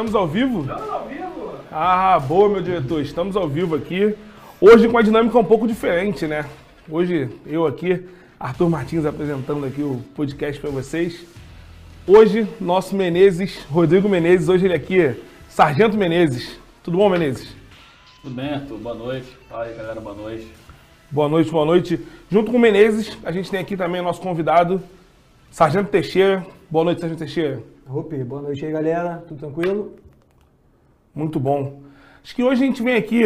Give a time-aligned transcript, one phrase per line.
[0.00, 0.60] Estamos ao vivo?
[0.62, 1.54] Estamos ao vivo.
[1.70, 3.02] Ah, boa, meu diretor.
[3.02, 4.14] Estamos ao vivo aqui.
[4.58, 6.46] Hoje com uma dinâmica um pouco diferente, né?
[6.88, 8.02] Hoje eu aqui,
[8.38, 11.26] Arthur Martins apresentando aqui o podcast para vocês.
[12.06, 15.14] Hoje, nosso Menezes, Rodrigo Menezes, hoje ele aqui,
[15.50, 16.58] Sargento Menezes.
[16.82, 17.54] Tudo bom, Menezes?
[18.22, 18.78] Tudo bem, Arthur?
[18.78, 19.26] Boa noite.
[19.50, 20.48] Fala aí, galera, boa noite.
[21.10, 22.00] Boa noite, boa noite.
[22.30, 24.82] Junto com o Menezes, a gente tem aqui também o nosso convidado,
[25.50, 26.42] Sargento Teixeira.
[26.70, 27.62] Boa noite, Sargento Teixeira.
[27.92, 29.16] Opa, boa noite aí, galera.
[29.26, 29.96] Tudo tranquilo?
[31.12, 31.82] Muito bom.
[32.22, 33.24] Acho que hoje a gente vem aqui,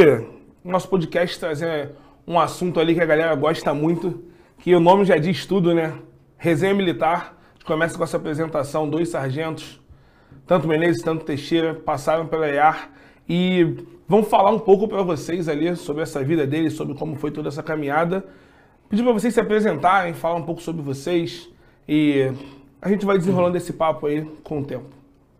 [0.64, 1.90] no nosso podcast, trazer
[2.26, 4.24] um assunto ali que a galera gosta muito,
[4.58, 5.92] que o nome já diz tudo, né?
[6.38, 7.36] Resenha Militar.
[7.50, 9.78] A gente começa com essa apresentação, dois sargentos,
[10.46, 12.90] tanto Menezes, tanto Teixeira, passaram pela IAR
[13.28, 17.30] e vão falar um pouco para vocês ali sobre essa vida deles, sobre como foi
[17.30, 18.24] toda essa caminhada.
[18.88, 21.50] Pedir para vocês se apresentarem, falar um pouco sobre vocês
[21.86, 22.32] e
[22.84, 24.84] a gente vai desenrolando esse papo aí com o tempo.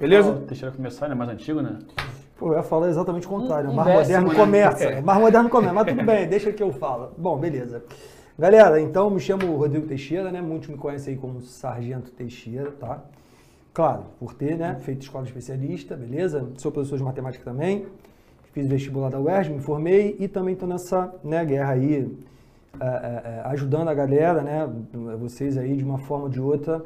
[0.01, 0.33] Beleza?
[0.33, 1.15] Deixa Teixeira começar, né?
[1.15, 1.79] Mais antigo, né?
[2.39, 3.69] Pô, eu ia falar exatamente o contrário.
[3.71, 4.35] Um- um décimo, Moderno né?
[4.35, 4.85] começa.
[4.85, 5.01] É.
[5.01, 7.13] O Mar Moderno começa, mas tudo bem, deixa que eu falo.
[7.19, 7.85] Bom, beleza.
[8.39, 10.41] Galera, então me chamo Rodrigo Teixeira, né?
[10.41, 13.03] Muitos me conhecem aí como Sargento Teixeira, tá?
[13.75, 16.49] Claro, por ter, né, feito escola especialista, beleza?
[16.57, 17.87] Sou professor de matemática também.
[18.53, 22.17] Fiz vestibular da UERJ, me formei e também estou nessa né, guerra aí,
[22.81, 24.69] é, é, ajudando a galera, né,
[25.19, 26.83] vocês aí de uma forma ou de outra,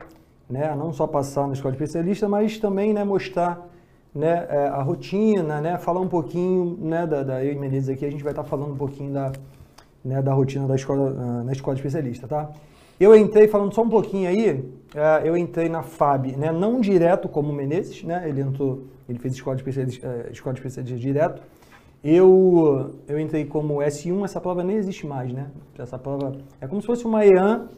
[0.48, 3.68] né, não só passar na escola especialista, mas também, né, mostrar,
[4.14, 8.04] né, é, a rotina, né, falar um pouquinho, né, da, da eu e Menezes aqui,
[8.04, 9.32] a gente vai estar falando um pouquinho da,
[10.04, 12.50] né, da rotina da escola, ah, na escola especialista, tá?
[12.98, 17.28] Eu entrei, falando só um pouquinho aí, eh, eu entrei na FAB, né, não direto
[17.28, 20.98] como o Menezes, né, ele entrou, ele fez escola de especialista, eh, escola de especialista
[20.98, 21.42] direto.
[22.02, 25.48] Eu, eu entrei como S1, essa prova nem existe mais, né?
[25.76, 27.68] Essa prova é como se fosse uma EAN,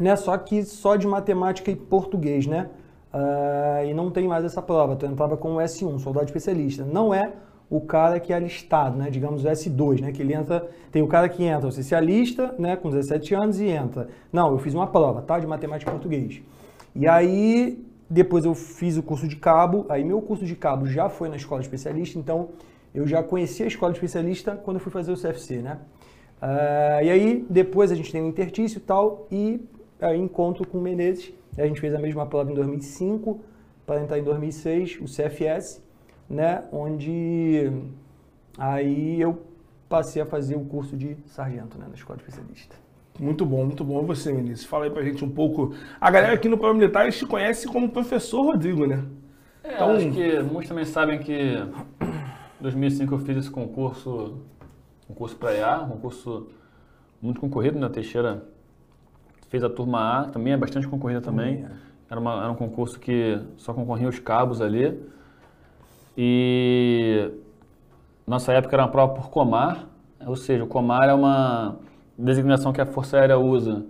[0.00, 2.70] né, só que só de matemática e português, né?
[3.12, 6.84] Ah, e não tem mais essa prova, tu entrava como S1, soldado especialista.
[6.84, 7.32] Não é
[7.68, 9.10] o cara que é alistado, né?
[9.10, 10.12] Digamos o S2, né?
[10.12, 12.76] Que ele entra, tem o cara que entra, o especialista, né?
[12.76, 14.08] Com 17 anos e entra.
[14.32, 15.38] Não, eu fiz uma prova, tá?
[15.38, 16.42] De matemática e português.
[16.94, 21.08] E aí, depois eu fiz o curso de cabo, aí meu curso de cabo já
[21.08, 22.48] foi na escola especialista, então
[22.92, 25.78] eu já conheci a escola especialista quando fui fazer o CFC, né?
[26.42, 29.60] Ah, e aí, depois a gente tem o intertício e tal, e
[30.00, 31.32] aí encontro com o Menezes.
[31.58, 33.40] A gente fez a mesma prova em 2005,
[33.86, 35.82] para entrar em 2006, o CFS,
[36.28, 36.64] né?
[36.72, 37.70] Onde
[38.56, 39.42] aí eu
[39.88, 41.86] passei a fazer o curso de sargento, né?
[41.88, 42.76] Na escola especialista.
[43.18, 44.04] Muito bom, muito bom.
[44.06, 44.64] Você, Menezes?
[44.64, 45.74] Fala aí pra gente um pouco.
[46.00, 49.04] A galera aqui no Prova Militar te conhece como professor Rodrigo, né?
[49.62, 54.38] É, Então- acho que muitos também sabem que em 2005 eu fiz esse concurso,
[55.06, 56.48] concurso para IA, um concurso
[57.20, 57.88] muito concorrido, né?
[57.90, 58.42] Teixeira
[59.50, 61.66] fez a turma A, também é bastante concorrida também.
[62.08, 64.98] Era, uma- era um concurso que só concorriam os cabos ali.
[66.16, 67.30] E
[68.26, 69.88] nossa época era uma prova por comar,
[70.26, 71.76] ou seja, o comar é uma
[72.16, 73.84] designação que a Força Aérea usa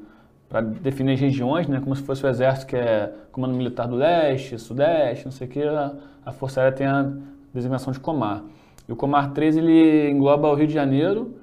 [0.49, 3.95] para definir as regiões, né, como se fosse o Exército, que é Comando Militar do
[3.97, 7.13] Leste, Sudeste, não sei o que, a, Força Aérea tem a
[7.55, 8.43] designação de comar.
[8.89, 11.35] E o comar 3 ele engloba o Rio de Janeiro,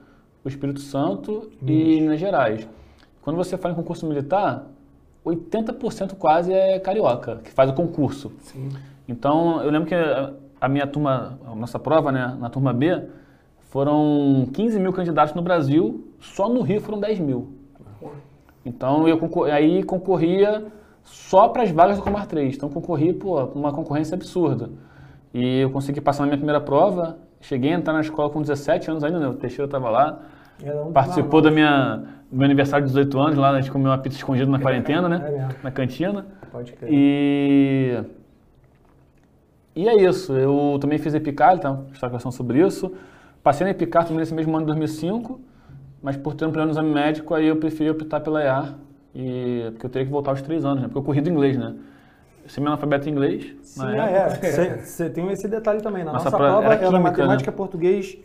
[0.44, 2.68] o Espírito Santo e Minas Gerais.
[3.28, 4.68] Quando você fala em concurso militar,
[5.26, 8.32] 80% quase é carioca, que faz o concurso.
[8.40, 8.70] Sim.
[9.06, 9.94] Então, eu lembro que
[10.62, 13.04] a- minha turma, a nossa prova, né, na turma B,
[13.70, 17.50] foram 15 mil candidatos no Brasil, só no Rio foram 10 mil.
[18.66, 20.68] Então, eu concor- aí concorria
[21.04, 22.56] só para as vagas do Comar 3.
[22.56, 24.70] Então, concorri, pô, uma concorrência absurda.
[25.34, 28.90] E eu consegui passar na minha primeira prova, cheguei a entrar na escola com 17
[28.90, 30.18] anos ainda, né, o Teixeira estava lá,
[30.94, 31.98] participou da minha,
[32.32, 35.08] do meu aniversário de 18 anos, lá a gente comeu uma pizza escondida na quarentena,
[35.08, 35.50] É né, mesmo.
[35.64, 36.26] na cantina.
[36.52, 36.90] Pode crer.
[36.92, 37.98] E,
[39.76, 40.34] e é isso.
[40.34, 42.92] Eu também fiz Epicar, então, explicação sobre isso.
[43.44, 45.40] Passei na Epicar também nesse mesmo ano de 2005,
[46.02, 48.76] mas por ter um plano de exame médico, aí eu preferi optar pela EAR,
[49.16, 50.88] e, porque eu teria que voltar aos três anos, né?
[50.88, 51.76] Porque eu corri do inglês, né?
[52.48, 53.56] Semi-analfabeto em inglês.
[53.62, 54.48] Sim, é, época.
[54.48, 54.78] é.
[54.78, 56.04] Você tem esse detalhe também.
[56.04, 57.58] Na Nossa nossa, prova era era, matemática, né?
[57.58, 58.18] português,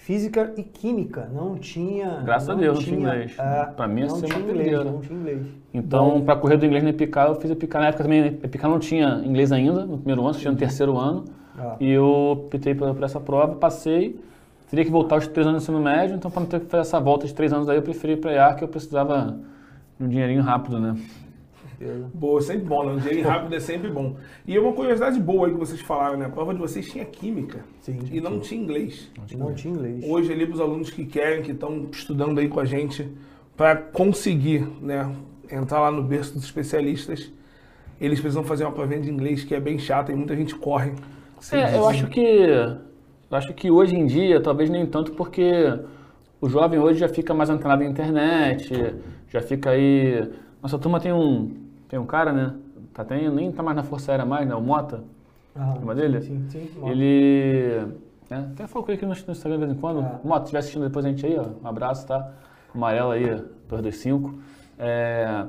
[0.00, 1.28] física e química.
[1.32, 2.22] Não tinha.
[2.24, 3.34] Graças a Deus, não tinha inglês.
[3.38, 5.46] É, Pra mim, não ser uma tinha inglês, não tinha inglês.
[5.72, 7.82] Então, para correr do inglês na Epicar, eu fiz Epicar.
[7.82, 11.24] Na época também, Epicar não tinha inglês ainda, no primeiro ano, tinha no terceiro ano.
[11.58, 11.76] Ah.
[11.78, 14.18] E eu optei por, por essa prova, passei.
[14.70, 16.82] Teria que voltar aos três anos do ensino médio, então para não ter que fazer
[16.82, 19.36] essa volta de três anos aí, eu preferi ir para IAR, que eu precisava
[19.98, 20.96] de um dinheirinho rápido, né?
[22.12, 22.92] Boa, sempre bom, né?
[22.92, 24.16] Um dinheiro rápido é sempre bom.
[24.46, 26.26] E uma curiosidade boa aí que vocês falaram, né?
[26.26, 29.10] A prova de vocês tinha química Sim, e não tinha inglês.
[29.16, 30.04] Não tinha inglês.
[30.06, 33.08] Hoje ali para os alunos que querem, que estão estudando aí com a gente,
[33.56, 35.10] para conseguir, né,
[35.50, 37.32] entrar lá no berço dos especialistas,
[38.00, 40.92] eles precisam fazer uma provinha de inglês que é bem chata e muita gente corre
[41.52, 42.20] É, eu acho que
[43.30, 45.52] eu acho que hoje em dia, talvez nem tanto, porque
[46.40, 48.96] o jovem hoje já fica mais antenado na internet,
[49.28, 50.28] já fica aí.
[50.60, 51.54] Nossa turma tem um.
[51.90, 52.54] Tem um cara, né?
[52.94, 54.54] Tá, tem, nem tá mais na Força Aérea mais, né?
[54.54, 55.04] O Mota.
[55.54, 56.20] Ah, Lembra dele?
[56.22, 56.66] Sim, sim.
[56.72, 56.88] sim.
[56.88, 57.86] Ele.
[58.30, 60.00] né, até falo com ele aqui no Instagram de vez em quando.
[60.00, 60.20] Ah.
[60.24, 61.44] Mota, se estiver assistindo depois a gente aí, ó.
[61.62, 62.32] Um abraço, tá?
[62.74, 63.24] Amarelo aí,
[63.68, 64.34] 225.
[64.78, 65.44] É,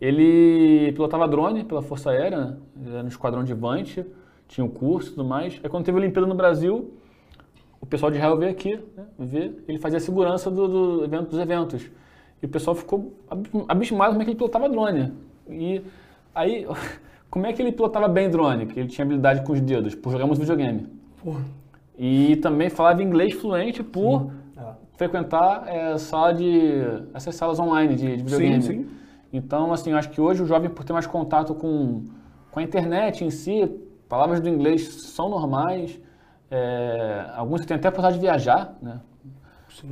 [0.00, 2.56] ele pilotava drone pela Força Aérea, né?
[2.86, 4.04] Era no Esquadrão de Vante,
[4.48, 5.58] tinha um curso e tudo mais.
[5.62, 6.92] Aí quando teve a Olimpíada no Brasil,
[7.80, 10.68] o pessoal de Israel veio aqui, né, ver, ele fazia a segurança do,
[10.98, 11.90] do evento, dos eventos.
[12.42, 15.12] E o pessoal ficou ab- abismado como é que ele pilotava drone.
[15.48, 15.82] E
[16.34, 16.66] aí,
[17.30, 18.66] como é que ele pilotava bem drone?
[18.66, 20.86] Que ele tinha habilidade com os dedos, por jogar muito videogame.
[21.22, 21.44] Porra.
[21.98, 26.82] E também falava inglês fluente por Ah, frequentar é, sala de,
[27.14, 28.62] essas salas online de, de videogame.
[28.62, 28.90] Sim, sim.
[29.32, 32.04] Então, assim, eu acho que hoje o jovem, por ter mais contato com,
[32.50, 33.66] com a internet em si,
[34.08, 36.00] palavras do inglês são normais.
[36.50, 39.00] é, alguns têm até a possibilidade de viajar, né?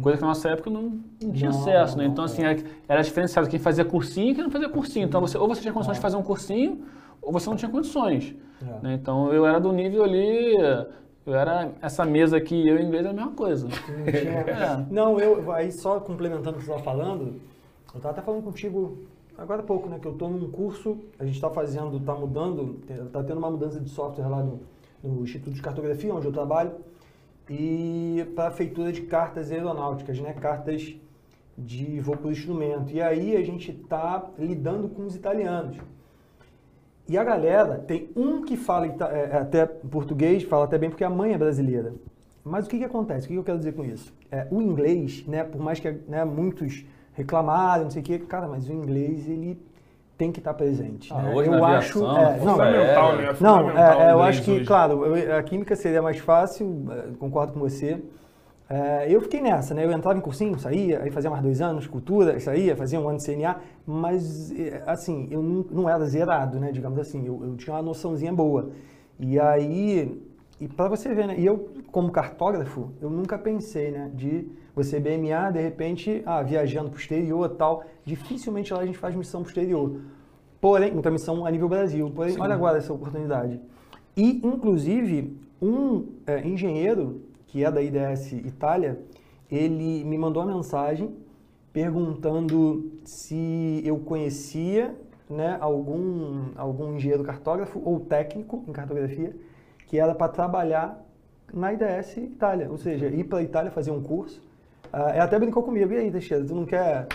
[0.02, 2.06] Coisa que na nossa época não, não tinha Não, acesso, né?
[2.06, 2.26] Então, é.
[2.26, 5.06] assim, era, era diferenciado quem fazia cursinho e quem não fazia cursinho.
[5.06, 6.84] Então, você, ou você tinha condições de fazer um cursinho,
[7.22, 8.34] ou você não tinha condições.
[8.62, 8.82] É.
[8.82, 8.94] né?
[8.94, 10.56] Então, eu era do nível ali...
[11.26, 11.70] Eu era...
[11.82, 13.68] Essa mesa aqui, eu e inglês, é a mesma coisa.
[14.06, 14.84] É.
[14.90, 17.40] Não, eu, aí só complementando o que você estava falando,
[17.92, 18.98] eu estava até falando contigo
[19.38, 19.98] agora há pouco, né?
[20.00, 23.80] Que eu estou num curso, a gente está fazendo, está mudando, está tendo uma mudança
[23.80, 24.60] de software lá no,
[25.02, 26.72] no Instituto de Cartografia, onde eu trabalho,
[27.50, 30.32] e para a feitura de cartas aeronáuticas, né?
[30.32, 30.94] Cartas
[31.56, 32.92] de voo por instrumento.
[32.92, 35.76] E aí a gente está lidando com os italianos.
[37.08, 41.04] E a galera, tem um que fala é, é, até português, fala até bem porque
[41.04, 41.94] a mãe é brasileira.
[42.44, 43.24] Mas o que, que acontece?
[43.24, 44.14] O que, que eu quero dizer com isso?
[44.30, 46.84] É, o inglês, né, por mais que né, muitos
[47.14, 49.58] reclamarem, não sei o quê, cara, mas o inglês, ele
[50.18, 51.12] tem que estar presente.
[51.14, 51.32] Ah, né?
[51.34, 53.36] hoje eu na acho, aviação, é, não, Força Fundamental, né?
[53.40, 54.64] não, Fundamental é, é, eu acho que, hoje.
[54.64, 58.02] claro, eu- a química seria mais fácil, é, concordo com você.
[58.68, 59.84] É, eu fiquei nessa, né?
[59.86, 63.16] Eu entrava em cursinho, saía, aí fazia mais dois anos, cultura, saía, fazia um ano
[63.16, 63.56] de CNA,
[63.86, 66.70] mas, é, assim, eu não, não era zerado, né?
[66.70, 68.70] Digamos assim, eu, eu tinha uma noçãozinha boa.
[69.18, 70.20] E aí,
[70.60, 71.38] e para você ver, né?
[71.38, 74.10] E eu, como cartógrafo, eu nunca pensei, né?
[74.12, 77.84] De você BMA, de repente, ah, viajando pro exterior e tal.
[78.04, 80.00] Dificilmente lá a gente faz missão pro exterior.
[80.60, 82.10] Porém, muita missão a nível Brasil.
[82.10, 82.40] Porém, Sim.
[82.40, 83.60] olha agora essa oportunidade.
[84.16, 89.00] E, inclusive, um é, engenheiro, que é da IDS Itália,
[89.48, 91.14] ele me mandou uma mensagem
[91.72, 94.96] perguntando se eu conhecia
[95.30, 99.36] né, algum, algum engenheiro cartógrafo ou técnico em cartografia
[99.88, 101.02] que era para trabalhar
[101.52, 102.70] na IDS Itália.
[102.70, 104.40] Ou seja, ir para a Itália fazer um curso.
[104.92, 107.06] Ah, ele até brincou comigo, e aí, Teixeira, tu não quer...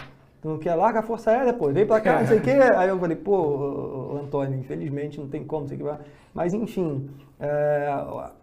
[0.42, 2.52] Tu não quer larga a Força Aérea, pô, vem pra cá, não sei o quê.
[2.75, 5.98] Aí eu falei, pô, Antônio, infelizmente não tem como, não sei o que vai.
[6.34, 7.10] Mas enfim,
[7.40, 7.88] é,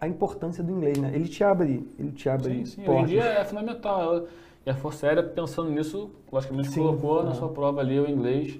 [0.00, 1.10] a importância do inglês, né?
[1.12, 2.80] Ele te abre, ele te abre Sim, sim.
[2.80, 3.10] Hoje em portas.
[3.10, 4.24] dia é fundamental.
[4.64, 7.34] E a Força Aérea, pensando nisso, logicamente Sim, colocou na é.
[7.34, 8.58] sua prova ali o inglês.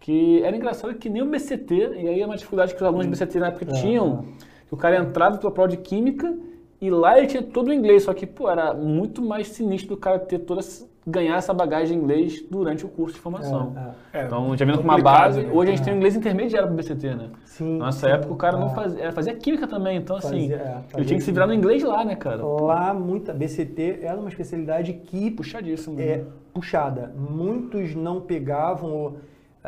[0.00, 3.06] Que era engraçado que nem o BCT, e aí é uma dificuldade que os alunos
[3.06, 4.24] do BCT na época É, tinham,
[4.68, 6.32] que o cara entrava pela prova de Química
[6.80, 10.00] e lá ele tinha todo o inglês, só que, pô, era muito mais sinistro do
[10.00, 13.72] cara ter toda essa- ganhar essa bagagem de inglês durante o curso de formação.
[14.12, 14.20] É, é.
[14.22, 15.50] É, Então, já vindo com uma base, né?
[15.52, 17.30] hoje a gente tem o inglês intermediário pro BCT, né?
[17.46, 18.74] Sim, nossa sim, época o cara não é.
[18.74, 21.54] fazia, fazia química também, então assim, Fazia, é, ele fazia tinha que se virar no
[21.54, 22.44] inglês lá, né, cara?
[22.44, 25.98] Lá, muita BCT era uma especialidade que Puxadíssimo.
[25.98, 26.24] é né?
[26.52, 27.10] puxada.
[27.16, 29.16] Muitos não pegavam,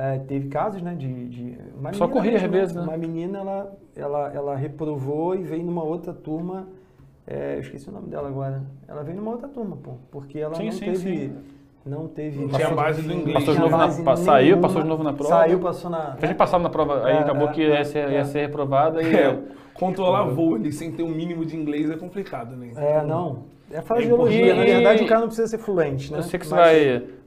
[0.01, 1.29] é, teve casos, né, de...
[1.29, 2.83] de uma Só corria às mesmo, vezes, né?
[2.83, 6.69] Uma menina, ela, ela, ela reprovou e veio numa outra turma,
[7.27, 10.55] é, eu esqueci o nome dela agora, ela veio numa outra turma, pô, porque ela
[10.55, 10.97] Sim, não sim, teve...
[10.99, 11.37] sim.
[11.85, 12.39] Não teve...
[12.41, 13.39] Não tinha passou- base do inglês.
[13.39, 15.35] Passou de novo na- saiu, passou de novo na prova.
[15.35, 16.15] Saiu, passou na...
[16.21, 18.13] A gente passava na prova, aí É, acabou é, que ia é, ser, é.
[18.13, 19.15] ia ser reprovada e.
[19.15, 19.39] É,
[19.73, 22.71] controlar voo ali sem ter um mínimo de inglês é complicado, né?
[22.77, 23.45] É, não.
[23.71, 24.55] É É fraseologia.
[24.55, 26.19] Na verdade, o cara não precisa ser fluente, né?
[26.19, 26.83] Eu sei que você Mas-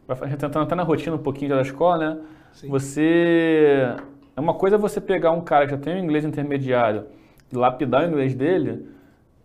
[0.07, 2.21] vai, vai a gente tá entrando até na rotina um pouquinho da escola, né?
[2.53, 2.69] Sim.
[2.69, 3.95] Você.
[4.35, 7.05] É uma coisa você pegar um cara que já tem um inglês intermediário
[7.51, 8.87] e lapidar o inglês dele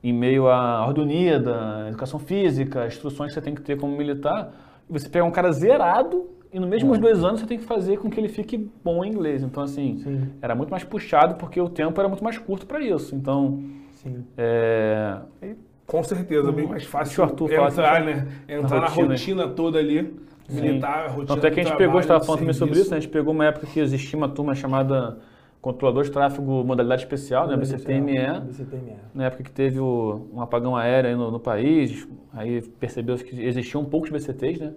[0.03, 4.53] em meio à ordem unida, educação física, instruções que você tem que ter como militar,
[4.89, 7.99] e você pegar um cara zerado e nos mesmos dois anos você tem que fazer
[7.99, 9.43] com que ele fique bom em inglês.
[9.43, 12.81] Então, assim, Sim, era muito mais puxado porque o tempo era muito mais curto para
[12.81, 13.15] isso.
[13.15, 13.63] Então,
[13.93, 14.25] sim.
[14.37, 15.19] é,
[15.87, 18.27] Com certeza, bem mais Deixa fácil o Arthur entrar, né?
[18.49, 19.09] Entrar na rotina.
[19.09, 20.15] rotina, toda ali,
[20.49, 22.97] militar, a rotina Tanto é que a gente pegou, estava falando também sobre isso, né?
[22.97, 25.19] a gente pegou uma época que existia uma turma chamada
[25.61, 27.57] Controlador de Tráfego Modalidade Especial, né?
[27.57, 28.93] BCTME, BCTME.
[29.15, 33.41] na época que teve o- um apagão aéreo aí no, no país, aí percebeu que
[33.45, 34.73] existiam poucos BCTs, né?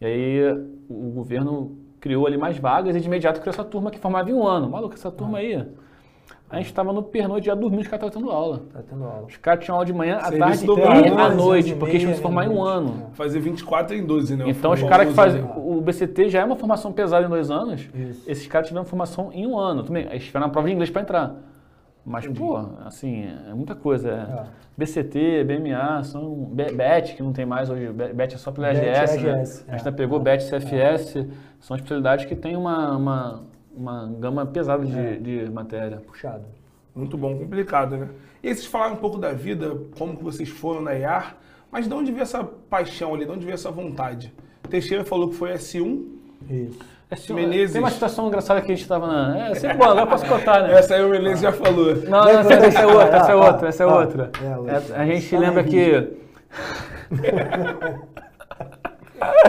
[0.00, 0.52] E aí
[0.88, 4.30] o, o governo criou ali mais vagas e de imediato criou essa turma que formava
[4.30, 4.68] em um ano.
[4.70, 5.62] Maluco, essa turma aí,
[6.50, 8.62] A gente tava no pernoite já dormindo, os caras estavam tendo aula.
[8.72, 9.24] Tá tendo aula.
[9.26, 11.22] Os caras tinham aula de manhã, à tarde dobrado, e né?
[11.22, 13.10] à Onze, noite, e porque eles tinham que formar em um ano.
[13.14, 14.44] Fazer 24 em 12, né?
[14.48, 15.42] Então, os caras que fazem.
[15.42, 15.52] né?
[15.56, 17.88] O BCT já é uma formação pesada em dois anos.
[17.94, 18.30] Isso.
[18.30, 19.82] Esses caras tiveram formação em um ano.
[19.82, 21.34] Também, eles tiveram uma prova de inglês para entrar.
[22.06, 24.10] Mas, pô, assim, é muita coisa.
[24.10, 24.12] É.
[24.12, 24.44] É.
[24.76, 27.90] BCT, BMA, são BET, que não tem mais hoje.
[27.90, 29.30] BET é só pela AGS, né?
[29.32, 29.74] AGS, A gente é.
[29.78, 31.26] ainda pegou BET CFS.
[31.58, 33.42] São especialidades que têm uma, uma,
[33.76, 35.16] uma gama pesada de, É.
[35.16, 35.98] de matéria.
[36.06, 36.44] Puxado.
[36.94, 38.08] Muito bom, complicado, né?
[38.42, 41.36] E aí vocês falaram um pouco da vida, como que vocês foram na IAR,
[41.72, 44.32] mas de onde veio essa paixão ali, de onde veio essa vontade?
[44.70, 46.04] Teixeira falou que foi S1,
[46.48, 46.78] Isso.
[47.10, 47.72] Esse- Menezes.
[47.72, 49.48] Tem uma situação engraçada que a gente estava na.
[49.50, 50.72] É sempre bom, agora eu posso contar, né?
[50.78, 51.94] essa aí o Menezes já falou.
[51.96, 54.30] Não, não, essa, é outra, essa é outra, essa é Ah, outra.
[54.66, 54.92] é.
[54.92, 56.12] É, a gente lembra que.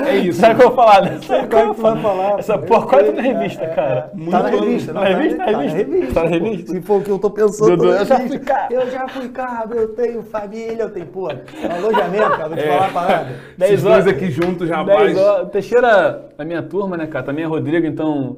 [0.05, 0.39] É isso.
[0.39, 1.19] Sabe o que eu vou falar, né?
[1.21, 2.01] Sabe o que eu vou falar?
[2.01, 2.39] falar?
[2.39, 4.01] Essa porra, qual é na revista, cara?
[4.03, 5.37] Tá na Muito revista, Tá não, na revista?
[5.45, 6.13] Tá na revista.
[6.13, 6.71] Tá na revista?
[6.71, 8.37] Se for o que eu tô pensando, Dudu, tá na eu já revista.
[8.37, 8.73] fui carro.
[8.73, 12.67] Eu já fui carro, eu tenho família, eu tenho, pô, alojamento, cara, vou te É.
[12.67, 13.35] falar a parada.
[13.61, 14.07] Esses dois horas.
[14.07, 15.17] aqui juntos, 10 rapaz.
[15.17, 15.49] horas.
[15.49, 17.25] Teixeira, a minha turma, né, cara?
[17.25, 18.37] Também é Rodrigo, então.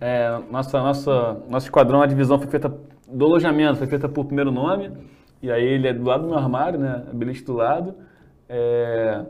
[0.00, 2.72] É, nossa, nossa, nosso esquadrão, a divisão foi feita
[3.10, 4.92] do alojamento, foi feita por primeiro nome.
[5.42, 7.02] E aí ele é do lado do meu armário, né?
[7.12, 7.94] Beliche do lado.
[8.48, 9.22] É,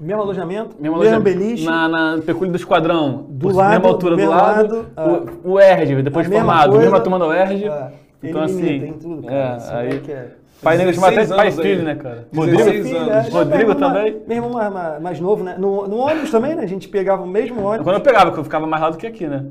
[0.00, 3.26] Mesmo alojamento, mesmo mesmo alojamento, beliche, Na, na pecúlio do esquadrão.
[3.28, 4.76] Do por- lado, mesma altura do lado.
[4.76, 5.08] lado, ah.
[5.44, 7.68] o, o ERG, depois formado, coisa, mesma turma do ERG.
[7.68, 8.66] ah, então assim.
[8.66, 9.36] imita em tudo, cara.
[9.38, 10.02] é, aí.
[10.08, 10.28] é-
[10.62, 11.84] Pai negro chama até 16 pai anos filho, aí.
[11.84, 12.26] né, cara?
[12.32, 13.10] 16 Rodrigo, Filho, anos.
[13.26, 14.22] é, Rodrigo meu irmão também?
[14.26, 15.56] Meu irmão mais, mais- mais novo, né?
[15.58, 16.62] No, no ônibus também, né?
[16.62, 17.84] A gente pegava o mesmo ônibus.
[17.84, 19.44] Quando eu pegava, porque eu ficava mais lá do que aqui, né?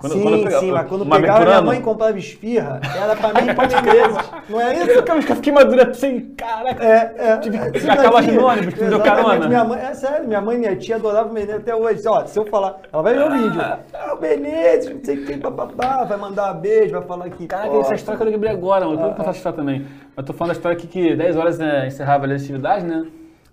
[0.00, 3.34] Quando, sim, quando eu pegava, sim, mas quando pegava, minha mãe comprava esfirra, era pra
[3.34, 4.08] mim e pra minha.
[4.48, 4.90] Não é isso?
[4.92, 6.82] Eu fiquei madura assim, caraca.
[6.82, 7.36] É, é.
[7.36, 9.46] Tive que daqui, no ônibus que me deu carona.
[9.46, 12.08] Minha mãe, é sério, minha mãe e minha tia adoravam o Menezes até hoje.
[12.08, 13.60] Ó, se eu falar, ela vai ver o vídeo.
[13.60, 17.46] Ah, o Menezes, não sei o que, papapá, vai mandar um beijo, vai falar que.
[17.46, 18.98] Caraca, essa história que eu lembrei agora, mano.
[18.98, 19.86] Eu Ah, vou contar essa história também.
[20.16, 23.06] Eu tô falando da história aqui que 10 horas né, encerrava a atividade, né?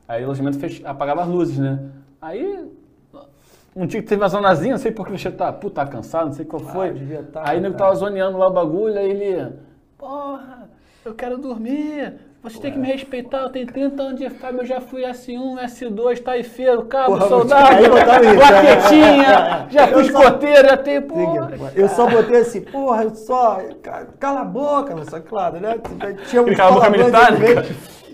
[0.08, 1.77] Aí o alojamento apagava as luzes, né?
[2.22, 2.72] Aí.
[3.77, 6.25] Um dia que teve uma zonazinha, não sei por que o tá, puta, tá cansado,
[6.25, 6.89] não sei qual foi.
[6.89, 7.91] Ah, tá, aí o nego cara.
[7.91, 9.53] tava zoneando lá o bagulho, aí ele.
[9.96, 10.67] Porra,
[11.05, 12.15] eu quero dormir.
[12.41, 15.60] Você tem que me respeitar, eu tenho 30 anos de fama, eu já fui S1,
[15.60, 21.51] S2, taifeiro, cabo, Porra, soldado, isso, plaquetinha, já fui escoteiro, já tenho, porra.
[21.75, 23.60] Eu só botei assim, porra, eu só.
[23.84, 25.75] ca- Cala a boca, só claro, né?
[26.29, 27.48] Tinha uns Cala a boca militar, né?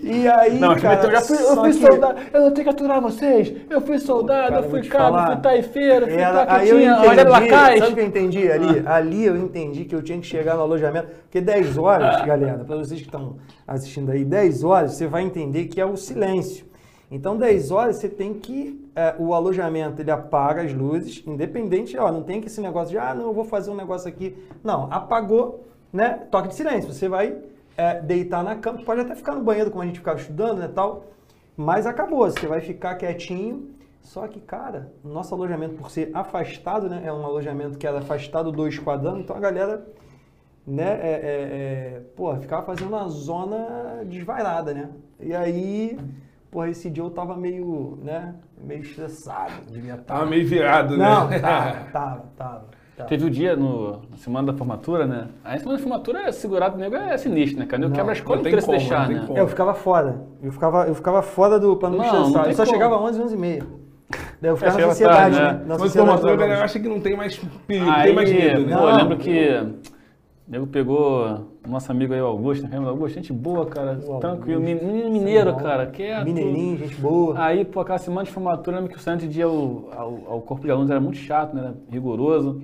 [0.04, 0.58] E aí.
[0.58, 3.54] Não, cara, eu já fui, eu fui que- soldado, eu não tenho que aturar vocês.
[3.70, 7.30] Eu fui soldado, Cara, eu fui cabo, fui taifeiro, fui Ela, aí eu olha entendi,
[7.30, 7.78] lacais.
[7.80, 8.82] sabe o que eu entendi ali?
[8.86, 12.76] Ali eu entendi que eu tinha que chegar no alojamento, porque 10 horas, galera, para
[12.76, 16.66] vocês que estão assistindo aí, 10 horas você vai entender que é o silêncio.
[17.10, 22.10] Então 10 horas você tem que, é, o alojamento ele apaga as luzes, independente, ó,
[22.12, 24.36] não tem que esse negócio de, ah, não, eu vou fazer um negócio aqui.
[24.62, 27.36] Não, apagou, né, toque de silêncio, você vai
[27.76, 30.68] é, deitar na cama, pode até ficar no banheiro como a gente ficava estudando, né,
[30.68, 31.06] tal,
[31.56, 37.02] mas acabou, você vai ficar quietinho, só que, cara, nosso alojamento, por ser afastado, né?
[37.04, 39.86] É um alojamento que era afastado do esquadrão, então a galera,
[40.66, 44.90] né, é, é, é, porra, ficava fazendo uma zona desvairada, né?
[45.18, 45.98] E aí,
[46.50, 50.14] porra, esse dia eu tava meio, né, meio estressado, devia estar.
[50.14, 51.08] Tava meio virado, né?
[51.08, 52.83] Não, tava, tava, tava.
[52.96, 53.08] Tava.
[53.08, 55.28] Teve o dia no, na semana da formatura, né?
[55.44, 57.78] A semana da formatura é segurado, o nego é sinistro, né, cara?
[57.78, 59.24] O nego Não, quebra a escola não tem inteira se como, deixar, não né?
[59.26, 59.38] como.
[59.38, 60.20] É, eu ficava fora.
[60.42, 62.76] Eu ficava, eu ficava fora do pra não Não, não Eu só como.
[62.76, 63.66] chegava às 11, 11 e meia.
[64.40, 65.44] Daí eu ficava chegava na sociedade, tarde, né?
[65.44, 65.52] né?
[65.52, 67.36] Na Mas sociedade formatura a galera acha que não tem mais
[67.66, 68.76] perigo, Aí, tem mais medo, né?
[68.76, 68.96] pô, eu Não.
[68.96, 69.48] lembro que
[70.46, 71.24] o nego pegou
[71.66, 72.76] o nosso amigo aí, o Augusto, né?
[72.76, 74.84] Augusto, gente boa, cara, O tranquilo, Augusto.
[74.86, 76.24] mineiro, Sim, cara, quieto.
[76.26, 77.34] Mineirinho, gente boa.
[77.42, 80.40] Aí, pô, aquela semana de formatura, eu lembro que o Santos dia ao, ao, ao
[80.42, 81.62] corpo de alunos era muito chato, né?
[81.62, 82.60] Era rigoroso.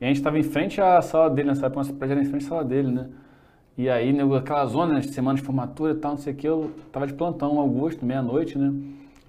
[0.00, 2.26] E a gente estava em frente à sala dele, nessa época, nossa prédio era em
[2.26, 3.08] frente à sala dele, né?
[3.76, 6.46] E aí, aquela zona, né, de semana de formatura e tal, não sei o que,
[6.46, 8.72] eu tava de plantão, Augusto, meia-noite, né?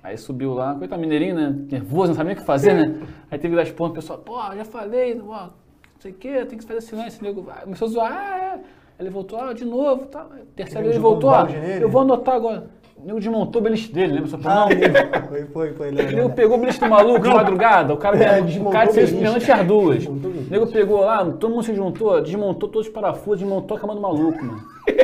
[0.04, 1.56] Aí subiu lá, coitado mineirinho, né?
[1.72, 3.02] Nervoso, não sabia o que fazer, né?
[3.30, 5.52] Aí teve das pontas, o pessoal, pô, já falei, não
[6.00, 7.46] sei o que, tem que fazer silêncio, nego.
[7.50, 8.60] Aí Começou a zoar, ah, é.
[9.00, 10.26] Ele voltou, ah, de novo, tá.
[10.56, 11.84] Terceira vez ele voltou, nele.
[11.84, 12.70] eu vou anotar agora.
[13.02, 14.30] O nego desmontou o beliche dele, lembra?
[14.30, 14.68] Só pra não, Ah,
[15.28, 15.90] foi, foi, foi.
[15.90, 18.92] o nego pegou o beliche do maluco de madrugada, o cara, É, o desmontou cara
[18.92, 19.26] fez beliche.
[19.26, 20.06] pênalti às duas.
[20.06, 20.14] O
[20.52, 24.02] nego pegou lá, todo mundo se juntou, desmontou todos os parafusos, desmontou a cama do
[24.02, 24.62] maluco, mano.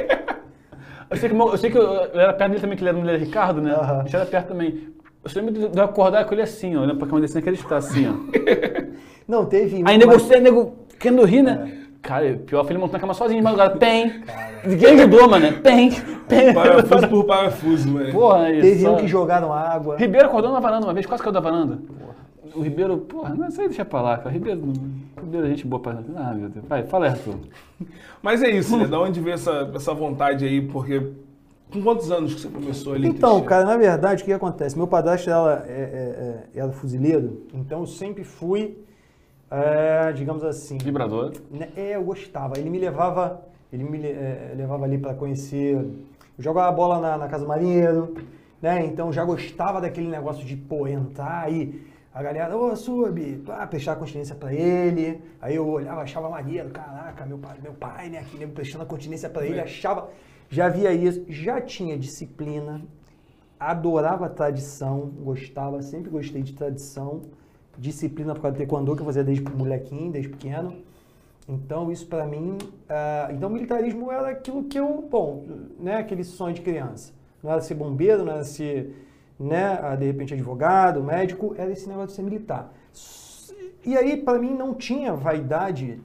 [1.10, 2.98] Eu sei que, eu, sei que eu, eu era perto dele também, que ele era
[2.98, 3.74] mulher Ricardo, né?
[3.74, 4.90] A gente era perto também.
[5.24, 7.32] Eu só lembro de de eu acordar com ele assim, ó, olhando pra cama dele
[7.32, 8.14] sem acreditar, assim, ó.
[9.26, 9.82] Não, teve.
[9.86, 11.77] Aí nego, mas- você, nego, querendo rir, né?
[12.02, 13.78] Cara, pior foi ele montando a cama sozinho de madrugada.
[13.78, 14.22] Tem!
[14.66, 15.52] Ninguém ajudou, mano.
[15.62, 15.92] Tem!
[16.28, 16.54] Tem!
[16.54, 18.12] Parafuso por parafuso, mano.
[18.12, 19.98] Porra, aí, Teve só- um que jogaram água.
[19.98, 21.80] Ribeiro acordou na varanda uma vez, quase caiu da varanda.
[22.56, 24.30] O Ribeiro, porra, não sei, deixa pra lá, cara.
[24.30, 24.62] O Ribeiro.
[24.66, 25.98] não- Primeiro, gente boa pra.
[26.16, 26.66] Ah, meu Deus.
[26.68, 27.36] Vai, fala aí, Arthur.
[28.22, 28.86] Mas é isso, né?
[28.86, 30.62] Da onde veio essa, essa vontade aí?
[30.62, 31.02] Porque
[31.72, 33.08] com quantos anos que você começou ali?
[33.10, 34.78] Então, cara, na verdade, o que acontece?
[34.78, 38.78] Meu padrasto ela, é, é, é, era fuzileiro, então eu sempre fui,
[39.50, 41.34] é, digamos assim, Vibrador.
[41.50, 42.58] né, É, eu gostava.
[42.58, 45.76] Ele me levava, ele me é, levava ali para conhecer.
[45.76, 45.96] Eu
[46.38, 48.16] jogava bola na, na Casa Marinheiro,
[48.62, 48.86] né?
[48.86, 51.86] Então já gostava daquele negócio de, pô, entrar aí.
[52.14, 55.22] A galera, ô, sub, ah, prestar continência pra ele.
[55.40, 58.20] Aí eu olhava, achava maneiro, caraca, meu pai, meu pai, né?
[58.20, 60.10] Aqui, nego prestando a continência pra ele, achava.
[60.50, 62.82] Já via isso, já tinha disciplina,
[63.60, 67.22] adorava tradição, gostava, sempre gostei de tradição,
[67.78, 70.76] disciplina por causa do taekwondo que eu fazia desde molequinho, desde pequeno.
[71.48, 72.58] Então isso pra mim,
[72.90, 75.46] ah, então militarismo era aquilo que eu, bom,
[75.80, 77.14] né, aquele sonho de criança.
[77.42, 79.08] Não era ser bombeiro, não era ser,
[79.40, 82.74] né, ah, de repente advogado, médico, era esse negócio de ser militar.
[83.86, 86.02] E aí pra mim não tinha vaidade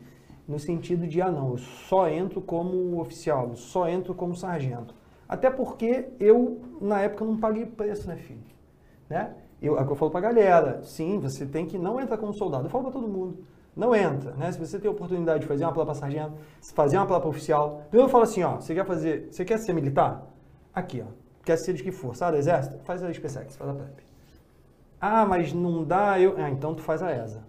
[0.47, 4.95] no sentido de, ah não, eu só entro como oficial, eu só entro como sargento.
[5.29, 8.43] Até porque eu, na época, não paguei preço, né, filho?
[9.09, 9.35] Né?
[9.62, 12.35] Eu, é o que eu falo pra galera, sim, você tem que não entrar como
[12.35, 12.66] soldado.
[12.66, 13.38] Eu falo pra todo mundo,
[13.76, 14.50] não entra, né?
[14.50, 16.33] Se você tem a oportunidade de fazer uma pra sargento,
[16.75, 19.73] fazer uma pra oficial, primeiro eu falo assim, ó, você quer fazer, você quer ser
[19.73, 20.26] militar?
[20.75, 21.11] Aqui, ó,
[21.45, 22.78] quer ser de que for, sabe, do exército?
[22.85, 24.00] Faz a SpaceX, faz a PrEP.
[25.00, 26.35] Ah, mas não dá, eu...
[26.38, 27.42] Ah, então tu faz a ESA.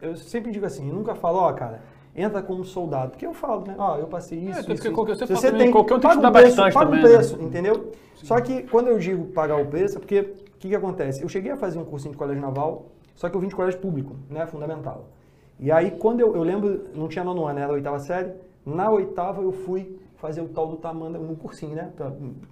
[0.00, 1.80] Eu sempre digo assim, nunca falo, ó, cara,
[2.14, 3.10] entra como soldado.
[3.12, 3.74] Porque eu falo, né?
[3.78, 4.92] Ó, eu passei isso, até isso, isso.
[4.92, 6.86] qualquer- você Se fala também, qualquer um tem que paga o estudar preço, bastante paga
[6.86, 7.14] também, o né?
[7.14, 7.92] preço, entendeu?
[8.14, 11.22] Só que quando eu digo pagar o preço, é porque o que, que acontece?
[11.22, 13.78] Eu cheguei a fazer um cursinho de colégio naval, só que eu vim de colégio
[13.80, 14.44] público, né?
[14.44, 15.08] Fundamental.
[15.56, 18.32] E aí, quando eu, eu lembro, não tinha nono ano, era a oitava série.
[18.66, 21.92] Na oitava, eu fui fazer o tal do Tamanda, um cursinho, né?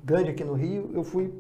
[0.05, 1.35] grande aqui no Rio, eu fui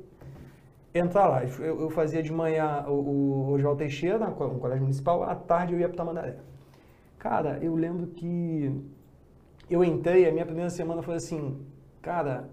[0.92, 1.44] entrar lá.
[1.44, 5.79] Eu, eu fazia de manhã o, o Oswaldo Teixeira, um colégio municipal, à tarde eu
[5.79, 6.37] ia para Tamandaré.
[7.16, 8.85] Cara, eu lembro que
[9.70, 11.64] eu entrei, a minha primeira semana foi assim,
[12.02, 12.50] cara,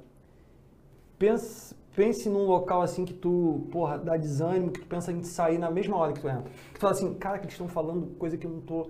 [1.17, 5.57] pense, pense num local assim que tu, porra, dá desânimo, que tu pensa em sair
[5.57, 6.43] na mesma hora que tu entra.
[6.73, 8.87] Que tu fala assim, cara, que eles estão falando coisa que eu não tô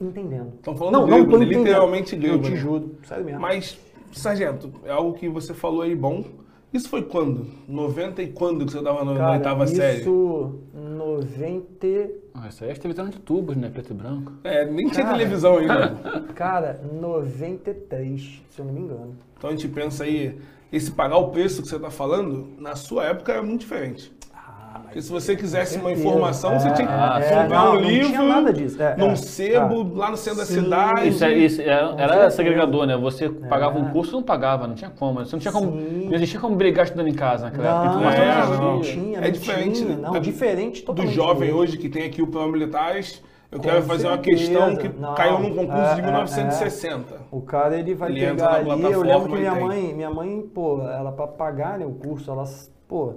[0.00, 0.54] entendendo.
[0.56, 1.44] Estão falando não, grego, não tô né?
[1.44, 1.64] entendendo.
[1.66, 2.34] literalmente grego.
[2.36, 2.56] Eu te né?
[2.56, 3.40] juro, sério mesmo.
[3.40, 3.78] Mas,
[4.12, 6.24] sargento, é algo que você falou aí bom.
[6.72, 7.48] Isso foi quando?
[7.66, 10.00] 90 e quando que você estava na oitava série?
[10.00, 11.86] isso 90
[12.32, 13.68] Ah, isso aí é televisão de tubos, né?
[13.68, 14.32] Preto e branco.
[14.44, 15.18] É, nem tinha Cara.
[15.18, 15.90] televisão ainda.
[16.34, 19.16] Cara, 93, se eu não me engano.
[19.36, 20.38] Então a gente pensa aí,
[20.72, 24.12] esse pagar o preço que você está falando, na sua época era muito diferente.
[24.34, 27.74] Ah, Porque se você quisesse uma informação, você É, tinha que é, comprar não, um
[27.74, 28.80] não livro, tinha nada disso.
[28.82, 29.16] É, num é.
[29.16, 29.98] sebo, Ah.
[29.98, 30.62] lá no centro da Sim.
[30.62, 31.08] cidade.
[31.08, 32.96] Isso, é- isso era, era segregador, né?
[32.96, 33.92] Você pagava um É.
[33.92, 35.18] curso, não pagava, não tinha como.
[35.24, 35.72] Você não tinha como.
[35.72, 36.06] Sim.
[36.06, 37.84] Não existia como brigar estudando em casa naquela época.
[37.84, 39.98] Não, Informação é, não não, tinha, É não diferente, tinha, né?
[40.02, 41.14] não, Da- diferente do totalmente.
[41.14, 41.58] jovem mesmo.
[41.60, 44.38] hoje que tem aqui o plano militares, eu quero fazer uma certeza.
[44.38, 47.20] questão que Não, caiu num concurso é, de é, 1960.
[47.30, 48.82] O cara ele vai Ele pegar ali.
[48.82, 52.44] Eu lembro que minha mãe, minha mãe, pô, ela para pagar né, o curso, ela,
[52.86, 53.14] pô,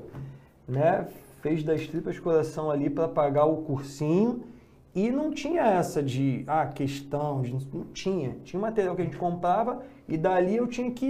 [0.68, 1.08] né,
[1.42, 4.44] fez das tripas coração ali para pagar o cursinho
[4.96, 8.36] e não tinha essa de ah, questão, de, não tinha.
[8.44, 11.06] Tinha material que a gente comprava e dali eu tinha que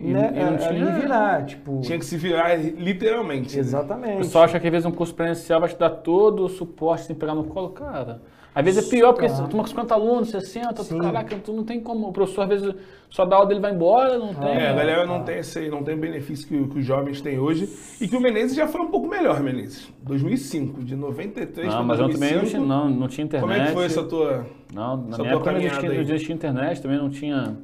[0.00, 1.80] E- né, e não tinha- me virar, tipo.
[1.80, 3.54] Tinha que se virar literalmente.
[3.56, 3.60] né?
[3.62, 4.16] O Exatamente.
[4.18, 7.16] pessoal acha que às vezes um curso presencial vai te dar todo o suporte sem
[7.16, 8.22] pegar no colo, cara.
[8.54, 11.80] Às vezes é pior, porque tu com 50 alunos, 60, tu, caraca, tu não tem
[11.80, 12.08] como.
[12.08, 12.74] O professor às vezes
[13.08, 14.48] só dá aula dele vai embora, não tem.
[14.50, 15.20] É, a galera não Ah.
[15.20, 17.66] tem esse, não tem o benefício que, que os jovens têm hoje.
[17.98, 19.90] E que o Menezes já foi um pouco melhor, Menezes.
[20.02, 22.18] 2005, de 93 Não, para mas eu 2005.
[22.18, 23.48] também não tinha, não, não tinha internet.
[23.48, 24.46] Como é que foi essa tua...
[24.74, 25.88] Não, na essa minha tua época não aí?
[25.96, 27.56] não existia internet, também não tinha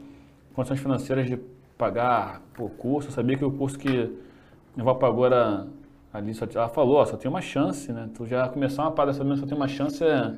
[0.54, 1.38] condições financeiras de
[1.76, 3.08] pagar por curso.
[3.08, 4.10] Eu sabia que o curso que minha
[4.80, 5.66] avó pagou era
[6.14, 8.08] ali, só, ela falou, ó, só tem uma chance, né?
[8.16, 10.32] Tu já começar uma parada sabendo que só tem uma chance é.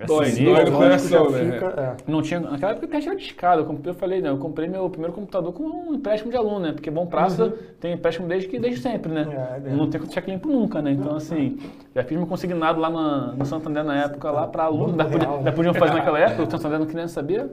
[0.00, 0.44] É Dói, sinistro.
[0.44, 1.52] dói no Lógico, coração, já né?
[1.52, 2.10] fica- é.
[2.10, 3.62] Não tinha, naquela época a internet era discada.
[3.62, 4.28] Eu, eu falei, né?
[4.30, 6.72] Eu comprei meu primeiro computador com um empréstimo de aluno, né?
[6.72, 9.24] Porque Bom Praça tem empréstimo desde, que, desde sempre, né?
[9.26, 9.32] Uhum.
[9.32, 10.92] É, é não tem cheque limpo nunca, né?
[10.92, 11.58] Então, assim,
[11.94, 14.90] já fiz meu consignado lá na- no Santander na época, lá para aluno.
[14.90, 17.48] Ainda, podia, podiam fazer naquela época, o Santander não queria saber.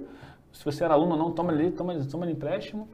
[0.54, 2.88] Se você era aluno ou não, toma ali, toma, toma ali empréstimo.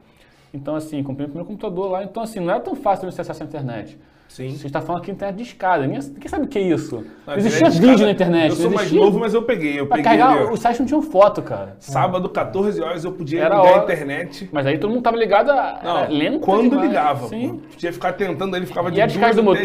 [0.54, 2.04] Então, assim, comprei meu primeiro computador lá.
[2.04, 3.98] Então, assim, não era tão fácil você acessar a internet.
[4.34, 4.50] Sim.
[4.58, 5.86] Você está falando aqui internet de escada.
[5.86, 7.06] Ninguém, ninguém sabe o que é isso.
[7.28, 8.50] Não existia é de vídeo cada- na internet.
[8.50, 9.80] Eu sou mais existia- novo, mas eu peguei.
[9.80, 11.76] Eu Pra peguei carregar, os sites não tinham foto, cara.
[11.80, 14.50] Sábado, 14 horas, eu podia Era ligar a internet.
[14.52, 15.80] Mas aí todo mundo tava ligado a.
[15.84, 16.88] Não, lento quando demais.
[16.88, 17.28] ligava.
[17.28, 17.62] Sim.
[17.72, 19.62] Podia ficar tentando, ele ficava de E a descarga do motor.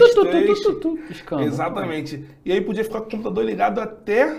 [1.41, 2.25] Exatamente.
[2.45, 4.37] E aí podia ficar com o computador ligado até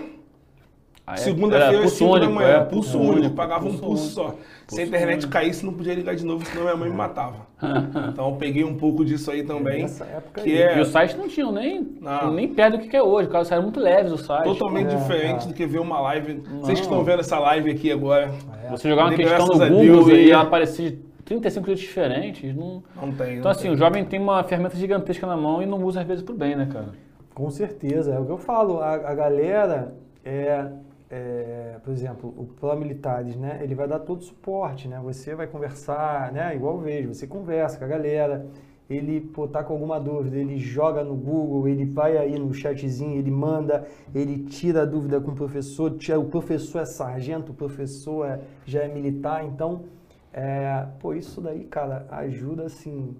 [1.12, 1.16] é?
[1.16, 2.48] Segunda-feira, Era pulso 5 da manhã.
[2.48, 3.34] é, pulso único.
[3.34, 4.36] Pagava um pulso só.
[4.74, 7.46] Se a internet caísse, não podia ligar de novo, senão minha mãe me matava.
[8.12, 9.82] Então eu peguei um pouco disso aí também.
[9.82, 10.62] Nessa época Que aí.
[10.62, 12.32] é E os sites não tinham nem, Não.
[12.32, 13.26] nem perto do que é hoje.
[13.26, 14.44] Os caras saíram muito leves os sites.
[14.44, 15.48] totalmente É, diferente é.
[15.48, 16.34] do que ver uma live.
[16.60, 16.92] Vocês que Não.
[16.92, 18.30] estão vendo essa live aqui agora,
[18.70, 20.96] Você jogar uma E questão no graças a Google Deus aí- e ela aparecer de
[21.24, 22.54] 35 jeitos diferentes.
[22.54, 22.82] Não...
[22.96, 23.32] não tem.
[23.32, 23.72] Então não assim, tem.
[23.72, 26.54] o jovem tem uma ferramenta gigantesca na mão e não usa às vezes pro bem,
[26.56, 26.88] né, cara?
[27.34, 28.80] Com certeza, é o que eu falo.
[28.80, 30.66] A, a galera é,
[31.10, 33.58] é, por exemplo, o Plano Militares, né?
[33.62, 35.00] Ele vai dar todo o suporte, né?
[35.02, 36.54] Você vai conversar, né?
[36.54, 38.46] Igual eu vejo, você conversa com a galera.
[38.88, 43.16] Ele, pô, tá com alguma dúvida, ele joga no Google, ele vai aí no chatzinho,
[43.16, 48.26] ele manda, ele tira a dúvida com o professor, o professor é sargento, o professor
[48.26, 49.84] é- já é militar, então,
[50.32, 53.14] é, pô, isso daí, cara, ajuda, assim,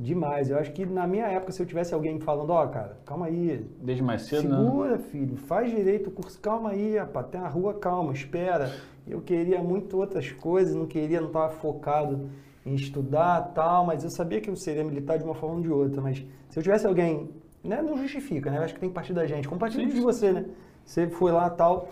[0.00, 0.50] demais.
[0.50, 3.26] Eu acho que na minha época, se eu tivesse alguém me falando, ó, cara, calma
[3.26, 4.56] aí, Desde mais cedo, né?
[4.56, 6.40] Segura, filho, faz direito o curso.
[6.40, 8.72] Calma aí, rapaz, tem a rua, calma, espera.
[9.06, 12.30] Eu queria muito outras coisas, não queria, não estava focado
[12.64, 15.70] em estudar tal, mas eu sabia que eu seria militar de uma forma ou de
[15.70, 16.00] outra.
[16.00, 17.28] Mas se eu tivesse alguém,
[17.62, 18.58] né, não justifica, né?
[18.58, 19.48] Eu acho que tem que partir da gente.
[19.48, 20.46] Compartilha de você, né?
[20.84, 21.88] Você foi lá tal,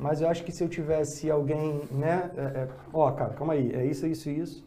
[0.00, 3.72] mas eu acho que se eu tivesse alguém, né, é, é, ó, cara, calma aí,
[3.72, 4.64] é isso, isso, isso.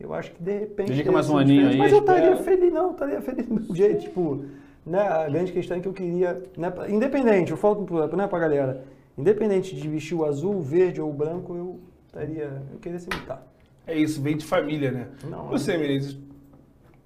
[0.00, 0.88] Eu acho que de repente.
[0.88, 2.42] Dedica mais um aninho aí, Mas eu estaria espera.
[2.42, 4.44] feliz, não, estaria feliz do mesmo jeito, tipo,
[4.86, 7.86] né, a grande questão é que eu queria, né, independente, eu falo
[8.16, 8.82] né, pra galera,
[9.18, 13.10] independente de vestir o azul, o verde ou o branco, eu estaria, eu queria ser
[13.12, 13.46] militar.
[13.86, 15.08] É isso, veio de família, né?
[15.28, 16.16] Não, Você, Menezes,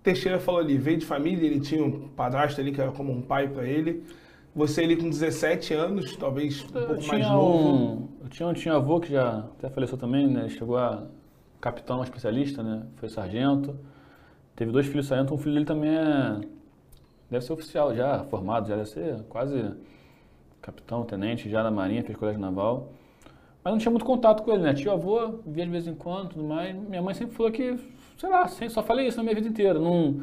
[0.02, 3.22] Teixeira falou ali, veio de família, ele tinha um padrasto ali que era como um
[3.22, 4.04] pai pra ele.
[4.54, 7.58] Você ali com 17 anos, talvez um Eu pouco mais tinha novo.
[7.58, 10.48] um, eu tinha um tio avô que já até faleceu também, né?
[10.48, 11.06] Chegou a
[11.60, 12.86] capitão especialista, né?
[12.96, 13.78] Foi sargento.
[14.56, 16.40] Teve dois filhos sargento, um filho dele também é
[17.30, 19.74] deve ser oficial já, formado, já deve ser quase
[20.62, 22.92] capitão, tenente já na marinha, fez colégio naval.
[23.62, 24.74] Mas não tinha muito contato com ele, né?
[24.74, 26.74] Tio avô, via de vez em quando, tudo mais.
[26.76, 27.76] Minha mãe sempre falou que,
[28.18, 29.78] sei lá, só falei isso na minha vida inteira.
[29.78, 30.20] Não,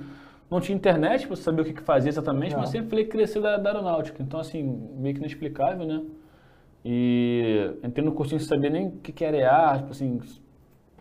[0.50, 2.60] não tinha internet para saber o que, que fazia exatamente, Não.
[2.60, 4.22] mas sempre falei que cresceu da, da aeronáutica.
[4.22, 4.63] Então, assim,
[4.96, 6.04] meio que inexplicável, né?
[6.86, 10.20] E entrei no cursinho sem saber nem o que, que era EA, tipo assim,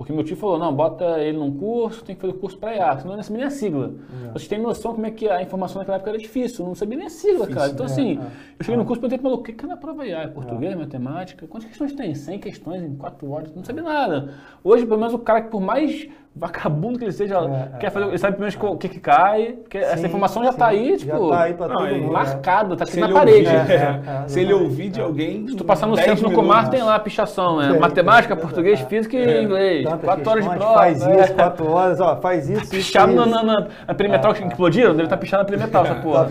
[0.00, 2.74] porque meu tio falou, não, bota ele num curso, tem que fazer o curso para
[2.74, 3.92] EA, senão não sabia nem a sigla.
[4.32, 7.06] Vocês têm noção como é que a informação naquela época era difícil, não sabia nem
[7.06, 7.70] a sigla, cara.
[7.70, 8.22] Então, é, assim, é.
[8.58, 10.22] eu cheguei no curso e perguntei maluco, o que que é na prova EA?
[10.22, 11.46] É português, matemática?
[11.46, 12.14] Quantas questões tem?
[12.14, 13.54] 100 questões em 4 horas?
[13.54, 14.32] Não sabia nada.
[14.64, 17.90] Hoje, pelo menos, o cara que por mais vagabundo que ele seja, É, quer é,
[17.90, 20.58] fazer, ele sabe pelo menos o que que cai, porque essa Sim, informação já sim.
[20.58, 22.06] tá aí, Já tipo, tá aí pra Não, todo é mundo.
[22.06, 22.12] né?
[22.12, 23.48] marcado, tá aqui na parede.
[23.48, 25.48] É, é, se ele ouvir de alguém.
[25.48, 26.34] Se tu passar no 10 centro no.
[26.34, 27.72] Comar, tem lá a pichação, né?
[27.72, 29.86] Tem, Matemática, tem, português, física e inglês.
[30.02, 30.74] Quatro horas de prova.
[30.74, 31.20] Faz é.
[31.20, 33.30] isso, quatro horas, ó, faz isso, Pichado na, isso.
[33.30, 36.30] na, na, na perimetral que explodiram, deve estar pichado na perimetral, essa porra.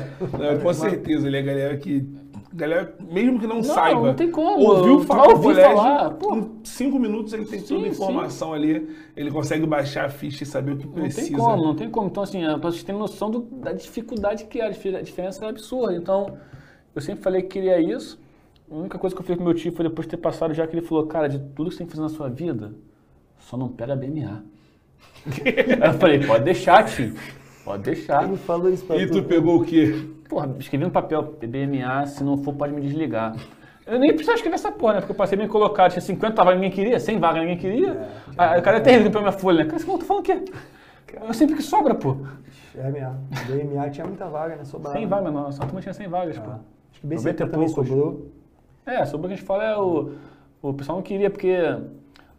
[0.64, 2.08] Com certeza, ele é galera que.
[2.52, 4.02] Galera, mesmo que não, saiba.
[4.08, 4.60] não tem como.
[4.60, 8.54] Ouviu Tu falar ouvir colégio, falar, em cinco minutos ele tem toda a Sim, informação
[8.54, 8.90] ali.
[9.16, 11.28] Ele consegue baixar a ficha e saber o que Não precisa.
[11.28, 12.08] tem como, não tem como.
[12.08, 15.46] Então, assim, pra vocês terem noção do- da dificuldade que é, a difer- a diferença
[15.46, 15.94] é absurda.
[15.96, 16.38] Então,
[16.96, 18.20] eu sempre falei que queria isso.
[18.70, 20.66] A única coisa que eu fiz com meu tio foi depois de ter passado já
[20.66, 22.74] que ele falou, cara, de tudo que você tem que fazer na sua vida,
[23.40, 24.44] só não pega BMA.
[25.82, 27.14] Aí eu falei, pode deixar, tio.
[27.64, 28.24] Pode deixar.
[28.28, 29.94] Ele falou isso pra E tu pegou o quê?
[30.30, 33.36] Porra, escrevi no papel, BMA, se não for, pode me desligar.
[33.86, 35.00] Eu nem precisava escrever essa porra, né?
[35.00, 38.08] Porque eu passei bem colocado, tinha 50 vagas, ninguém queria, 100 vagas, ninguém queria.
[38.38, 39.66] Aí o cara é terrível pra minha folha, né?
[39.66, 40.46] Cara, você tá falando o quê?
[41.28, 42.18] Eu sempre que sobra, pô.
[42.76, 42.92] É.
[43.48, 44.64] DMA tinha muita vaga, né?
[44.64, 44.96] Sobrava.
[44.96, 45.52] 100 vagas, não.
[45.52, 46.52] Só turma tinha 100 vagas, pô.
[46.52, 46.60] Ah.
[46.92, 47.88] Acho que BCT 90 e também poucos.
[47.90, 48.28] sobrou.
[48.86, 50.12] É, sobre o que a gente fala é o.
[50.62, 51.56] O pessoal não queria, porque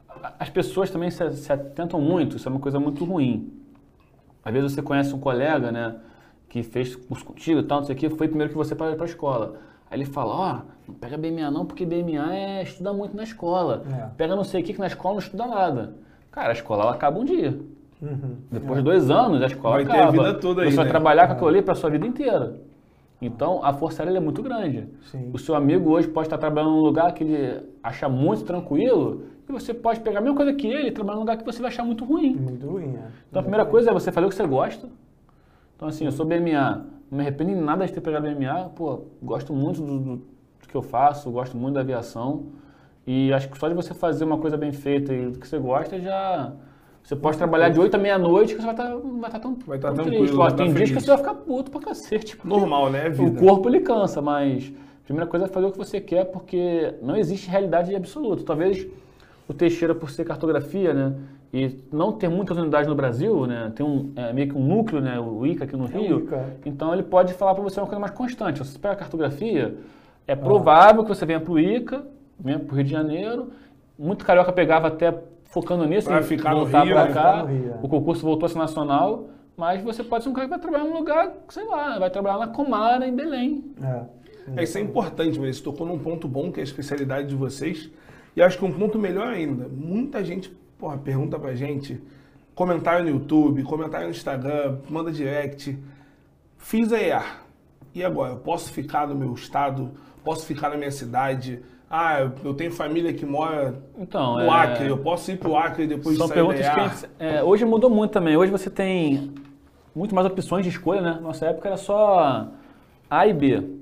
[0.09, 3.53] a- as pessoas também se, se atentam muito, isso é uma coisa muito ruim.
[4.44, 5.96] Às vezes você conhece um colega, né,
[6.51, 9.01] que fez curso contigo e tal, não sei o que, foi primeiro que você para
[9.01, 9.55] a escola.
[9.89, 13.85] Aí ele fala, ó, não pega BMA não, porque BMA é estuda muito na escola.
[13.89, 14.09] É.
[14.17, 15.95] Pega não sei o que, que na escola não estuda nada.
[16.31, 17.59] Cara, a escola ela acaba um dia.
[18.03, 18.37] Uhum.
[18.51, 20.09] Depois de dois anos, a escola Vai ter acaba.
[20.09, 20.91] a vida toda aí, Você vai né?
[20.91, 22.57] trabalhar com aquilo ali para sua vida inteira.
[23.23, 24.89] Então, a força aérea é muito grande.
[25.03, 25.31] Sim.
[25.33, 29.53] O seu amigo hoje pode estar trabalhando num lugar que ele acha muito tranquilo e
[29.53, 31.71] você pode pegar a mesma coisa que ele e trabalhar num lugar que você vai
[31.71, 32.35] achar muito ruim.
[32.35, 33.09] Muito ruim, é.
[33.29, 34.89] Então, a primeira coisa é você fazer o que você gosta.
[35.81, 38.69] Então, assim, eu sou BMA, não me arrependo em nada de ter pegado BMA.
[38.77, 42.49] Pô, gosto muito do, do- do que eu faço, gosto muito da aviação.
[43.07, 45.59] E acho que só de você fazer uma coisa bem feita e do que você
[45.59, 46.53] gosta, já...
[47.03, 49.79] Você pode trabalhar de 8 à meia-noite que você vai estar vai estar tão, Vai
[49.79, 50.37] estar tão tranquilo, triste.
[50.37, 52.37] vai estar tem dias que você vai ficar puto pra cacete.
[52.45, 53.09] Normal, né?
[53.19, 54.71] o corpo ele cansa, mas
[55.03, 58.45] a primeira coisa é fazer o que você quer, porque não existe realidade absoluta.
[58.45, 58.87] Talvez
[59.49, 61.14] o Teixeira, por ser cartografia, né,
[61.53, 65.01] e não ter muitas unidades no Brasil, né, tem um, é, meio que um núcleo,
[65.01, 66.57] né, o ICA aqui no É o Rio, ICA.
[66.65, 68.59] então ele pode falar para você uma coisa mais constante.
[68.65, 69.77] Se você pega a cartografia,
[70.27, 72.05] é provável que você venha para o ICA,
[72.39, 73.51] vinha pro Rio de Janeiro.
[73.99, 75.13] Muito carioca pegava até
[75.45, 77.13] focando nisso, Pra em ficar no voltar Rio, pra né?
[77.13, 77.43] cá.
[77.45, 77.79] Rio, é.
[77.83, 80.85] O concurso voltou a ser nacional, mas você pode ser um cara que vai trabalhar
[80.85, 83.65] num lugar, sei lá, vai trabalhar na Comara, em Belém.
[83.83, 84.21] É.
[84.57, 87.35] É, isso é importante, mas você tocou num ponto bom que é a especialidade de
[87.35, 87.91] vocês.
[88.37, 92.01] E acho que um ponto melhor ainda, muita gente porra, pergunta pra gente,
[92.55, 95.79] comentário no YouTube, comentário no Instagram, manda direct.
[96.59, 97.23] Fiz a EA.
[97.95, 98.33] E agora?
[98.33, 99.90] Eu posso ficar no meu estado?
[100.25, 101.61] Posso ficar na minha cidade?
[101.90, 105.87] Ah, eu- tenho família que mora Então, no é- Acre, eu posso ir pro Acre
[105.88, 107.09] depois São de sair da perguntas EA?
[107.19, 108.37] que é, hoje mudou muito também.
[108.37, 109.33] Hoje você tem
[109.95, 111.19] muito mais opções de escolha, né?
[111.21, 112.47] Nossa época era só
[113.11, 113.80] A e B.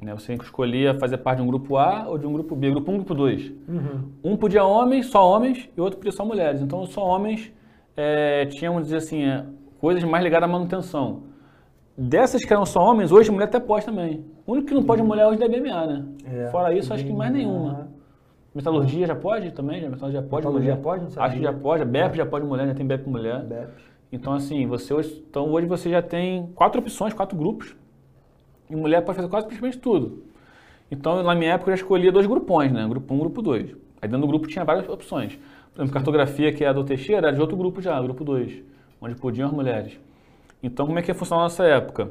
[0.00, 0.14] Né?
[0.14, 2.94] Você escolhia fazer parte de um grupo A ou de um grupo B, grupo 1,
[2.96, 3.52] grupo 2.
[4.22, 6.60] Um podia homens, só homens, e outro podia só mulheres.
[6.60, 7.52] Então, só homens
[7.96, 9.44] é, tinham, vamos dizer assim, é,
[9.80, 11.22] coisas mais ligadas à manutenção.
[11.96, 14.24] Dessas que eram só homens, hoje mulher até pode também.
[14.46, 16.04] O único que não pode mulher hoje é BMA, né?
[16.26, 17.88] É, Fora isso, acho que mais nenhuma.
[18.54, 19.80] Metalurgia já pode também?
[19.80, 20.82] Já, metalurgia pode Metalurgia mulher?
[20.82, 21.04] pode?
[21.04, 21.82] Não Acho que já pode.
[21.82, 23.42] A BEP já pode mulher, já tem BEP mulher.
[23.42, 23.70] Bebe.
[24.12, 27.74] Então, assim, você hoje, então hoje você já tem quatro opções, quatro grupos.
[28.68, 30.22] E mulher pode fazer quase praticamente tudo.
[30.90, 32.86] Então, na minha época, eu já escolhia dois grupões, né?
[32.88, 33.70] Grupo 1 um, grupo 2.
[34.00, 35.38] Aí dentro do grupo tinha várias opções.
[35.72, 38.62] Por exemplo, cartografia, que é a do Teixeira, era de outro grupo já, grupo 2,
[39.00, 39.98] onde podiam as mulheres.
[40.62, 42.10] Então, como é que ia funcionar na nossa época?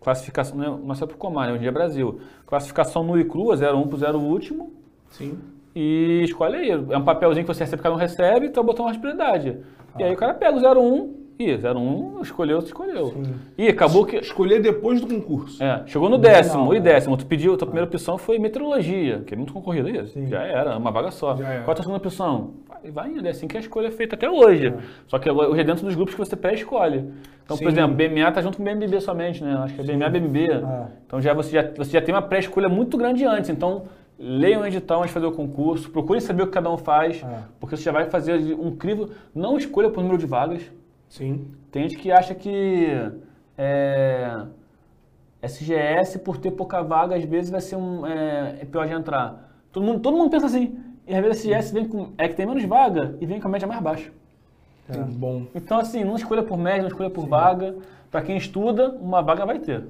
[0.00, 0.78] Classificação, né?
[0.84, 1.54] nossa época Comar, né?
[1.54, 2.20] hoje é Brasil.
[2.46, 4.72] Classificação nu e crua, 01 pro 0 último.
[5.10, 5.38] Sim.
[5.74, 6.70] E escolhe aí.
[6.70, 9.58] É um papelzinho que você recebe, cada um recebe, então botou uma prioridade.
[9.98, 13.14] E aí o cara pega o 01, e 01 escolheu, escolheu.
[13.58, 14.16] E acabou que.
[14.16, 15.62] Escolher depois do concurso.
[15.62, 16.80] É, chegou no décimo, e é.
[16.80, 17.16] décimo.
[17.16, 20.14] Tu pediu, tua primeira opção foi meteorologia, que é muito concorrido isso.
[20.14, 20.26] Sim.
[20.26, 21.34] Já era, uma vaga só.
[21.34, 22.54] Qual a tua segunda opção?
[22.66, 24.72] Vai, vai indo, é assim que a escolha é feita até hoje.
[25.06, 27.04] Só que hoje é dentro dos grupos que você pré-escolhe.
[27.44, 27.64] Então, Sim.
[27.64, 29.56] por exemplo, BMA tá junto com BMB somente, né?
[29.58, 30.38] Acho que é BMA, BMB.
[30.50, 30.86] É.
[31.06, 33.50] Então já você, já você já tem uma pré-escolha muito grande antes.
[33.50, 33.84] Então,
[34.18, 37.22] leiam o edital antes de fazer o concurso, procurem saber o que cada um faz,
[37.22, 37.40] É.
[37.60, 39.10] porque você já vai fazer um crivo.
[39.34, 40.62] Não escolha por número de vagas.
[41.08, 41.46] Sim.
[41.70, 42.86] Tem gente que acha que
[43.56, 44.46] é,
[45.42, 49.50] SGS, por ter pouca vaga, às vezes vai ser um, é, é pior de entrar.
[49.72, 50.78] Todo mundo, todo mundo pensa assim.
[51.06, 53.50] E às vezes SGS vem com, é que tem menos vaga e vem com a
[53.50, 54.10] média mais baixa.
[54.88, 54.98] É.
[54.98, 55.46] Bom.
[55.54, 57.76] Então, assim, não escolha por média, não escolha por vaga.
[58.10, 59.84] Para quem estuda, uma vaga vai ter.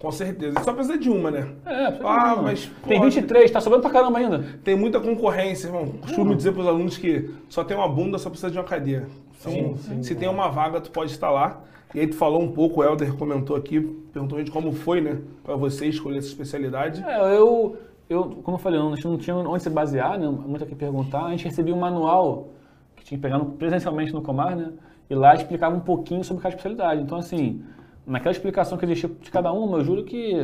[0.00, 0.58] Com certeza.
[0.64, 1.46] Só precisa de uma, né?
[1.66, 2.42] É, Ah, uma.
[2.42, 4.42] mas, Tem pô, 23, tá sobrando pra caramba ainda.
[4.64, 5.88] Tem muita concorrência, irmão.
[6.00, 9.06] Costumo dizer para os alunos que só tem uma bunda, só precisa de uma cadeira.
[9.38, 11.60] Então, Sim, sim, se tem uma vaga, tu pode estar lá.
[11.94, 13.80] E aí tu falou um pouco, o Helder comentou aqui,
[14.12, 17.02] perguntou a gente como foi, né, para você escolher essa especialidade.
[17.04, 17.76] É, eu,
[18.08, 20.26] eu, como eu falei, a gente não tinha onde se basear, né?
[20.28, 21.24] Muito aqui perguntar.
[21.26, 22.48] A gente recebia um manual
[22.96, 24.70] que tinha que pegar presencialmente no Comar, né?
[25.10, 27.02] E lá explicava um pouquinho sobre cada especialidade.
[27.02, 27.62] Então, assim,
[28.10, 30.34] naquela explicação que existia de cada uma, eu juro que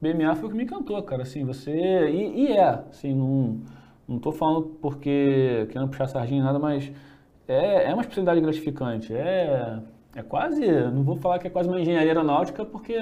[0.00, 1.22] BMA foi o que me encantou, cara.
[1.22, 1.72] Assim, você.
[1.72, 3.60] E, e é, assim, não,
[4.06, 6.92] não tô falando porque querendo puxar sardinha nada, mas
[7.48, 9.14] é, é uma especialidade gratificante.
[9.14, 9.78] É.
[10.14, 12.96] É quase, não vou falar que é quase uma engenharia aeronáutica, porque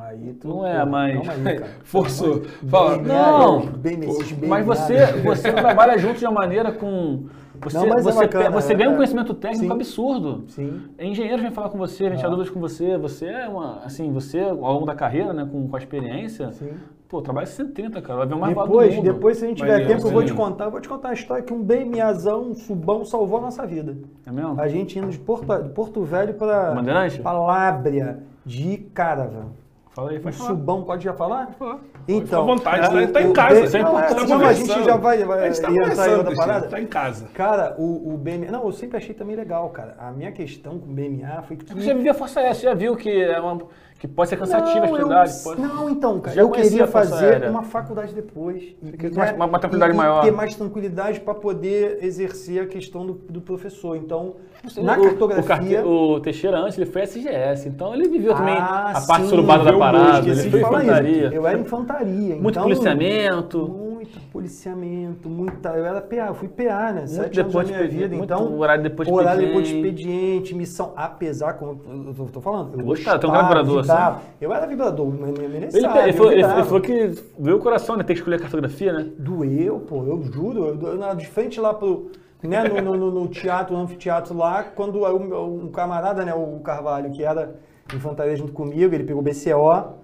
[0.00, 1.60] Aí tu, Não é, mas- aí.
[1.84, 2.42] Forçou.
[2.68, 2.96] Fala.
[2.98, 7.26] Não, bem nesses bem Mas você, você trabalha junto de uma maneira com.
[7.60, 8.96] Você, Não, mas é você, bacana, você é, ganha um é.
[8.96, 9.72] conhecimento técnico Sim.
[9.72, 10.44] absurdo.
[10.48, 10.82] Sim.
[10.98, 12.96] Engenheiro vem falar com você, vem tirar dúvidas com você.
[12.98, 13.80] Você é uma.
[13.84, 16.70] Assim, você, ao longo da carreira, né, com, com a experiência, Sim.
[17.08, 18.18] Pô, trabalha 130, cara.
[18.18, 19.04] Vai ver mais Depois, mundo.
[19.04, 20.64] depois, se a gente tiver tempo, eu vou te contar.
[20.66, 23.96] Eu vou te contar uma história que um BMAzão, um subão, salvou a nossa vida.
[24.26, 24.60] É mesmo?
[24.60, 26.74] A gente indo de Porto, de Porto Velho para?
[27.22, 29.46] Palábria, de Caravan.
[29.90, 30.50] Fala aí, Um pode falar.
[30.50, 31.46] subão, pode já falar?
[31.58, 31.80] Pode.
[32.06, 34.84] Então, Fica à vontade, o- tá- tá em casa, isso é importante, não, a gente
[34.84, 36.68] já vai, vai A gente tá entrar em outra parada.
[36.68, 37.26] tá em casa.
[37.34, 38.50] Cara, o, o BMA.
[38.50, 39.96] Não, eu sempre achei também legal, cara.
[39.98, 41.66] A minha questão com o BMA foi que.
[41.74, 43.58] Você já vivia a Força Aérea, você já viu que, é uma,
[43.98, 45.32] que pode ser cansativa a eu- atividade?
[45.42, 45.60] Pode...
[45.60, 47.50] Não, então, cara, eu queria fazer Aérea?
[47.50, 48.62] uma faculdade depois.
[48.62, 50.22] E, e, mais- né, uma- uma tranquilidade e- e maior.
[50.24, 53.96] ter mais tranquilidade para poder exercer a questão do, do professor.
[53.96, 54.36] Então,
[54.82, 55.86] na o, cartografia.
[55.86, 59.28] O, o Teixeira antes ele foi SGS, então ele viveu também Ah, a parte sim,
[59.30, 61.26] surubada da parada, ele foi infantaria.
[61.26, 61.34] isso.
[61.34, 62.34] Eu era infantaria.
[62.36, 63.68] Muito então, policiamento.
[63.68, 65.70] Muito policiamento, muita.
[65.70, 67.06] Eu era PA, eu fui PA, né?
[67.06, 68.24] Sete depois da de minha expediente, vida.
[68.24, 70.02] Então, horário depois de horário depois de expediente.
[70.08, 70.92] expediente, missão.
[70.96, 71.80] Apesar, como
[72.18, 74.20] eu tô, falando, eu Gostava, tem um vibrador, vibrava.
[74.40, 77.60] Eu era vibrador, mas me- Ele, sabe, ele, falou, ele, ele falou que doeu o
[77.60, 78.02] coração, né?
[78.02, 79.06] Ter que escolher a cartografia, né?
[79.18, 80.64] Doeu, pô, eu juro.
[80.80, 82.10] Eu, eu, de frente lá pro.
[82.42, 87.24] Né, no, no- no- teatro, no anfiteatro lá, quando um camarada, né, o Carvalho, que
[87.24, 87.56] era
[87.92, 89.94] infantaria junto comigo, ele pegou BCO,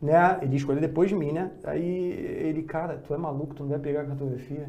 [0.00, 0.38] né?
[0.42, 1.50] Ele escolheu depois de mim, né?
[1.64, 2.10] Aí
[2.42, 4.68] ele, cara, tu é maluco, tu não vai pegar a cartografia?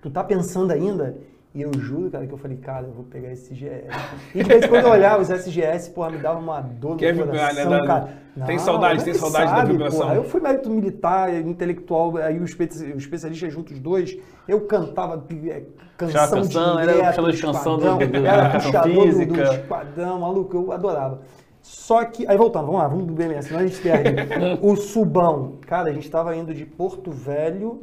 [0.00, 1.16] Tu tá pensando ainda
[1.56, 3.88] E eu juro, cara, que eu falei, cara, eu vou pegar esse GS.
[4.34, 7.14] E de vez em quando eu olhava os SGS, porra, me dava uma dor Quer
[7.14, 8.08] no vibrar, né, coração, da- cara.
[8.46, 10.00] tem saudade, tem saudade da vibração.
[10.00, 10.14] porra.
[10.16, 15.14] Eu fui mérito militar, intelectual, aí o espe- o especialista junto os dois, eu cantava
[15.48, 15.62] é,
[15.96, 19.42] Puxava canção, canção, era direto, puxador de canção do- do- era puxador do, do física.
[19.54, 21.22] esquadrão, maluco, eu adorava.
[21.62, 24.14] Só que, aí voltando, vamos lá, vamos do BMS, senão a gente perde.
[24.60, 27.80] o Subão, cara, a gente estava indo de Porto Velho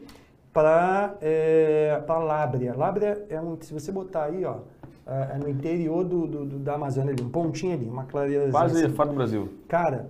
[0.54, 2.76] para é, pra Lábrea.
[2.76, 4.58] Lábrea é um, se você botar aí, ó,
[5.06, 8.50] é é no interior do, do- do- da Amazônia ali, um pontinho ali, uma clareira.
[8.52, 9.50] Quase fora do Brasil.
[9.68, 10.10] Cara,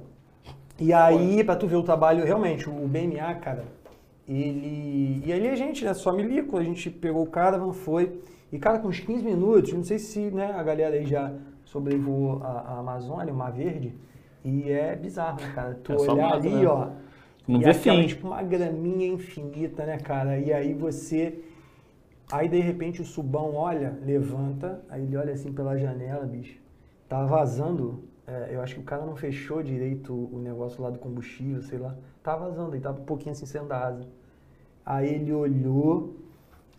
[0.79, 3.63] e aí, pra tu ver o trabalho, realmente, o BMA, cara,
[4.27, 5.21] ele.
[5.25, 8.19] E ali a gente, né, só milico, a gente pegou o cara, não foi.
[8.51, 11.32] E, cara, com uns 15 minutos, não sei se né, a galera aí já
[11.65, 13.93] sobrevoou a, a Amazônia, o Mar Verde,
[14.43, 15.79] e é bizarro, né, cara?
[15.84, 16.67] Tu É olhar mato, ali, né?
[16.67, 16.88] ó.
[17.47, 18.08] Não e vê aquela, fim.
[18.08, 20.39] tipo, uma graminha infinita, né, cara?
[20.39, 21.43] E aí você.
[22.32, 26.58] Aí de repente o subão olha, levanta, aí ele olha assim pela janela, bicho.
[27.08, 28.03] Tá vazando.
[28.25, 31.77] é, eu acho que o cara não fechou direito o negócio lá do combustível, sei
[31.77, 31.95] lá.
[32.23, 34.08] Tá vazando, ele tava um pouquinho assim saindo da asa.
[34.86, 36.15] Aí ele olhou,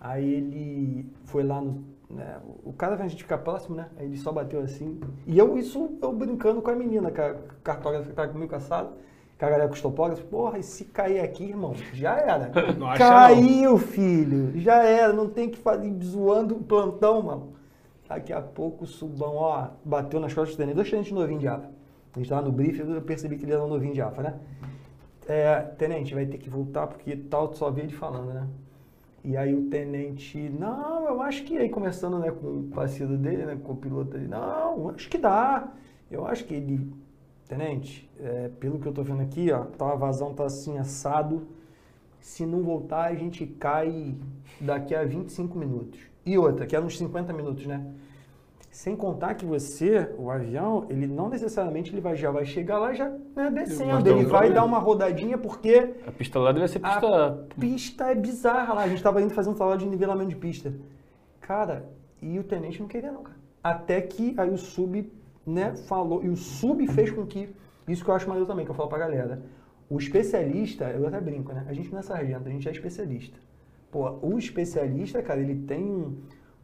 [0.00, 1.85] aí ele foi lá no.
[2.11, 3.88] né, o cara vai a gente ficar próximo, né?
[3.96, 4.98] Aí ele só bateu assim.
[5.27, 8.94] E eu, isso eu brincando com a menina, com a cartógrafa que tava comigo caçado,
[9.38, 10.25] com a galera com os topógrafos.
[10.25, 12.51] Porra, e se cair aqui, irmão, já era.
[12.79, 14.53] Não Caiu, filho.
[14.61, 17.55] Já era, não tem que fazer zoando o plantão, mano.
[18.09, 20.77] Daqui a pouco o subão, ó, bateu nas costas do tenente.
[20.77, 21.70] Dois tenentes novinhos de AFA.
[22.14, 24.35] A gente tava no briefing, eu percebi que ele era um novinho de AFA, né?
[25.27, 28.47] É, tenente, vai ter que voltar porque tal, tu só vê ele falando, né?
[29.25, 33.47] E aí o tenente, não, eu acho que aí começando, né, com o parceiro dele,
[33.47, 35.73] né, com o piloto dele, não, acho que dá.
[36.11, 36.92] Eu acho que ele,
[37.49, 41.47] tenente, é, pelo que eu tô vendo aqui, ó, tá, a vazão tá assim, assado.
[42.21, 44.15] Se não voltar, a gente cai
[44.61, 46.01] daqui a 25 minutos.
[46.25, 47.85] E outra, que é uns 50 minutos, né?
[48.71, 52.93] Sem contar que você, o avião, ele não necessariamente ele vai, já vai chegar lá
[52.93, 54.09] já né, descendo.
[54.09, 57.47] Ele vai dar uma rodadinha porque A pista lá deve ser a pista.
[57.61, 58.83] pista é bizarra lá.
[58.83, 60.75] A gente tava indo fazer um trabalho de nivelamento de pista.
[61.41, 61.89] Cara,
[62.21, 63.37] e o tenente não queria não, cara.
[63.63, 65.09] Até que aí o sub,
[65.47, 66.23] né, falou.
[66.25, 67.49] E o sub fez com que.
[67.87, 69.43] Isso que eu acho maneiro também, que eu falo pra galera.
[69.91, 71.65] O especialista, eu até brinco, né?
[71.69, 73.39] A gente não é sargento, a gente é especialista.
[73.91, 76.17] Pô, o especialista, cara, ele tem um,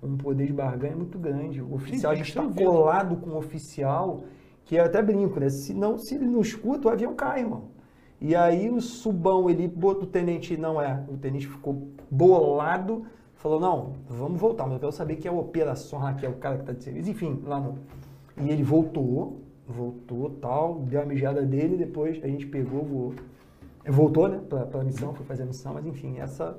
[0.03, 1.61] um poder de barganha muito grande.
[1.61, 4.25] O oficial, a gente tá colado com o oficial,
[4.65, 5.51] que eu até brinco, né?
[5.51, 7.69] Se, não, se ele não escuta, o avião cai, irmão.
[8.21, 13.59] E aí o subão, ele botou o tenente, não é, o tenente ficou bolado, falou,
[13.59, 16.59] não, vamos voltar, mas eu quero saber que é a operação que é o cara
[16.59, 17.79] que tá de serviço, enfim, lá no...
[18.43, 23.15] E ele voltou, voltou, tal, deu a mijada dele, depois a gente pegou, voou.
[23.87, 26.59] Voltou, né, pra, pra missão, foi fazer a missão, mas enfim, essa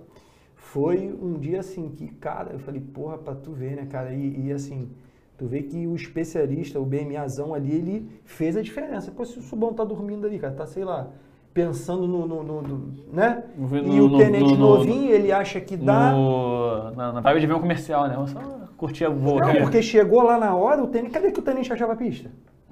[0.56, 4.48] foi um dia assim que, cara, eu falei, porra, pra tu ver, né, cara, e,
[4.48, 4.90] e assim,
[5.38, 9.12] tu vê que o especialista, o BMAzão ali, ele fez a diferença.
[9.12, 11.12] Pô, se o Subão tá dormindo ali, cara, tá, sei lá,
[11.54, 13.44] pensando no, no, no- no- né?
[13.58, 16.12] No- e no- o tenente no- no- novinho, ele acha que dá...
[16.12, 18.14] No, na, na vibe de avião comercial, né?
[18.16, 18.40] Vamos só
[18.78, 19.60] curtir a voo Não, aqui.
[19.62, 22.32] porque chegou lá na hora, o tenente, cadê que o tenente achava a pista?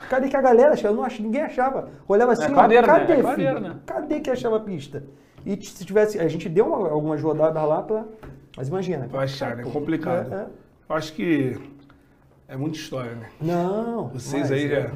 [0.09, 0.93] Cadê que a galera achava?
[0.93, 1.89] Eu não ach, ninguém achava.
[2.07, 2.93] Olhava assim, ó, clareira, né?
[2.93, 3.21] cadê, É filho?
[3.23, 3.75] clareira, né?
[3.85, 5.03] Cadê que achava a pista?
[5.45, 8.05] E se tivesse, a gente deu uma- algumas rodadas lá pra,
[8.57, 9.07] mas imagina.
[9.09, 9.63] Pra achar, né?
[9.63, 10.33] Pô, Complicado.
[10.33, 10.45] é, é.
[10.89, 11.57] Eu acho que
[12.47, 13.27] é muita história, né?
[13.41, 14.07] Não.
[14.07, 14.89] Vocês mas aí é- já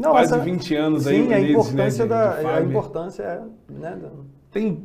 [0.00, 2.60] Não, quase essa- 20 anos aí Sim, a unidos, importância né, de- da, de a
[2.62, 3.40] importância é,
[3.72, 4.10] né, da-
[4.52, 4.82] Tem.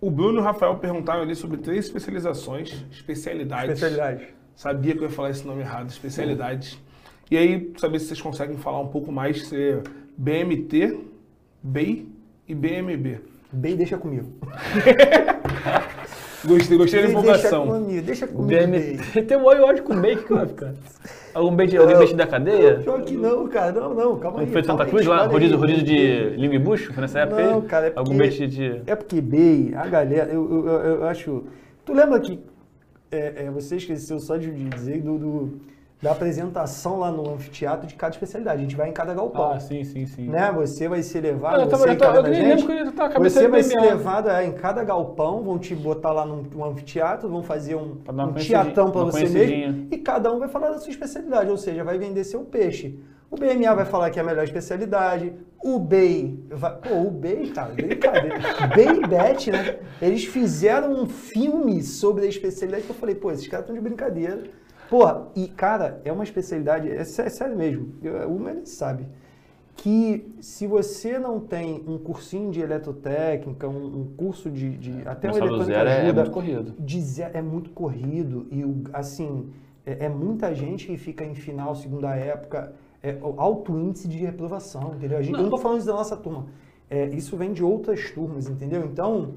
[0.00, 3.74] O Bruno e o Rafael perguntaram ali sobre três especializações, especialidades.
[3.74, 4.26] especialidade.
[4.56, 6.78] Sabia que eu ia falar esse nome errado, especialidades.
[7.30, 9.78] E aí, saber se vocês conseguem falar um pouco mais se
[10.18, 10.98] BMT,
[11.62, 12.06] BEI
[12.48, 13.20] e BMB.
[13.52, 14.28] Bem, deixa comigo.
[16.44, 17.66] Gostei, gostei da empolgação.
[17.66, 18.46] Deixa comigo, deixa comigo.
[18.48, 18.96] bem.
[18.96, 18.98] BM...
[19.26, 20.74] Tem um olho ódio com bacon que vai ficar.
[21.34, 22.80] Algum bait, alguém bait da cadeia?
[22.80, 23.72] Pior que não, cara.
[23.72, 24.46] Não, não, calma aí.
[24.46, 25.26] Não foi de Santa Cruz lá?
[25.26, 26.92] Rodízio, rodízio de língua e bucho?
[26.92, 27.62] Foi nessa época Não, aí?
[27.62, 28.82] cara, é Algum porque- bait de...
[28.86, 31.44] É porque BEI, a galera, eu, eu, eu- eu acho.
[31.84, 32.38] Tu lembra que
[33.10, 35.60] é, é, você esqueceu só de de dizer do, do-
[36.02, 38.58] da apresentação lá no anfiteatro de cada especialidade.
[38.58, 39.52] A gente vai em cada galpão.
[39.52, 40.28] Ah, sim, sim, sim.
[40.28, 40.50] Né?
[40.50, 41.60] Você vai ser levado.
[41.60, 44.44] Eu você eu cada eu nem lembro que eu tava Você vai ser levado é,
[44.44, 48.90] em cada galpão, vão te botar lá num, num anfiteatro, vão fazer um, um teatrão
[48.90, 49.86] para você mesmo.
[49.92, 52.98] E cada um vai falar da sua especialidade, ou seja, vai vender seu peixe.
[53.30, 55.32] O BMA vai falar que é a melhor especialidade.
[55.64, 56.76] O BEI vai.
[56.76, 58.38] Pô, o BEI, cara, brincadeira.
[58.74, 59.78] BEI e Bet, né?
[60.02, 63.80] Eles fizeram um filme sobre a especialidade que eu falei, pô, esses caras estão de
[63.80, 64.42] brincadeira.
[64.92, 67.94] Porra, e cara, é uma especialidade, é, é sério mesmo.
[68.28, 69.06] O Menes sabe.
[69.74, 75.28] que se você não tem um cursinho de eletrotécnica, um, um curso de, de até
[75.30, 76.74] um Começar do eletrônica é, é ajuda, muito corrido.
[76.78, 79.48] de zero- é muito corrido e o- assim
[79.86, 84.18] é, é muita gente que fica em final segunda época é o alto índice de
[84.18, 86.44] reprovação entendeu gente, eu não tô falando isso da nossa turma
[86.90, 89.34] é, isso vem de outras turmas entendeu então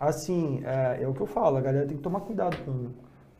[0.00, 2.86] assim é, é o que eu falo a galera tem que tomar cuidado com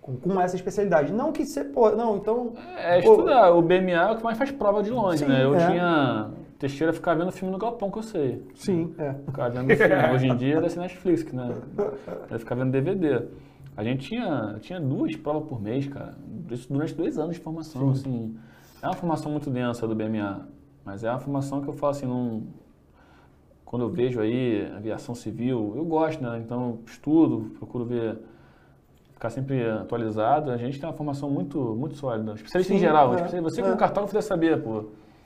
[0.04, 3.52] com, com essa especialidade não que você pode não então É, estudar.
[3.52, 5.42] O BMA é o que mais faz prova de longe, Sim, né?
[5.42, 5.66] Eu é.
[5.66, 6.30] tinha.
[6.58, 8.46] Teixeira ficava vendo filme no Galpão, que eu sei.
[8.54, 9.94] sim é Ficava vendo filme.
[10.14, 11.54] Hoje em dia é desse Netflix, né?
[12.28, 13.22] Ele ficava vendo DVD.
[13.74, 16.14] A gente tinha, tinha duas provas por mês, cara.
[16.50, 18.36] Isso durante dois anos de formação, assim.
[18.82, 20.46] É uma formação muito densa do BMA.
[20.84, 22.42] Mas é uma formação que eu falo assim, não...
[23.64, 26.40] Quando eu vejo aí aviação civil, eu gosto, né?
[26.44, 28.18] Então estudo, procuro ver
[29.24, 30.50] ficar sempre atualizado.
[30.50, 32.32] A gente tem uma formação muito, muito sólida.
[32.34, 33.14] Especialista em Sim, geral.
[33.14, 34.84] é, Você como cartógrafo deve saber, pô.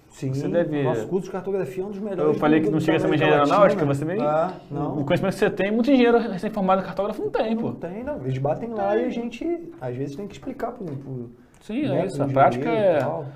[0.08, 2.80] sim Você deve- nosso curso de cartografia é um dos melhores Eu falei que não
[2.80, 3.56] chega a ser uma engenharia Latina.
[3.56, 4.20] aeronáutica, você vem...
[4.22, 7.68] Ah, não O conhecimento que você tem, muito engenheiro recém-formado cartógrafo não tem, pô.
[7.68, 8.16] Não tem, não.
[8.22, 11.30] Eles batem lá e a gente, às vezes, tem que explicar pro, pro
[11.60, 12.22] Sim, né, é isso.
[12.22, 12.98] A prática e é...
[12.98, 13.26] tal.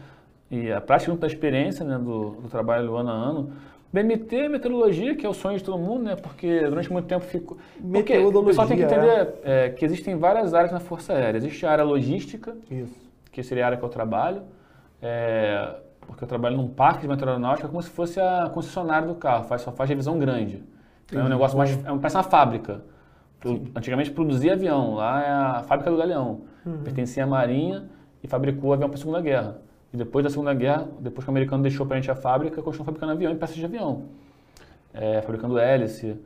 [0.50, 3.50] E a prática junto da experiência né, do, do trabalho ano a ano.
[3.93, 6.16] BMT é meteorologia, que é o sonho de todo mundo, né?
[6.16, 7.59] Porque durante muito tempo ficou.
[7.93, 11.36] Porque o pessoal tem que entender é, que existem várias áreas na Força Aérea.
[11.36, 12.99] Existe a área logística, Isso.
[13.30, 14.43] que seria a área que eu trabalho,
[15.03, 15.74] é,
[16.07, 19.61] porque eu trabalho num parque de meteoronáutica como se fosse a concessionária do carro, faz,
[19.62, 20.62] só faz revisão grande.
[21.07, 21.78] Então é um negócio mais.
[21.84, 22.82] É um, parece uma fábrica.
[23.40, 26.43] Pro- Antigamente produzia avião, lá é a fábrica do Galeão.
[26.84, 27.90] Pertencia à Marinha
[28.22, 29.59] e fabricou avião para a Segunda Guerra.
[29.93, 32.62] E depois da Segunda Guerra, depois que o americano deixou para a gente a fábrica,
[32.62, 34.05] continuou fabricando avião e peças de avião.
[34.95, 36.16] É, fabricando hélice.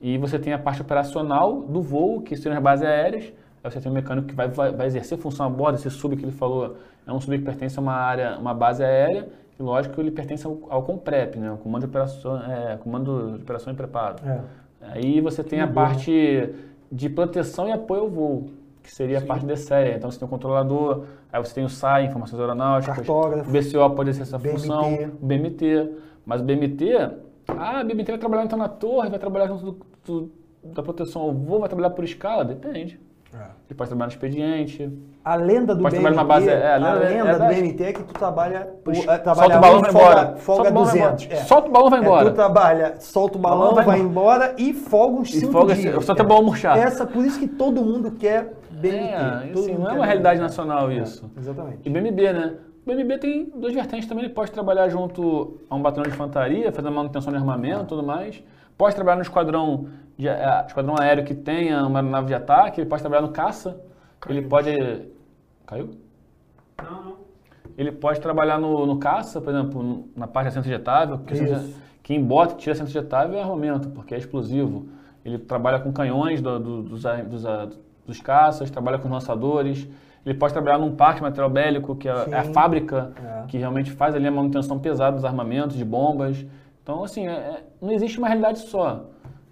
[0.00, 3.32] E você tem a parte operacional do voo, que seriam as bases aéreas.
[3.62, 5.76] Aí você tem um mecânico que vai, vai, vai exercer função a bordo.
[5.76, 8.82] Esse sub que ele falou é um sub que pertence a uma área, uma base
[8.82, 9.28] aérea.
[9.58, 11.52] E lógico, ele pertence ao, ao COMPREP, né?
[11.52, 14.16] o Comando de Operação, é, Comando de Operação e Preparo.
[14.26, 14.40] É.
[14.80, 15.88] Aí você tem a Mudou, né?
[15.88, 16.54] parte
[16.90, 18.50] de proteção e apoio ao voo,
[18.82, 19.94] que seria a parte DCE.
[19.96, 23.48] Então você tem o controlador, aí você tem o SAI, Informações Aeronáuticas, Cartógrafo.
[23.48, 24.60] o BCO pode exercer essa BMT.
[24.60, 25.90] função, o BMT.
[26.24, 26.92] Mas o BMT,
[27.48, 30.32] ah, o BMT vai trabalhar então na torre, vai trabalhar junto do, do-
[30.72, 32.44] da proteção ao voo, vai trabalhar por escala?
[32.44, 33.00] Depende.
[33.32, 34.92] Ele pode trabalhar no expediente.
[35.24, 37.84] A lenda do Pode BMT, trabalhar base- é, a a lenda- lenda é do BMT
[37.84, 40.36] é que tu trabalha, Puxa, é, trabalha solta o balão, vai folga, embora.
[40.36, 41.24] folga Solta o balão, vai 200.
[41.24, 41.40] embora.
[41.40, 41.44] é.
[41.44, 42.30] Solta o balão, vai É, embora.
[42.30, 46.04] tu trabalha, solta o balão, vai vai, embora e folga uns E 5 folga- dias.
[46.04, 46.76] solta o balão murchar.
[46.76, 48.98] Essa, por isso que todo mundo quer BMT.
[49.12, 51.30] É, assim, não é uma realidade nacional É, isso.
[51.38, 51.78] exatamente.
[51.84, 52.54] E BMB, né?
[52.84, 54.24] O BMB tem duas vertentes também.
[54.24, 58.02] Ele pode trabalhar junto a um batalhão de infantaria, fazer manutenção de armamento e tudo
[58.02, 58.42] mais.
[58.80, 62.80] Pode trabalhar no esquadrão, de, eh, esquadrão aéreo que tenha uma aeronave de ataque.
[62.80, 63.78] Ele pode trabalhar no caça.
[64.26, 64.70] Ele pode...
[65.66, 65.90] Caiu?
[66.82, 67.14] Não, não.
[67.76, 70.64] Ele pode trabalhar no, no caça, por exemplo, no- na parte de assento
[71.34, 71.52] Isso.
[71.54, 74.88] assento- Quem bota tira assento ejetável é armamento, porque é explosivo.
[75.26, 77.44] Ele trabalha com canhões do- do- dos, dos,
[78.06, 79.86] dos caças, trabalha com lançadores.
[80.24, 83.46] Ele pode trabalhar num parque de material bélico, que é, é a fábrica É.
[83.46, 86.46] que realmente faz ali a manutenção pesada dos armamentos, de bombas.
[86.82, 89.06] Então, assim, é- é- não existe uma realidade só.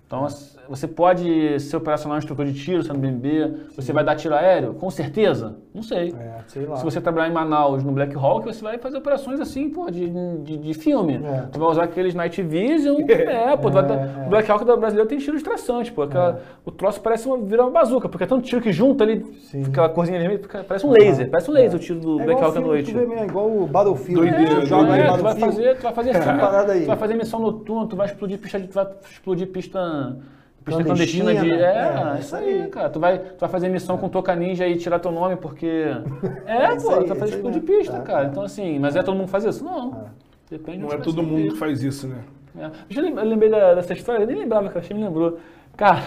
[0.06, 0.24] Então,
[0.68, 3.68] você pode ser operacional em instrutor de tiro, sendo BMB.
[3.76, 4.74] Você vai dar tiro aéreo?
[4.74, 5.56] Com certeza?
[5.74, 6.14] Não sei.
[6.18, 6.76] É, sei lá.
[6.76, 10.10] Se você trabalhar em Manaus, no Black Hawk, você vai fazer operações assim, pô, de,
[10.42, 11.20] de, de filme.
[11.24, 11.46] É.
[11.50, 14.26] Tu vai usar aqueles Night Vision, é, pô, É, dar- é.
[14.26, 16.02] o Black Hawk da brasileira tem tiro de traçante, pô.
[16.02, 19.24] aquela- O troço parece uma, vira uma bazuca, porque é tanto tiro que junta ali,
[19.40, 19.62] Sim.
[19.64, 22.58] aquela corzinha vermelha, parece um laser, parece um laser o tiro do É Black Hawk
[22.58, 22.92] à noite.
[22.92, 24.30] tu vê é igual o Battlefield.
[24.60, 26.12] Tu joga É, tu vai fazer, tu vai fazer
[26.82, 30.16] tu vai fazer missão noturna, tu vai explodir pista, tu vai explodir pista,
[30.64, 32.12] pista Clandestina, clandestina, de, né?
[32.14, 32.90] é, É, isso aí, cara.
[32.90, 35.66] Tu vai, tu vai fazer missão com Toca Ninja e tirar teu nome porque
[36.46, 37.78] é, pô, aí, tu vai fazer explodir mesmo.
[37.78, 38.24] pista, É, cara.
[38.24, 38.28] é.
[38.28, 39.64] Então assim, mas é todo mundo que faz isso?
[39.64, 40.06] Não.
[40.50, 42.22] Depende Não de é todo mundo que faz isso, né?
[42.58, 42.70] É.
[42.90, 45.38] Eu lem- eu lembrei da- dessa história, eu nem lembrava, cara, você me lembrou.
[45.76, 46.02] Cara,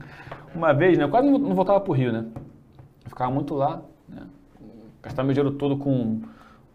[0.54, 2.24] uma vez, né, eu quase não, voltava pro Rio, né?
[3.04, 4.22] Eu ficava muito lá, né?
[5.02, 6.20] Gastava meu dinheiro todo com,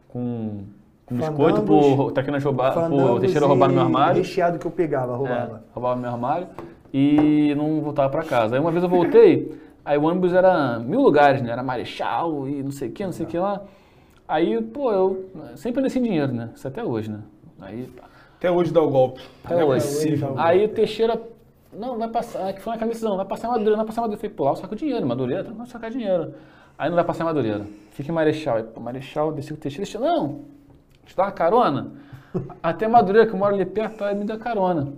[0.07, 0.63] com,
[1.05, 4.17] com biscoito pro Traquinas roubar, pro Fandangos Teixeira roubar no meu armário.
[4.21, 5.63] recheado que eu pegava, É, roubava.
[5.73, 6.47] roubava meu armário
[6.93, 8.55] e não voltava pra casa.
[8.55, 9.51] Aí uma vez eu voltei,
[9.85, 11.51] aí o ônibus era mil lugares, né?
[11.51, 13.61] Era Marechal e não sei o que, não sei o que lá.
[14.27, 16.49] Aí, pô, eu sempre andei sem dinheiro, né?
[16.55, 17.19] Isso até hoje, né?
[17.61, 17.89] Aí,
[18.37, 19.21] Até hoje dá o golpe.
[19.43, 19.85] até Não é hoje.
[19.87, 20.33] possível.
[20.37, 21.19] Aí o Teixeira,
[21.73, 24.03] não, vai passar, que foi uma decisão, vai passar em Madureira, não vai passar em
[24.03, 24.17] Madureira.
[24.17, 26.33] Eu falei, pô, lá eu saco dinheiro, Madureira, não vai sacar dinheiro.
[26.77, 28.57] Aí não vai passar em Madureira, fica em Marechal.
[28.57, 30.41] Aí, pô, Marechal, desci com o Teixeira, Teixeira, não,
[31.05, 31.87] te dá uma carona?
[32.61, 34.93] Até Madureira, que eu moro ali perto, aí me dá carona.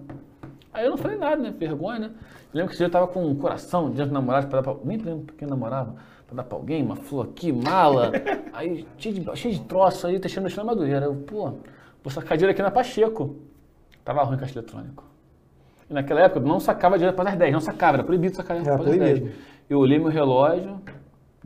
[0.74, 2.11] Aí eu não falei nada, né, vergonha, né.
[2.53, 4.74] Eu lembro que esse dia eu tava com um coração diante do namorado, pra dar
[4.74, 5.95] pra, nem lembro quem namorava,
[6.28, 8.11] pra dar pra alguém, uma flor aqui, mala,
[8.53, 11.05] aí cheio de, cheio de troço aí, Teixeira me deixando em Madureira.
[11.05, 11.53] Eu, pô,
[12.03, 13.36] vou sacar dinheiro aqui na Pacheco.
[14.03, 15.03] Tava ruim caixa eletrônico.
[15.89, 18.57] E naquela época eu não sacava dinheiro após as 10, não sacava, era proibido sacar
[18.57, 19.19] dinheiro após as 10.
[19.19, 19.38] proibido.
[19.69, 20.82] Eu olhei meu relógio,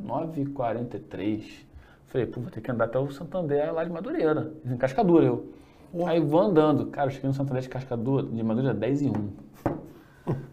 [0.01, 1.65] 9h43.
[2.07, 5.54] Falei, pô, vou ter que andar até o Santander lá de Madureira, em Cascadura eu.
[6.03, 6.87] Aí vou andando.
[6.87, 9.13] Cara, eu cheguei no Santander de Cascadura, de Madureira, 10 e 1.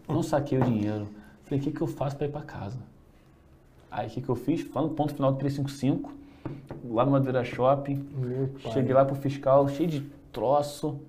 [0.07, 1.07] Não saquei o dinheiro.
[1.43, 2.77] Falei, o que, que eu faço pra ir pra casa?
[3.91, 4.65] Aí o que, que eu fiz?
[4.73, 6.11] No ponto final do 355,
[6.89, 8.07] lá no Madureira Shopping.
[8.71, 10.99] Cheguei lá pro fiscal, cheio de troço.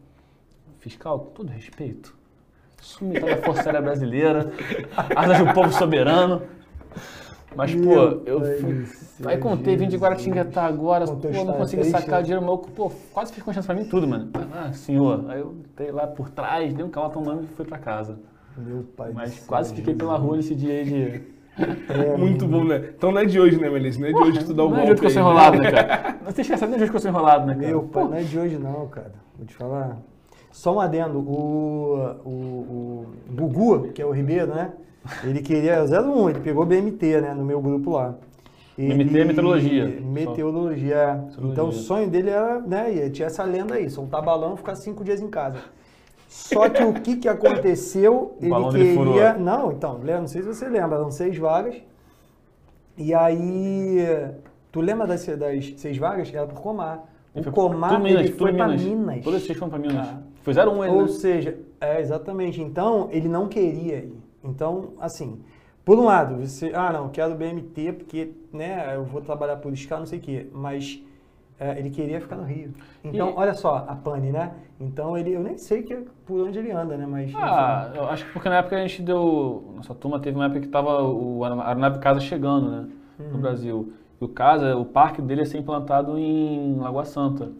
[0.81, 2.15] Fiscal, com todo respeito.
[2.81, 4.53] Sumi da Força Aérea Brasileira,
[5.17, 6.43] asas do povo soberano.
[7.57, 7.95] Mas, pô,
[8.27, 8.87] eu fui.
[9.27, 10.03] Aí contei, vim de Jesus.
[10.03, 12.23] Guaratinguetá agora, Contou pô, não consegui sacar né?
[12.23, 14.31] dinheiro, meu, pô, quase fiz confiança pra mim tudo, mano.
[14.53, 15.25] Ah, senhor.
[15.29, 18.19] Aí eu entrei lá por trás, dei um calma tomando e fui pra casa.
[18.57, 21.23] Meu pai Mas quase fiquei pela rua nesse dia aí de.
[21.89, 22.91] É, Muito bom, né?
[22.97, 24.01] Então não é de hoje, né, Melissa?
[24.01, 25.23] Não é de hoje que tu dá o Não golpe é jeito que eu sou
[25.23, 25.29] né?
[25.29, 26.17] enrolado, né, cara?
[26.25, 27.67] Não tem esquecendo nem o jeito que eu sou enrolado, né, cara?
[27.69, 29.13] Meu pai, não é de hoje não, cara.
[29.37, 29.99] Vou te falar.
[30.53, 34.71] Só um adendo, o, o, o Gugu, que é o Ribeiro, né?
[35.23, 38.15] Ele queria 01, ele pegou BMT, né, no meu grupo lá.
[38.77, 39.85] BMT é meteorologia.
[39.85, 39.85] Meteorologia.
[39.85, 40.01] é.
[40.01, 41.25] Meteorologia.
[41.53, 45.05] Então o sonho dele era, né, tinha essa lenda aí, soltar balão e ficar cinco
[45.05, 45.59] dias em casa.
[46.29, 48.37] Só que o que, que aconteceu?
[48.43, 49.13] Ele furou.
[49.13, 49.35] queria.
[49.35, 51.77] Não, então, Léo, não sei se você lembra, eram seis vagas.
[52.99, 54.05] E aí.
[54.73, 56.33] Tu lembra das, das seis vagas?
[56.35, 57.05] Era por Comar.
[57.33, 58.83] O Foi- Comar Minas, ele foi pra Minas.
[58.83, 59.25] Minas.
[59.25, 60.09] Todas vocês foram pra Minas.
[60.09, 60.19] Ah.
[60.43, 61.09] Foi 0-1 ele, Ou né?
[61.09, 62.61] seja, é exatamente.
[62.61, 64.19] Então, ele não queria ir.
[64.45, 65.41] Então, assim,
[65.85, 70.01] por um lado, você, ah, não, quero BMT porque, né, eu vou trabalhar por escala,
[70.01, 71.03] não sei o quê, mas
[71.59, 72.73] é, ele queria ficar no Rio.
[73.03, 74.55] Então, E- olha só, a Pane, né?
[74.81, 75.95] Então, ele, eu nem sei que,
[76.27, 77.33] por onde ele anda, né, mas...
[77.35, 79.73] Ah, eu acho que porque na época a gente deu.
[79.77, 82.89] Nossa turma teve uma época que tava o, aeronave Casa chegando, né?
[83.19, 83.31] Uhum.
[83.33, 83.93] No Brasil.
[84.21, 87.53] E o Casa, o parque dele ia ser implantado em Lagoa Santa.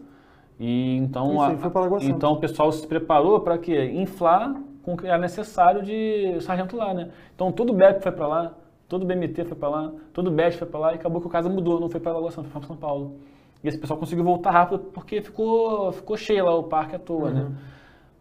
[0.59, 1.55] E então, Isso, a-
[2.01, 3.91] então o pessoal se preparou para quê?
[3.93, 4.55] Inflar
[4.85, 7.09] com o que era necessário de sargento lá, né?
[7.33, 8.53] Então todo o BEP foi para lá,
[8.87, 11.27] todo o BMT foi para lá, todo o BES foi para lá e acabou que
[11.27, 13.15] o Casa mudou, não foi para Lagoa Santa, foi para São Paulo.
[13.63, 17.31] E esse pessoal conseguiu voltar rápido porque ficou, ficou cheio lá o parque à toa,
[17.31, 17.41] né?
[17.41, 17.51] Uhum.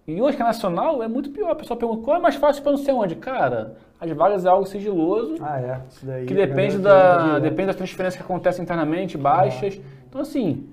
[0.07, 1.51] E hoje que é nacional é muito pior.
[1.51, 3.15] A pessoa pergunta qual é mais fácil para não sei onde.
[3.17, 6.27] Cara, as vagas é algo sigiloso, Ah, é, isso daí...
[6.27, 9.81] que depende, galera da, queria- depende das transferências que acontecem internamente, baixas.
[10.09, 10.67] Então, assim,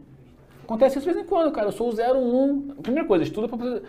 [0.64, 1.68] acontece isso de vez em quando, cara.
[1.68, 2.76] Eu sou o 01.
[2.82, 3.82] Primeira coisa, estuda para.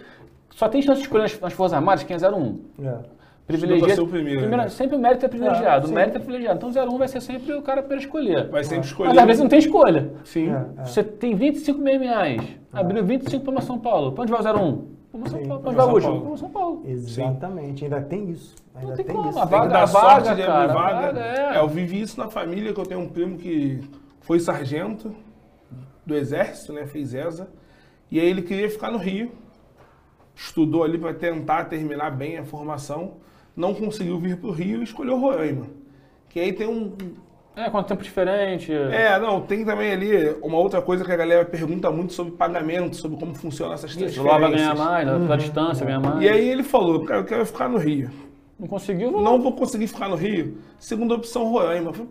[0.54, 2.60] Só tem chance de escolher nas, nas Forças Armadas quem é 01.
[2.84, 2.98] É.
[3.46, 3.94] Privilegia.
[3.94, 4.68] ser o primeiro, né?
[4.68, 5.82] Sempre o mérito é privilegiado.
[5.82, 5.94] É, o sim.
[5.94, 6.68] mérito é privilegiado.
[6.68, 8.48] Então, 01 vai ser sempre o cara para escolher.
[8.48, 9.08] Vai sempre escolher.
[9.08, 10.12] Mas às vezes não tem escolha.
[10.24, 10.50] Sim.
[10.50, 10.84] É, é.
[10.84, 12.40] Você tem 25 mil reais.
[12.72, 14.12] Abriu 25 para São Paulo.
[14.12, 14.86] Pra onde vai o 01?
[15.12, 15.62] Para São Sim, Paulo.
[15.66, 16.12] onde vai o São último?
[16.12, 16.28] Paulo.
[16.28, 16.82] Pra São Paulo.
[16.86, 18.54] Exatamente, ainda tem isso.
[18.74, 19.38] Ainda Não tem tem como, isso.
[19.38, 21.00] a Tem que vaga- dar a sorte vaga, de cara, vaga.
[21.06, 21.56] vaga, é.
[21.56, 23.80] É, eu vivi isso na família, que eu tenho um primo que
[24.20, 25.12] foi sargento
[26.06, 26.86] do exército, né?
[26.86, 27.48] Fez ESA.
[28.10, 29.32] E aí ele queria ficar no Rio.
[30.34, 33.14] Estudou ali para tentar terminar bem a formação.
[33.56, 35.66] Não conseguiu vir pro Rio e escolheu Roraima.
[36.28, 36.92] Que aí tem um.
[37.54, 38.72] É, quanto tempo diferente.
[38.72, 42.96] É, não, tem também ali uma outra coisa que a galera pergunta muito sobre pagamento,
[42.96, 44.32] sobre como funciona essas Isso, transferências.
[44.34, 45.20] lá vai ganhar mais, Uhum.
[45.24, 46.22] pela distância ganha mais.
[46.22, 48.10] E aí ele falou, cara, eu quero ficar no Rio.
[48.58, 50.56] Não conseguiu, vou Não vou conseguir ficar no Rio.
[50.78, 51.90] Segunda opção, Roraima.
[51.90, 52.08] Eu falei,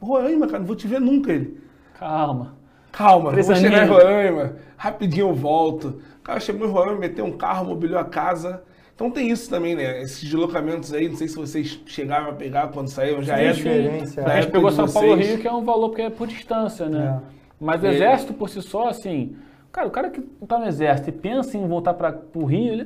[0.00, 1.32] pô, Roraima, cara, não vou te ver nunca.
[1.32, 1.56] Ele,
[1.96, 2.56] Calma.
[2.90, 3.88] calma, Três vou chegar em.
[3.88, 6.00] Roraima, rapidinho eu volto.
[6.24, 8.62] O cara chegou em Roraima, meteu um carro, mobiliou a casa.
[8.94, 10.00] Então tem isso também, né?
[10.00, 14.22] Esses deslocamentos aí, não sei se vocês chegaram a pegar quando saíram, já é diferença,
[14.22, 14.24] é.
[14.24, 15.16] A gente época pegou São Paulo.
[15.16, 17.20] Rio, que é um valor porque é por distância, né?
[17.22, 17.34] É.
[17.60, 17.90] Mas o É.
[17.92, 19.36] exército por si só, assim.
[19.70, 22.84] Cara, o cara que tá no exército e pensa em voltar para o Rio, ele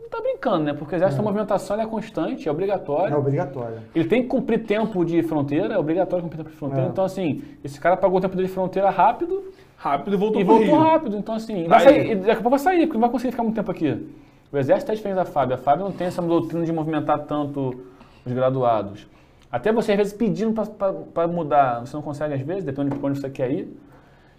[0.00, 0.72] não tá brincando, né?
[0.72, 3.12] Porque o exército, a movimentação ela é constante, é obrigatória.
[3.12, 3.78] É obrigatório.
[3.92, 6.86] Ele tem que cumprir tempo de fronteira, é obrigatório cumprir tempo de fronteira.
[6.86, 6.88] É.
[6.90, 9.42] Então, assim, esse cara pagou o tempo dele de fronteira rápido
[9.78, 10.84] Rápido e voltou e pro voltou Rio.
[10.90, 11.16] rápido.
[11.16, 13.44] Então, assim, Tá vai sair, daqui a pouco vai sair, porque não vai conseguir ficar
[13.44, 14.08] muito tempo aqui.
[14.52, 15.52] O exército é diferente da FAB.
[15.52, 17.84] A FAB não tem essa doutrina de movimentar tanto
[18.26, 19.06] os graduados.
[19.50, 20.52] Até você, às vezes, pedindo
[21.14, 23.78] para mudar, você não consegue, às vezes, depende de onde você quer ir.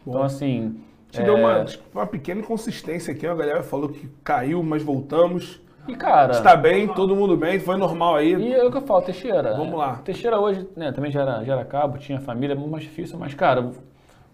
[0.06, 0.80] Então, assim.
[1.10, 5.60] Te é, deu uma, uma pequena inconsistência aqui, a galera falou que caiu, mas voltamos.
[5.88, 6.34] E, cara.
[6.34, 8.36] Está bem, todo mundo bem, foi normal aí.
[8.36, 9.56] E é o que eu falo, Teixeira.
[9.56, 9.96] Vamos lá.
[10.04, 13.18] Teixeira hoje, né, também já era, já era cabo, tinha família, é muito mais difícil,
[13.18, 13.72] mas, cara,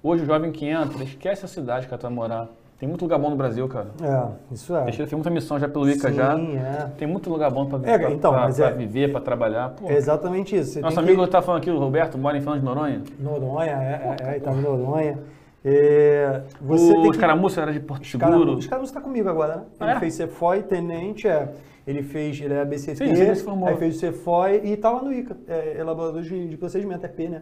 [0.07, 2.47] hoje o jovem que entra, esquece a cidade que tu vai morar.
[2.77, 3.87] Tem muito lugar bom no Brasil, cara.
[4.03, 4.83] É, isso é.
[4.83, 6.33] Teixeira fez muita missão já pelo ICA Sim, já.
[6.37, 6.87] é.
[6.97, 9.69] Tem muito lugar bom pra, É, pra, então, pra- pra é- viver, pra trabalhar.
[9.69, 10.73] Pô, É exatamente isso.
[10.73, 11.29] Você Nosso amigo que...
[11.31, 13.01] tá falando aqui, o Roberto, mora em Fernando de Noronha.
[13.17, 15.17] Noronha, é, é, é, tá em Noronha.
[15.63, 17.07] É, você o que...
[17.11, 18.55] Escaramuça era de Porto Seguro.
[18.57, 19.63] Os caras está comigo agora, né?
[19.79, 19.99] Ah, Ele é?
[19.99, 21.49] fez CFOI, tenente, é.
[21.87, 23.69] Ele fez, ele é ABCT, Sim, ele se formou.
[23.69, 27.29] aí fez o CFOI e tá lá no ICA, é, elaborador de, de procedimento, EP,
[27.29, 27.41] né?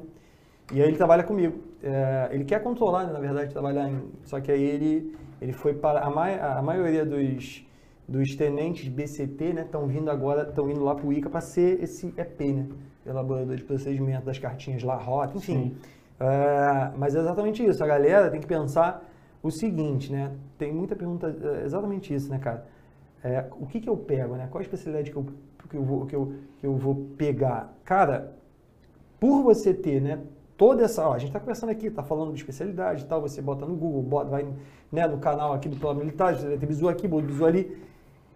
[0.74, 1.60] E aí ele trabalha comigo.
[1.84, 4.02] É, ele quer controlar, né, na verdade, trabalhar em.
[4.24, 6.00] Só que aí ele, ele foi para.
[6.00, 7.64] A, mai, a maioria dos,
[8.08, 11.82] dos tenentes BCT, né, estão vindo agora, estão indo lá para o ICA para ser
[11.84, 12.68] esse EP, né?
[13.06, 15.76] Elaborador de procedimento das cartinhas lá, rota, enfim.
[16.20, 17.84] É, mas é exatamente isso.
[17.84, 19.08] A galera tem que pensar
[19.44, 20.32] o seguinte, né?
[20.58, 22.66] Tem muita pergunta, é exatamente isso, né, cara?
[23.24, 24.48] É, o que, que eu pego, né?
[24.50, 25.26] Qual a especialidade que eu,
[25.70, 27.74] que eu, vou, que eu, que eu vou pegar?
[27.84, 28.34] Cara,
[29.20, 30.20] por você ter, né?
[30.64, 33.42] Toda essa, ó, a gente está conversando aqui, está falando de especialidade e tal, você
[33.42, 34.48] bota no Google, bota, vai
[34.90, 37.78] né, no canal aqui do Plano Militar, você vai ter bizu aqui, bizu ali.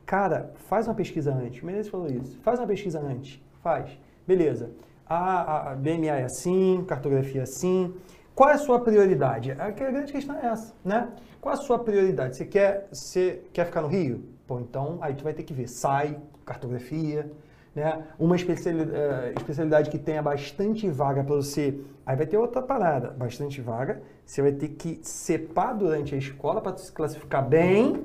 [0.05, 1.63] Cara, faz uma pesquisa antes.
[1.63, 2.37] O Menezes falou isso.
[2.41, 3.41] Faz uma pesquisa antes.
[3.63, 3.97] Faz.
[4.27, 4.71] Beleza.
[5.07, 7.95] A, a, BMA é assim, cartografia é assim.
[8.35, 9.53] Qual é a sua prioridade?
[9.53, 11.07] A, grande questão é essa, né?
[11.39, 12.35] Qual é a sua prioridade?
[12.35, 14.21] Você quer, você quer ficar no Rio?
[14.45, 17.31] Bom, então aí tu vai ter que ver SAI, cartografia,
[17.77, 18.03] né?
[18.17, 21.79] Uma especialidade, uh, especialidade que tenha bastante vaga para você.
[22.05, 24.01] Aí vai ter outra parada, bastante vaga.
[24.25, 28.03] Você vai ter que separ durante a escola para se classificar bem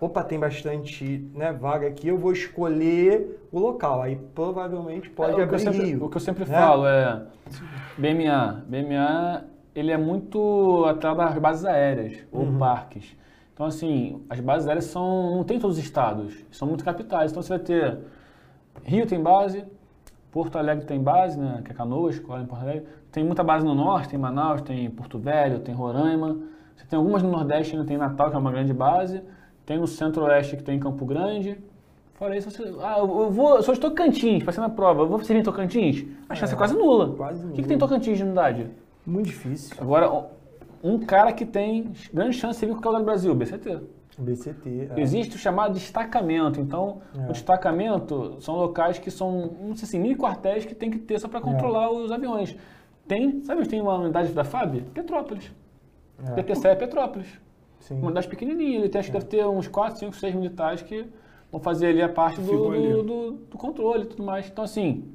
[0.00, 4.00] opa, tem bastante né, vaga aqui, eu vou escolher o local.
[4.00, 6.58] Aí provavelmente pode é, abrir o que, sempre, Rio, que eu sempre né?
[6.58, 7.26] falo é
[7.98, 8.64] BMA.
[8.66, 9.44] BMA
[9.74, 12.58] ele é muito atrás das bases aéreas ou uhum.
[12.58, 13.14] parques.
[13.52, 17.30] Então, assim, as bases aéreas são, não tem todos os estados, são muito capitais.
[17.30, 17.98] Então, você vai ter
[18.90, 19.64] Rio tem base,
[20.32, 22.86] Porto Alegre tem base, né, que é Canoas, escola em Porto Alegre.
[23.12, 26.36] Tem muita base no norte, tem Manaus, tem Porto Velho, tem Roraima.
[26.76, 29.22] Você tem algumas no Nordeste, ainda tem Natal, que é uma grande base.
[29.64, 31.56] Tem no Centro-Oeste que tem Campo Grande.
[32.14, 35.22] Fora isso, você, ah, eu vou, eu sou de Tocantins, passei na prova, eu vou
[35.22, 36.04] servir em Tocantins?
[36.28, 37.14] A chance é, é quase nula.
[37.16, 37.52] Quase nula.
[37.52, 38.66] O que, que tem Tocantins de unidade?
[39.06, 39.76] Muito difícil.
[39.80, 40.26] Agora,
[40.82, 43.78] um cara que tem grande chance de servir com o lugar do Brasil, BCT.
[44.20, 44.90] BCT.
[44.96, 45.00] É.
[45.00, 46.60] Existe o chamado destacamento.
[46.60, 47.28] Então, é.
[47.28, 51.18] o destacamento são locais que são, não sei assim, mini quartéis que tem que ter
[51.18, 51.88] só para controlar é.
[51.88, 52.56] os aviões.
[53.06, 54.82] Tem, sabe onde tem uma unidade da FAB?
[54.94, 55.50] Petrópolis.
[56.24, 56.30] É.
[56.34, 57.28] PTC é Petrópolis.
[57.80, 57.94] Sim.
[57.94, 58.78] Uma unidade pequenininha.
[58.78, 61.06] Ele tem, acho que deve ter uns 4, 5, 6 militares que
[61.50, 64.48] vão fazer ali a parte do, do, do, do controle e tudo mais.
[64.48, 65.12] Então, assim,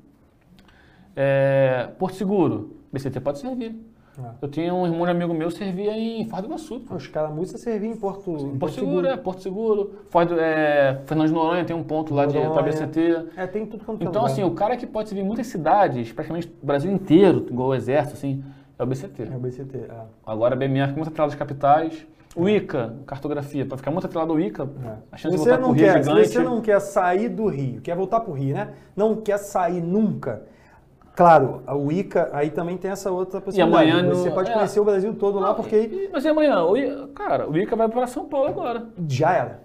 [1.16, 3.76] é, Porto Seguro, BCT pode servir.
[4.18, 4.30] É.
[4.42, 6.82] Eu tinha um irmão de amigo meu que servia em Ford do Iguaçu.
[6.90, 9.94] Os caramujos serviam em Porto, em Porto, Porto Seguro, Seguro, é, Porto Seguro.
[10.10, 13.28] Ford, é, Fernando de Noronha tem um ponto lá de para BCT.
[13.36, 16.12] É, tem tudo quanto é Então, assim, o cara que pode servir em muitas cidades,
[16.12, 18.44] praticamente o Brasil inteiro, igual o Exército, assim,
[18.78, 19.24] é o BCT.
[19.24, 20.02] É o BCT, é.
[20.26, 22.06] Agora a BMR fica muito atrás das capitais.
[22.36, 24.96] O ICA, cartografia, para ficar muito atrelado ao ICA, é.
[25.10, 26.28] a chance você de voltar para o Rio quer, é gigante.
[26.28, 28.74] Se você não quer sair do Rio, quer voltar para o Rio, né?
[28.94, 30.44] Não quer sair nunca.
[31.16, 33.88] Claro, o ICA aí também tem essa outra possibilidade.
[33.88, 34.36] E amanhã você no...
[34.36, 34.54] pode é.
[34.54, 36.10] conhecer o Brasil todo lá, porque...
[36.12, 36.64] Mas e amanhã?
[36.64, 38.84] O ICA, cara, o ICA vai para São Paulo agora.
[39.08, 39.60] Já era.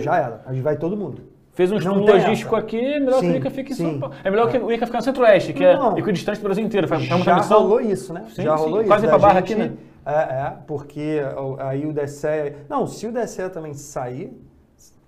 [0.00, 0.42] Já era.
[0.46, 1.22] A gente vai todo mundo.
[1.52, 2.64] Fez um estudo logístico essa.
[2.64, 4.14] aqui, é melhor sim, que o ICA fique em São Paulo.
[4.22, 4.50] É melhor é.
[4.50, 5.96] que o ICA fique no Centro-Oeste, que é não.
[5.96, 6.86] é equidistante do Brasil inteiro.
[6.86, 8.24] Faz, já rolou isso, né?
[8.34, 8.64] Sim, já sim.
[8.64, 8.88] rolou isso.
[8.88, 9.72] Quase para barra aqui, né?
[10.04, 11.20] É, é, porque
[11.60, 12.52] aí o DSE.
[12.68, 14.36] Não, se o DSE também sair,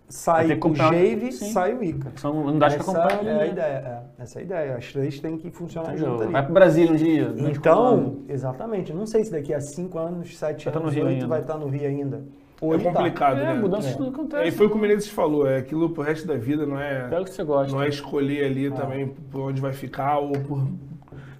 [0.08, 2.12] sai o Jave, sai o ICA.
[2.16, 3.28] São unidades que acompanham.
[3.28, 4.76] É a ideia, é, essa é a ideia.
[4.76, 6.10] As três têm que funcionar Entendeu?
[6.10, 6.32] junto ali.
[6.32, 7.34] Vai para o Brasil um dia.
[7.36, 8.92] Então, exatamente.
[8.92, 12.22] Não sei se daqui a 5 anos, 7 anos, 8 vai estar no Rio ainda.
[12.60, 13.44] Hoje é complicado, tá.
[13.44, 13.52] né?
[13.52, 13.98] É, mudanças é.
[13.98, 14.48] não acontecem.
[14.48, 17.08] E foi o que o Menezes falou, é aquilo pro resto da vida, não é.
[17.08, 17.72] Pega o que você gosta.
[17.72, 18.72] Não é escolher ali ah.
[18.72, 20.66] também por onde vai ficar ou por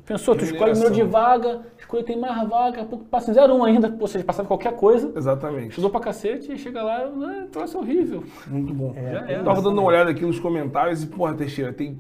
[0.09, 3.63] Pensou, tu escolhe o número de vaga, escolhe tem mais vaga, pouco passa em 01
[3.63, 5.13] ainda, ou seja, passando qualquer coisa.
[5.15, 5.69] Exatamente.
[5.69, 8.25] Estudou pra cacete e chega lá, ah, troço horrível.
[8.47, 8.95] Muito bom.
[8.97, 11.99] É, eu tava dando uma olhada aqui nos comentários e, porra, Teixeira, tem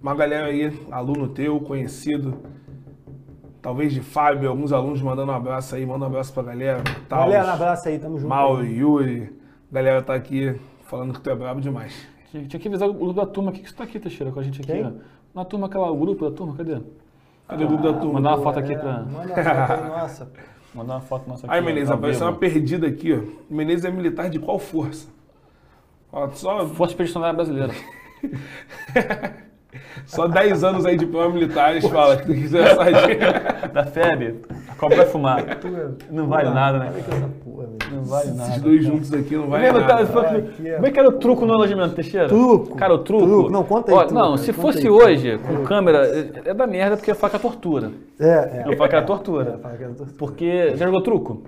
[0.00, 2.38] uma galera aí, aluno teu, conhecido,
[3.60, 6.82] talvez de Fábio, alguns alunos mandando um abraço aí, manda um abraço pra galera.
[7.10, 8.28] Taos, galera, um abraço aí, tamo junto.
[8.30, 9.30] Mauro, Yuri,
[9.70, 11.94] a galera tá aqui falando que tu é brabo demais.
[12.30, 14.40] Tinha, tinha que avisar o grupo da turma aqui que você tá aqui, Teixeira, com
[14.40, 14.86] a gente aqui, Quem?
[14.86, 14.92] ó.
[15.34, 16.80] Na turma, aquela, o grupo da turma, cadê?
[17.48, 18.12] Cadê o grupo da turma?
[18.14, 19.02] Mandar uma foto aqui pra.
[19.02, 20.32] Manda uma foto aí, nossa.
[20.74, 21.54] Mandar uma foto nossa aqui.
[21.54, 23.18] Aí, Menezes, apareceu uma perdida aqui, ó.
[23.50, 25.08] O Menezes é militar de qual força?
[26.10, 26.66] Ó, só...
[26.68, 27.72] Força Expedicionária Brasileira.
[30.06, 32.84] Só 10 anos aí de prova militar, eles falam que tu quiser essa
[33.72, 35.44] Da FEB, a cobra vai fumar.
[36.10, 36.92] Não vale nada, né?
[37.92, 38.50] Não vale nada.
[38.50, 40.06] Esses dois juntos aqui não vale nada.
[40.06, 42.28] Como é que era o truco no alojamento, Teixeira?
[42.28, 42.76] Truco.
[42.76, 43.24] Cara, o truco.
[43.24, 43.50] truco.
[43.50, 43.96] Não, conta aí.
[43.96, 46.06] Ó, truco, não, se fosse aí, hoje, com câmera,
[46.44, 47.90] é da merda porque faca é tortura.
[48.18, 48.64] É, é.
[48.66, 49.60] Eu faca era tortura.
[49.64, 50.76] É, porque.
[50.76, 51.42] Já jogou truco?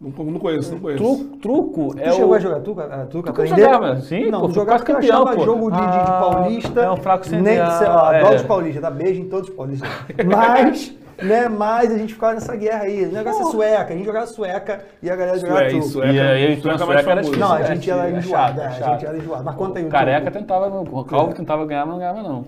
[0.00, 1.04] Não, não conheço, não conheço.
[1.04, 2.34] Truco, truco é tu chegou o...
[2.34, 2.80] a jogar truco?
[2.80, 3.60] A, truco aprender?
[3.60, 5.44] Jogava, sim, não, pô, jogava porque campeão, eu achava pô.
[5.44, 6.80] jogo de, de, de, ah, paulista.
[6.80, 8.20] É um fraco sem nem, ó, é.
[8.20, 9.90] Adoro os paulistas, dá beijo em todos os paulistas.
[10.26, 13.04] Mas, né, mas a gente ficava nessa guerra aí.
[13.04, 15.86] O negócio é sueca, a gente jogava sueca e a galera jogava truco.
[15.86, 19.18] Sueca, e aí, tu sueca, sueca era Não, a gente era enjoado, a gente era
[19.18, 19.44] enjoado.
[19.44, 22.46] Mas conta aí o Careca tentava, o Calvo tentava ganhar, mas não ganhava não.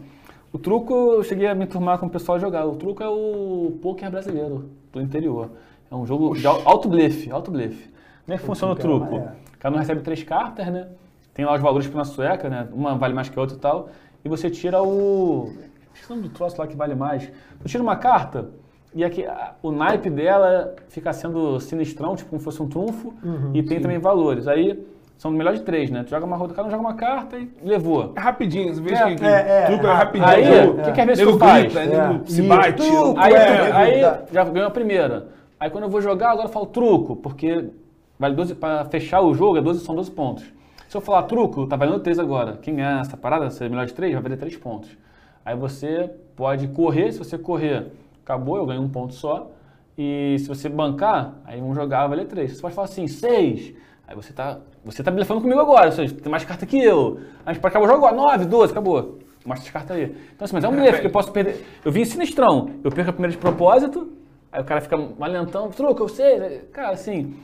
[0.51, 2.65] O truco, eu cheguei a me turmar com o pessoal a jogar.
[2.65, 5.51] O truco é o poker brasileiro, do interior.
[5.93, 7.91] É um jogo de al- alto blefe, alto blefe.
[8.25, 9.33] Como é que funciona o truco é maneiro.
[9.61, 10.87] Cada um recebe três cartas, né?
[11.35, 12.67] Tem lá os valores na sueca, né?
[12.73, 13.91] Uma vale mais que a outra e tal.
[14.25, 15.53] E você tira o...
[15.95, 17.25] Esqueci o nome do troço lá que vale mais.
[17.61, 18.49] Você tira uma carta
[18.95, 23.13] e aqui, a- o naipe dela fica sendo sinistrão, tipo como se fosse um trunfo.
[23.53, 24.49] e tem também valores.
[24.49, 24.83] Aí
[25.19, 26.03] são melhor de três, né?
[26.05, 28.13] Tu joga uma roda, cada um joga uma carta e levou.
[28.17, 29.93] É rapidinho, você vê É, que, que é, é, truco é é.
[29.93, 30.29] rapidinho.
[30.31, 31.63] Aí, o que que às vezes nego tu faz?
[31.65, 32.21] grita, É.
[32.25, 32.73] se bate.
[32.89, 34.23] Truco, Aí, é, aí é.
[34.33, 35.29] já ganhou a primeira.
[35.63, 37.69] Aí quando eu vou jogar, agora eu falo truco, porque
[38.19, 40.45] vale 12, para fechar o jogo, é 12, são 12 pontos.
[40.89, 42.59] Se eu falar truco, tá valendo 3 agora.
[42.61, 44.91] Quem ganhar essa parada, ser melhor de 3, vai valer 3 pontos.
[45.45, 47.93] Aí você pode correr, se você correr,
[48.25, 49.53] acabou, eu ganho um ponto só.
[49.97, 52.57] E se você bancar, aí vamos jogar, vai valer 3.
[52.57, 53.73] Você pode falar assim, 6.
[54.09, 57.21] Aí você tá, você tá blefando comigo agora, ou seja, tem mais carta que eu.
[57.47, 59.21] A gente pode acabar o jogo agora, 9, 12, acabou.
[59.47, 60.17] Mostra as cartas aí.
[60.35, 61.65] Então assim, mas é um blefe, que eu posso perder.
[61.85, 64.22] Eu vim sinistrão, eu perco a primeira de propósito,
[64.53, 66.39] aí o cara fica malentão, truco, eu sei.
[66.39, 66.61] né?
[66.73, 67.35] Cara, assim.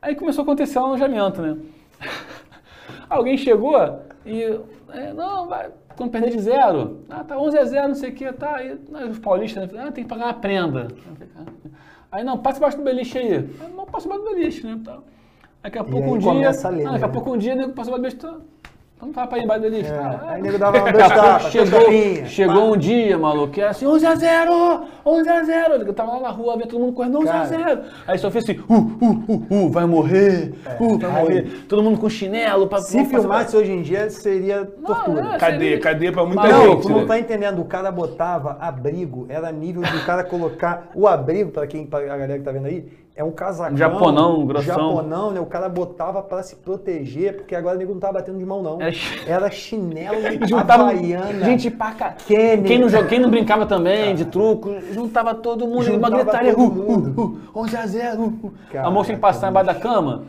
[0.00, 1.56] Aí começou a acontecer um alojamento, né?
[3.10, 3.74] Alguém chegou
[4.24, 4.60] e.
[4.92, 5.70] é, não, vai.
[5.96, 8.56] Quando perder de zero, ah, tá 11 a 0, não sei o que, tá.
[8.56, 8.78] Aí,
[9.10, 9.82] os paulistas, né?
[9.82, 10.88] Ah, tem que pagar uma prenda.
[12.12, 13.34] Aí, não, passa embaixo do beliche aí.
[13.34, 14.80] Aí, não, passa embaixo do beliche, né?
[14.84, 14.98] Tá.
[15.60, 16.28] Daqui a pouco um dia.
[16.28, 17.12] começa a ler, não, daqui a né?
[17.12, 18.46] pouco um dia, nego passa embaixo do beliche.
[18.98, 19.64] Então tá pra ir embaixo.
[19.64, 20.20] É, tá.
[20.26, 23.86] aí o nego dava a dois tapas, chegou, chegou um dia, maluco, que era assim,
[23.86, 25.74] 11 a 0, 11 a 0.
[25.74, 27.44] Eu tava lá na rua, vendo todo mundo correndo, 11 a Cara.
[27.46, 27.80] 0.
[28.08, 31.42] Aí só fez assim, uh, uh, uh, uh, vai morrer, uh, vai aí- morrer.
[31.68, 32.66] Todo mundo com chinelo.
[32.66, 35.34] Pra, Se filmasse hoje em dia, seria tortura.
[35.34, 36.82] é, Cadeia, seria- cadeia pra muita Mas Não, gente.
[36.82, 37.06] tu não né?
[37.06, 37.60] tá entendendo.
[37.60, 40.88] O cara botava abrigo, era nível de o cara colocar.
[40.92, 42.84] O abrigo, pra quem, pra a galera que tá vendo aí,
[43.18, 43.76] é um casacão.
[43.76, 44.74] Japonão, grossão.
[44.76, 45.40] Japonão, né?
[45.40, 48.62] O cara botava pra se proteger, porque agora o nego não tava batendo de mão,
[48.62, 48.80] não.
[48.80, 50.16] Era chi- Era chinelo
[50.48, 51.44] Juntava havaiana.
[51.44, 51.68] gente.
[52.28, 52.62] Kenny.
[52.62, 56.56] Quem não, quem não brincava também de truco, juntava todo mundo e uma Juntava gritaria.
[56.56, 58.22] Uh, uh, uh, 11 a 0.
[58.22, 58.52] Uh, uh.
[58.84, 60.22] A moça tinha que passar embaixo da cama,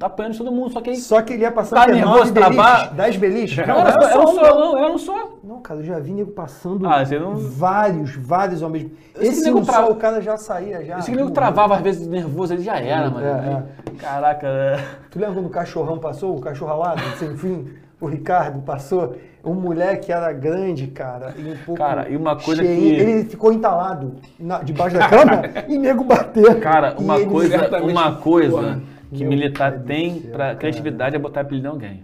[0.00, 0.72] apanhando todo mundo.
[0.72, 0.96] Só que aí.
[0.96, 2.94] Só que ele ia passando Tá nervoso, nove beliches, travar?
[2.94, 3.66] dez beliches.
[3.66, 5.30] não, só, era um só, não, era um só.
[5.42, 9.44] Não, cara, eu já vi nego passando Ah, não- vários, vários ao mesmo Esse Esse
[9.46, 10.98] nego só, o cara já saía, já.
[10.98, 13.26] Esse nego travava às vezes nervoso, ele já era, mano.
[13.26, 13.62] É,
[14.00, 14.84] Caraca, é.
[15.10, 17.68] Tu lembra quando o cachorrão passou, o cachorro alado, sem fim?
[18.00, 22.60] O Ricardo passou, um moleque era grande, cara, e um pouco Cara, e uma coisa
[22.62, 22.96] cheinho.
[22.96, 26.60] que- Ele ficou entalado na- debaixo da cama e nego bateu.
[26.60, 28.82] Cara, uma coisa, uma coisa Porra.
[29.14, 30.56] Que Meu militar tem pra cara.
[30.56, 32.02] criatividade é botar apelido em alguém.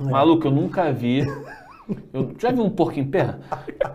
[0.00, 0.04] É.
[0.04, 1.26] Maluco, eu nunca vi.
[2.12, 3.34] Eu, já vi um porco em pé?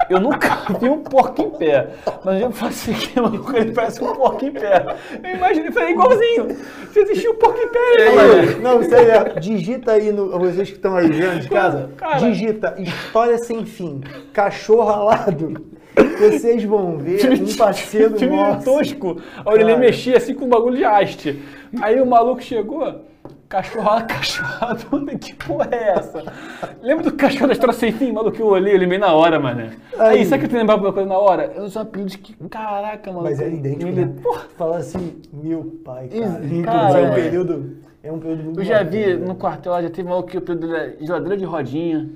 [0.09, 1.89] Eu nunca vi um porco em pé.
[2.25, 4.97] Mas eu falei assim, que maluco, ele parece um porco em pé.
[5.23, 6.47] Eu imaginei, falei, igualzinho.
[6.91, 9.39] Se existia um porco em pé, ele Não, isso aí é.
[9.39, 12.17] Digita aí, no, vocês que estão aí vendo de casa, Cara.
[12.17, 14.01] digita História Sem Fim,
[14.33, 15.73] Cachorro Alado.
[16.19, 18.65] Vocês vão ver um parceiro Time nosso.
[18.65, 19.17] tosco.
[19.43, 19.79] A orelha Cara.
[19.79, 21.39] mexia assim com um bagulho de haste.
[21.81, 23.01] Aí o maluco chegou,
[23.49, 24.85] cachorrada, cachorrada,
[25.19, 26.23] que porra é essa?
[26.81, 28.37] Lembra do cachorro da história sem fim, maluco?
[28.39, 29.69] Eu olhei, eu lembrei na hora, mano.
[29.97, 30.25] Aí, Aí.
[30.25, 31.51] sabe que tu lembrava uma coisa na hora?
[31.55, 32.33] Eu sou um apelido de que.
[32.49, 33.29] Caraca, maluco.
[33.29, 34.13] Mas é idêntico, Ele- né?
[34.21, 36.41] Porra, Fala assim, meu pai, cara.
[36.65, 37.77] Cara, é um período.
[38.03, 39.35] É um período muito eu já vi bacana, no né?
[39.39, 42.09] quartel lá, já teve maluco que o apelido dele é geladeira de rodinha.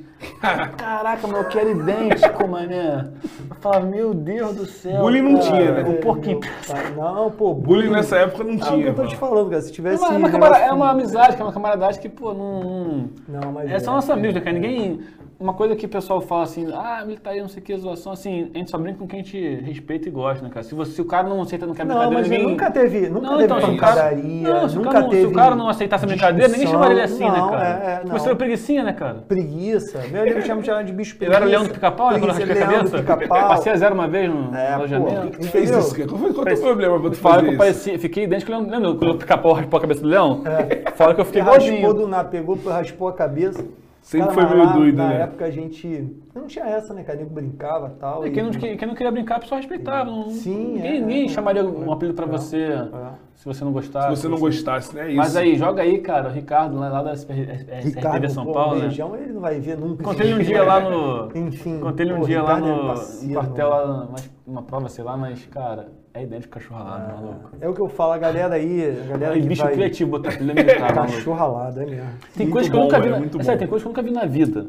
[0.78, 3.06] Caraca, maluco, que era idêntico, mané.
[3.50, 5.02] Eu falava, meu Deus do céu.
[5.02, 5.90] Bullying não cara, tinha, né?
[5.90, 6.40] O porquinho.
[6.40, 8.86] Meu pai, Não, pô, Bullying nessa época não É o que tinha.
[8.88, 9.10] eu tô mano.
[9.10, 9.62] te falando, cara.
[9.62, 10.04] Se É tivesse.
[10.04, 13.10] uma, é uma é uma amizade, que é uma camaradagem que, pô, não.
[13.28, 13.70] não- mas.
[13.72, 14.54] É só nossa amigos, né, cara?
[14.54, 15.02] Ninguém.
[15.40, 18.50] Uma coisa que o pessoal fala assim, ah, militaria, não sei o que, zoação, assim,
[18.56, 20.64] a gente só brinca com quem a gente respeita e gosta, né, cara?
[20.64, 22.48] Se, você, se o cara não aceita, não quer Não, brincadeira, mas ninguém.
[22.48, 25.02] nunca teve, nunca Não, teve então, se o cara- pancadaria, Não, se o nunca cara
[25.04, 27.52] não- teve se o cara não aceitasse a brincadeira, ninguém chamaria ele assim, Não, né,
[27.52, 27.68] cara?
[27.68, 28.12] É, é, não.
[28.18, 29.14] Você era preguicinha, né, cara?
[29.28, 30.04] Preguiça.
[30.12, 31.38] Meu amigo chama de de bicho Eu preguiça.
[31.38, 32.98] era leão do pica-pau, né, quando eu cabeça.
[32.98, 33.48] pica-pau.
[33.50, 35.38] Passei a zero uma vez no É, alojamento.
[35.38, 35.44] pô.
[35.44, 36.08] Tu fez isso, cara?
[36.08, 37.58] Qual foi o problema pra tu Fala que fazer eu isso?
[37.60, 38.72] parecia, fiquei idêntico ao leão.
[38.72, 40.42] Lembra quando o pica-pau raspou a cabeça do leão?
[40.46, 40.90] É.
[40.94, 41.94] Fala que eu fiquei Raspou igualzinho.
[41.94, 43.64] do nada, pegou, raspou a cabeça.
[44.08, 45.22] Sempre Cara, foi meio lá, doido, na né?
[45.24, 46.08] época a gente.
[46.38, 47.18] Não tinha essa, né, cara?
[47.18, 48.24] Nego brincava e tal.
[48.24, 50.10] É, e- Quem não, quem, quem não queria brincar, a pessoa respeitava.
[50.10, 52.88] Não, Sim, ninguém, é, ninguém é, chamaria é, um apelido pra é, você é.
[53.36, 54.16] se você não gostasse.
[54.16, 55.08] Se você não gostasse, né?
[55.08, 55.18] Isso.
[55.18, 58.76] Mas aí, joga aí, cara, o Ricardo, lá, lá da SPR, Ricardo, São pô, Paulo,
[58.76, 58.82] né?
[58.88, 60.04] beijão, ele não vai ver nunca.
[60.04, 61.30] Contei ele um dia lá no.
[61.36, 61.80] Enfim.
[61.80, 64.62] Contei ele um pô, dia lá Ricardo é no, parceiro, no quartel, lá, mas- uma
[64.62, 67.50] prova, sei lá, mas, cara, é idêntico cachorro ralado, maluco.
[67.60, 69.74] É o que eu falo, a galera aí, a galera É que bicho vai...
[69.74, 71.14] criativo, botar apelido militar, maluco.
[71.16, 72.10] Cachorro ralado, é mesmo.
[72.36, 73.10] Tem coisas que eu nunca vi.
[73.10, 74.66] Na, é tem coisas que eu nunca vi na vida.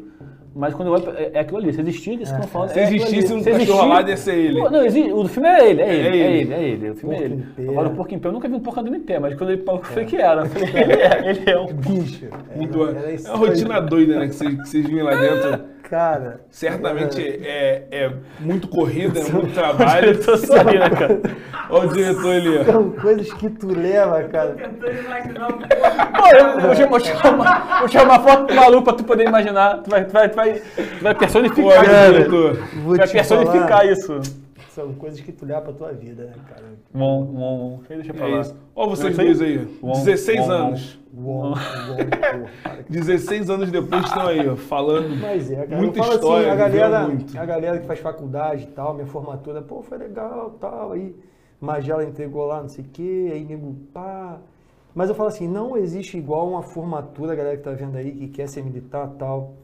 [0.58, 1.72] Mas quando eu olho, é, é aquilo ali.
[1.72, 2.70] Se existir, isso que eu falando.
[2.70, 4.60] Se é existisse um Se cachorro lá, ia ser ele.
[4.60, 6.40] Pô, não, existe, o filme é ele, é ele, É é ele.
[6.40, 6.90] ele, é ele.
[6.90, 7.44] O filme é Porco ele.
[7.44, 7.70] em pé.
[7.70, 9.50] Agora o porco em pé, eu nunca vi um porco andando em pé, mas quando
[9.50, 10.40] ele falou que foi que era.
[10.42, 11.66] Eu falei, ele é, ele é um.
[11.72, 12.26] Bicho.
[12.56, 14.26] Muito É uma rotina doida, né?
[14.26, 15.60] Que vocês, que vocês vinham lá dentro.
[15.88, 16.40] Cara.
[16.50, 20.12] Certamente é, é muito corrida, é muito O trabalho.
[20.12, 21.20] diretor saiu, né, cara?
[21.70, 22.64] Olha o diretor ali, ó.
[22.64, 24.54] São coisas que tu leva, cara.
[26.16, 29.26] Pô, eu vou chamar, vou chamar, vou chamar uma foto do maluco pra tu poder
[29.28, 29.78] imaginar.
[29.82, 32.12] Tu vai, tu vai, tu vai, tu vai personificar isso.
[32.12, 32.54] diretor.
[32.84, 34.20] Vou Vai personificar falar, isso.
[34.78, 36.66] São coisas que tu leva pra tua vida, né, cara?
[36.94, 37.80] Bom, bom, bom.
[37.88, 38.46] Deixa pra É lá.
[38.76, 39.58] Olha vocês dois aí.
[39.82, 41.00] Bom, 16 bom, anos.
[42.62, 42.84] Cara.
[42.88, 45.16] 16 anos depois estão aí, ó, falando.
[45.20, 45.82] Mas é, cara.
[45.82, 47.36] Muita eu falo história, assim, a galera, muito.
[47.36, 51.12] a galera que faz faculdade e tal, minha formatura, pô, foi legal tal, aí
[51.60, 54.38] Magela entregou lá, não sei o quê, aí nego, pá.
[54.94, 58.12] Mas eu falo assim, não existe igual uma formatura, a galera que tá vendo aí,
[58.12, 59.54] que quer ser militar tal.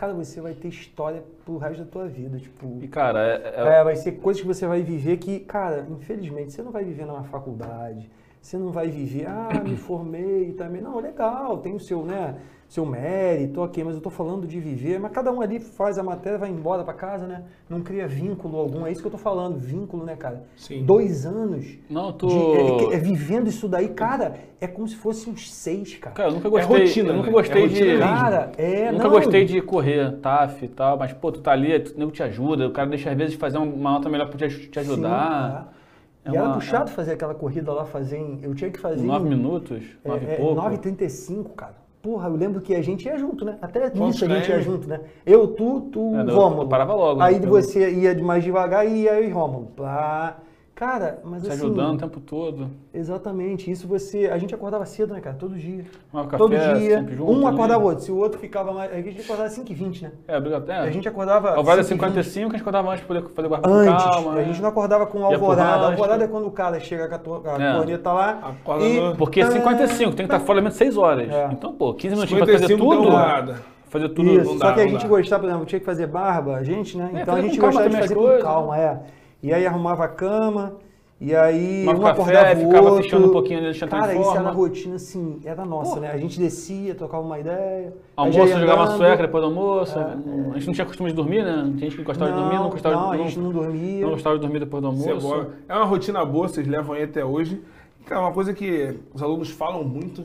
[0.00, 2.78] Cara, você vai ter história pro resto da tua vida, tipo...
[2.80, 6.54] E, cara, é, é- É, vai ser coisas que você vai viver que, cara, infelizmente,
[6.54, 8.10] você não vai viver numa faculdade.
[8.40, 10.80] Você não vai viver, ah, me formei também.
[10.80, 12.34] Não, legal, tem o seu, né,
[12.70, 15.00] seu mérito, ok, mas eu tô falando de viver.
[15.00, 17.42] Mas cada um ali faz a matéria, vai embora pra casa, né?
[17.68, 18.86] Não cria vínculo algum.
[18.86, 20.44] É isso que eu tô falando, vínculo, né, cara?
[20.56, 20.84] Sim.
[20.84, 24.86] Dois anos Não, eu tô- de- é- é- é vivendo isso daí, cara, é como
[24.86, 26.14] se fosse uns seis, cara.
[26.14, 26.78] Cara, eu nunca gostei.
[26.86, 27.32] rotina, eu nunca né?
[27.32, 27.82] gostei É de.
[27.84, 27.98] mesmo.
[28.04, 29.10] Cara, é, Eu nunca não.
[29.10, 32.68] gostei de correr, TAF e tal, mas, pô, tu tá ali, o nego te ajuda,
[32.68, 35.72] o cara deixa às vezes fazer uma nota melhor pra te, te ajudar.
[35.72, 35.80] Sim, é.
[36.22, 39.02] É e era uma- puxado fazer aquela corrida lá, fazer em, Eu tinha que fazer.
[39.04, 40.54] Nove em- minutos, nove É, e é, pouco.
[40.54, 41.79] 9h35, cara.
[42.02, 43.58] Porra, eu lembro que a gente ia junto, né?
[43.60, 45.00] Até Quantos nisso a gente ia junto, né?
[45.26, 46.62] Eu, tu, tu, É, Rômulo.
[46.62, 47.46] eu parava logo, Aí né?
[47.46, 49.66] você ia mais devagar e ia eu e Rômulo.
[49.76, 50.38] Pá.
[50.80, 51.60] Cara, mas Te assim...
[51.66, 52.70] ajudando o tempo todo.
[52.94, 53.70] Exatamente.
[53.70, 54.30] Isso você...
[54.32, 55.36] A gente acordava cedo, né, cara?
[55.38, 55.84] Todo dia.
[56.10, 57.06] Tomava Todo café, dia.
[57.10, 57.50] junto, um né?
[57.50, 58.02] acordava o outro.
[58.02, 58.90] Se o outro ficava mais...
[58.90, 60.12] A gente acordava às 5h20, né?
[60.26, 60.80] É, obrigatório.
[60.80, 61.50] A gente acordava...
[61.60, 61.86] Horário é 5h20.
[61.86, 64.34] 55, que a gente acordava antes pra poder fazer o barco com Antes, calma.
[64.36, 64.44] a é.
[64.46, 65.86] gente não acordava com alvorada.
[65.88, 67.76] Alvorada é quando o cara chega com a, tor- a É.
[67.76, 68.30] corneta lá.
[68.42, 71.28] Acorda no- Porque é 55, tem que estar fora menos 6 horas.
[71.30, 71.50] É.
[71.52, 73.12] Então, pô, 15 minutinhos pra fazer 55 deu tudo.
[73.18, 73.62] nada.
[73.90, 74.30] Fazer tudo.
[74.30, 75.08] Isso, não só dá, que a gente dá.
[75.08, 77.10] gostava, por exemplo, tinha que fazer barba, a gente, né?
[77.12, 78.98] É, então a gente gostava de fazer com calma, é.
[79.42, 80.76] E aí arrumava a cama,
[81.20, 83.02] e aí Tomava um café, acordava o ficava outro.
[83.02, 86.10] fechando um pouquinho ali, deixando Cara, isso era rotina, assim, era nossa, né?
[86.10, 87.92] A gente descia, trocava uma ideia.
[88.16, 88.96] Almoço, jogava andando.
[88.96, 89.98] sueca depois do almoço.
[89.98, 91.62] É, A gente não tinha costume de dormir, né?
[91.78, 93.52] Tem gente que gostava de dormir, não Não, gostava não, de a não, gente não
[93.52, 94.02] dormia.
[94.02, 95.46] não gostava de dormir depois do é, almoço.
[95.68, 97.62] É uma rotina boa, vocês levam aí até hoje.
[98.06, 100.24] Cara, uma coisa que os alunos falam muito,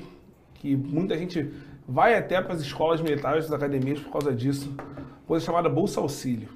[0.55, 1.51] que muita gente
[1.87, 4.73] vai até para as escolas militares, as academias por causa disso,
[5.27, 6.47] coisa chamada Bolsa Auxílio.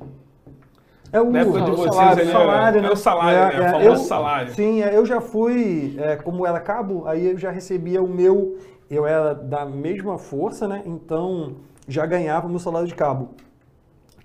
[1.12, 2.90] É o, Na época de o vocês salário, ali, salário, é né?
[2.90, 3.68] o salário, né?
[3.68, 4.54] O famoso salário.
[4.54, 8.58] Sim, é, eu já fui, é, como era cabo, aí eu já recebia o meu,
[8.90, 10.84] eu era da mesma força, né?
[10.86, 11.56] Então
[11.88, 13.30] já ganhava o meu salário de cabo.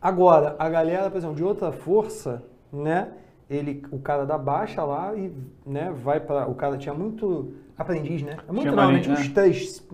[0.01, 3.09] Agora, a galera, por exemplo, de outra força, né?
[3.49, 5.33] Ele, o cara da baixa lá e,
[5.67, 8.37] né, vai para o cara tinha muito aprendiz, né?
[8.49, 9.01] É muito não, né?
[9.01, 9.31] Tinha uns é.
[9.31, 9.87] três,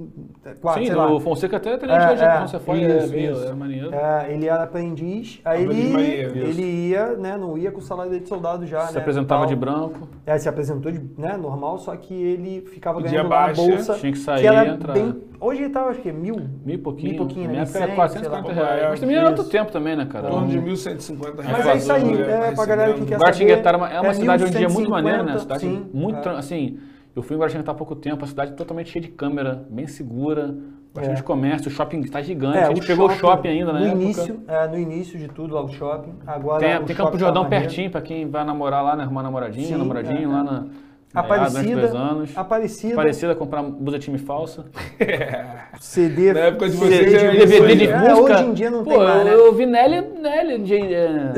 [0.60, 1.10] quatro, Sim, sei lá.
[1.10, 3.46] o Fonseca até tem que quando você foi, é, isso, meio, isso.
[3.46, 3.94] é maneiro.
[3.94, 7.82] É, ele era aprendiz, aí Aprendiz ele, marinheiro, ele ia, né, não ia com o
[7.82, 9.00] salário dele de soldado já, Se né?
[9.00, 10.08] apresentava de branco.
[10.26, 13.94] É, se apresentou de, né, normal, só que ele ficava ganhando lá a baixa, bolsa.
[13.94, 14.92] tinha que sair era e entrar.
[14.92, 16.36] bem, hoje ele tava, acho que, mil?
[16.36, 17.08] Mil e pouquinho.
[17.08, 17.50] Mil e pouquinho, né?
[17.52, 18.74] minha época era 100, 450 sei lá.
[18.74, 18.90] reais.
[18.90, 20.28] Mas também era outro tempo também, né, cara?
[20.28, 21.50] Em torno de 1.150 reais.
[21.50, 24.12] Mas é isso aí, né, é, pra galera que quer Guaratinguetá é uma, é é
[24.12, 25.38] cidade hoje em dia muito 1150, maneira, né?
[25.38, 26.36] Cidade sim, muito, é.
[26.36, 26.78] assim,
[27.14, 30.54] eu fui em Guaratinguetá há pouco tempo, a cidade totalmente cheia de câmera, bem segura,
[30.94, 31.22] bastante É.
[31.22, 34.02] comércio, o shopping está gigante, É, a gente pegou o shopping ainda na no época.
[34.02, 36.12] Início, é, no início de tudo, lá o shopping.
[36.26, 39.04] Agora Tem, o tem shopping Campo Jordão tá pertinho pra quem vai namorar lá, né?
[39.04, 40.42] Arrumar namoradinha, namoradinho é, lá é.
[40.44, 40.66] na.
[41.12, 42.30] Aparecida, durante dois anos.
[42.36, 44.66] Aparecida, Parecida comprar blusa time falsa.
[45.80, 48.20] CD, Na época de vocês DVD de É, música.
[48.34, 49.32] hoje em dia não Pô, tem mais, né?
[49.34, 51.32] eu, eu vi Nelly, Nelly, de, é,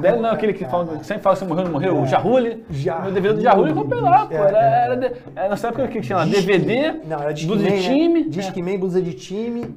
[0.00, 2.64] Nelly não, aquele que, fala, que sempre fala que você morreu, não morreu, o Jarulli.
[2.70, 3.04] Jarulli.
[3.06, 4.34] Meu DVD do Jarulli eu comprei lá, pô.
[4.34, 4.84] É, Era, é.
[4.84, 7.82] era, de- era nessa época que tinha lá, DVD, Não, era Disque blusa Man, de
[7.82, 8.20] time.
[8.20, 8.26] Né?
[8.28, 8.62] Disque é.
[8.62, 9.74] Man, blusa de time.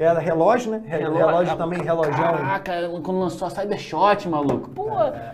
[0.00, 0.82] Era relógio, né?
[0.86, 2.14] Relógio, relógio também, relógio.
[2.14, 2.72] Caraca,
[3.04, 4.70] quando lançou a Cybershot, maluco.
[4.70, 4.86] Pô,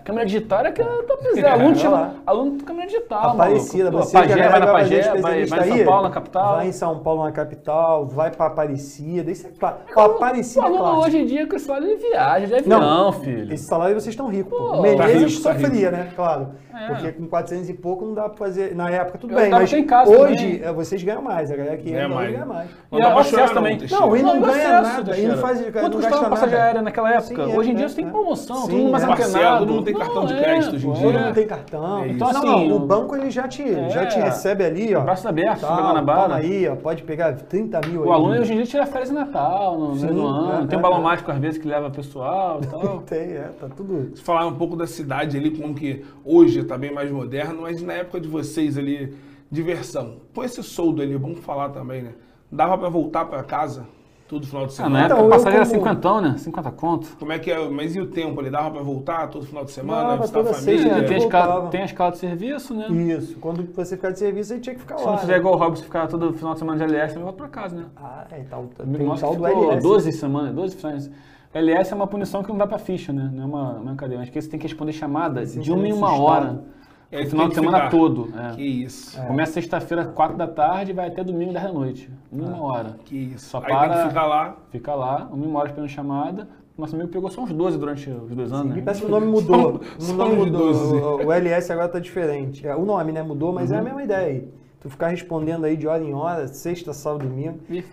[0.03, 1.45] câmera digital era que eu tô precisando.
[1.53, 4.11] Aluno, tinha, aluno de câmera digital, Aparecida, maluco.
[4.11, 6.55] Pô, Pagé, vai na Pagé, vai, vai em São aí, Paulo, na capital.
[6.57, 9.77] Vai em São Paulo, na capital, vai pra Aparecida, isso é claro.
[9.95, 11.05] Ó, Aparecida O é aluno clássico.
[11.07, 13.53] hoje em dia com esse lado ele viaja de avião, Não, filho.
[13.53, 14.57] Esse salário vocês estão ricos, pô.
[14.73, 16.09] Pô, Menezes tá rico, tá sofria, né?
[16.13, 16.49] Claro.
[16.79, 16.87] É.
[16.89, 18.75] Porque com 400 e pouco não dá pra fazer.
[18.75, 21.49] Na época, tudo Eu bem, tava mas até em casa hoje é, vocês ganham mais.
[21.51, 22.31] A galera que Ganha mais.
[22.31, 22.69] ganha mais.
[22.91, 23.77] Não E dá o pra acesso chorar não, também.
[23.89, 26.57] Não, e não e ganha acesso, nada, e não faz- Quanto não custava uma passagem
[26.59, 27.45] aérea naquela época?
[27.45, 28.09] Sim, é, Hoje em dia é, você tem é.
[28.09, 29.07] promoção, Sim, todo mundo mais é.
[29.11, 29.59] Antenado.
[29.59, 31.03] todo mundo tem cartão de Não, crédito hoje em dia.
[31.03, 31.23] Todo é.
[31.25, 32.03] mundo tem cartão.
[32.03, 34.23] É então, Assim, não, o- banco ele já te, já te É.
[34.23, 35.01] recebe ali, ó.
[35.01, 36.21] Braços abertos, Tá, Guanabara.
[36.23, 38.09] toma aí, ó, pode pegar 30 mil aí.
[38.09, 40.63] O aluno hoje em dia tira férias de Natal, no meio do ano.
[40.63, 41.03] é, tem um é, balão é.
[41.03, 42.99] mágico às vezes que leva pessoal e tal.
[43.07, 44.11] Tem, é, tá tudo.
[44.15, 47.81] Você falar um pouco da cidade ali, como que hoje está bem mais moderno, mas
[47.81, 49.13] na época de vocês ali,
[49.51, 50.15] diversão.
[50.35, 52.11] Com esse soldo ali, vamos falar também, né?
[52.51, 53.85] Dava para voltar para casa?
[54.27, 54.93] Todo final de Ah, semana.
[54.93, 56.35] na época Então, passagem era como- 50, né?
[56.37, 57.15] 50 conto.
[57.17, 57.69] Como é que é?
[57.69, 58.41] Mas e o tempo?
[58.41, 60.01] Ele dava pra voltar todo final de semana?
[60.03, 60.81] Dava, visitar a toda família?
[60.83, 61.43] sexta, tem, a voltava.
[61.45, 62.87] escala, tem a escala de serviço, né?
[62.89, 63.37] Isso.
[63.39, 65.11] Quando você ficar de serviço, aí tinha que ficar Se lá.
[65.11, 65.39] não fizer né?
[65.39, 67.85] igual o Robson ficar todo final de semana de LS, ele volta pra casa, né?
[67.95, 68.59] Ah, é tal.
[68.79, 69.81] Amigo Tem nosso tal do LS.
[69.81, 71.09] 12 semanas, 12 finais.
[71.53, 73.31] LS é uma punição que não dá pra ficha, né?
[73.33, 74.19] Não é uma, uma cadeia.
[74.19, 76.63] Acho que você tem que responder chamada Sim, de uma em uma hora.
[77.11, 77.89] É, o final tem de semana ficar.
[77.89, 78.29] todo.
[78.37, 78.55] é.
[78.55, 79.21] Que isso.
[79.25, 82.11] Começa sexta-feira, 4 da tarde e vai até domingo, 10 da noite.
[82.31, 82.95] Uma hora.
[83.05, 83.49] Que isso.
[83.49, 84.57] Só Aí tem que para- ficar lá.
[84.71, 86.47] Fica lá, uma hora esperando chamada.
[86.77, 88.81] Nosso amigo pegou só uns 12 durante os dois anos, Me né?
[88.83, 89.81] parece que o nome mudou.
[89.97, 90.73] São- o nome mudou.
[90.73, 90.95] 12.
[90.95, 92.67] O, o LS agora tá diferente.
[92.67, 94.47] É, O nome, né, mudou, mas é a mesma ideia aí.
[94.79, 97.57] Tu ficar respondendo aí de hora em hora, sexta, sábado, domingo.
[97.69, 97.83] E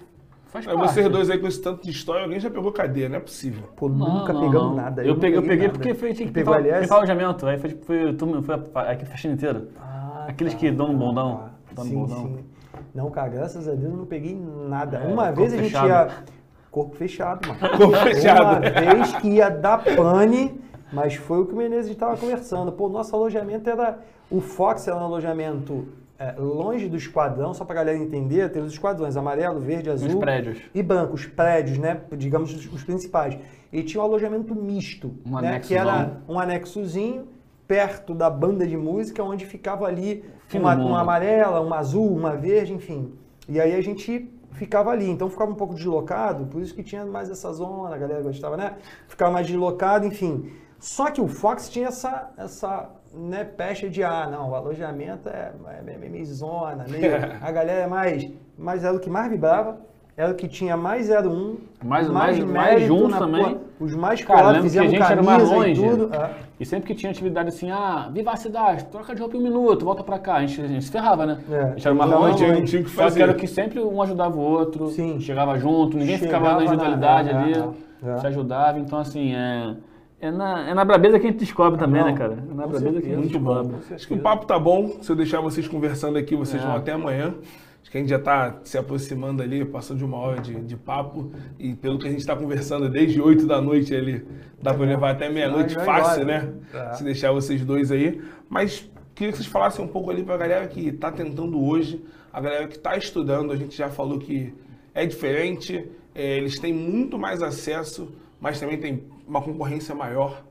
[0.62, 0.92] faz parte.
[0.94, 3.64] vocês dois aí com esse tanto de história, alguém já pegou cadeia, não é possível.
[3.76, 4.74] Pô, Não, nunca não, pegamos não.
[4.76, 5.02] nada.
[5.02, 5.78] Eu, não peguei, eu peguei nada.
[5.78, 7.46] porque foi, tinha que pegou pintar o alojamento.
[7.46, 9.68] Aí foi, foi, turma- foi a, faxina inteira.
[9.80, 10.59] Ah, Aqueles tá.
[10.61, 11.50] que dão no bondão.
[11.74, 12.16] Dão no sim, bondão.
[12.26, 12.44] sim.
[12.94, 14.34] Não, cara, graças a Deus eu não peguei
[14.68, 14.98] nada.
[14.98, 15.88] É, Uma vez a gente fechado.
[15.88, 16.09] ia.
[16.70, 17.61] Corpo fechado, mano.
[17.78, 18.42] Corpo fechado.
[18.42, 18.61] Uma
[18.94, 20.61] vez que ia dar pane,
[20.92, 22.72] mas foi o que o Menezes estava conversando.
[22.72, 23.98] Pô, nosso alojamento era.
[24.30, 25.86] O Fox era um alojamento
[26.24, 30.08] é, longe do esquadrão, só pra galera entender, tem os esquadrões amarelo, verde, azul.
[30.08, 30.58] Nos prédios.
[30.74, 32.00] E branco, os prédios, né?
[32.16, 33.36] Digamos os, os principais.
[33.70, 35.60] E tinha um alojamento misto, Um né?
[35.60, 37.28] Que era um anexozinho
[37.68, 42.72] perto da banda de música, onde ficava ali uma, uma amarela, uma azul, uma verde,
[42.72, 43.12] enfim.
[43.46, 45.10] E aí a gente ficava ali.
[45.10, 48.56] Então ficava um pouco deslocado, por isso que tinha mais essa zona, a galera gostava,
[48.56, 48.76] né?
[49.08, 50.50] Ficava mais deslocado, enfim.
[50.85, 55.51] Só que o Fox tinha essa, essa né, pecha de, ah, não, o alojamento é,
[55.78, 57.11] é meio, meio zona, meio,
[57.41, 59.78] a galera é mais, mais era o que mais vibrava,
[60.14, 63.59] era o que tinha mais 01, Mais- mais- mais juntos na também.
[63.80, 65.70] os mais colados, lembro que a gente era mais longe.
[65.87, 66.14] e tudo.
[66.14, 66.30] é.
[66.61, 70.05] E sempre que tinha atividade assim, ah, vivacidade, troca de roupa em um minuto, volta
[70.05, 70.35] pra cá.
[70.35, 71.39] A gente, a gente se ferrava, né?
[71.51, 72.47] É, a gente era mais não, longe.
[72.47, 73.16] não, não tinha o que Só fazer.
[73.16, 75.18] que era que sempre um ajudava o outro, Sim.
[75.18, 78.18] chegava junto, ninguém Chegava ficava na na- individualidade é, ali, é, é.
[78.18, 78.78] se ajudava.
[78.78, 79.74] Então, assim, é,
[80.26, 82.32] é, na, é na brabeza que a gente descobre também, Não, né, cara?
[82.50, 83.62] É na brabeza que a gente Muito bom.
[83.62, 83.94] descobre.
[83.94, 84.98] Acho que o papo tá bom.
[85.02, 86.66] Se eu deixar vocês conversando aqui, vocês É.
[86.66, 87.34] vão até amanhã.
[87.82, 90.76] Acho que a gente já tá se aproximando ali, passou de uma hora de, de
[90.76, 91.30] papo.
[91.58, 94.26] E pelo que a gente tá conversando desde 8 da noite ali,
[94.62, 96.42] dá pra levar até meia-noite fácil, embora.
[96.42, 96.52] né?
[96.90, 96.94] É.
[96.94, 98.22] Se deixar vocês dois aí.
[98.48, 102.02] Mas queria que vocês falassem um pouco ali pra galera que tá tentando hoje,
[102.32, 103.52] a galera que tá estudando.
[103.52, 104.54] A gente já falou que
[104.94, 108.10] é diferente, é, eles têm muito mais acesso,
[108.40, 110.44] mas também tem uma concorrência maior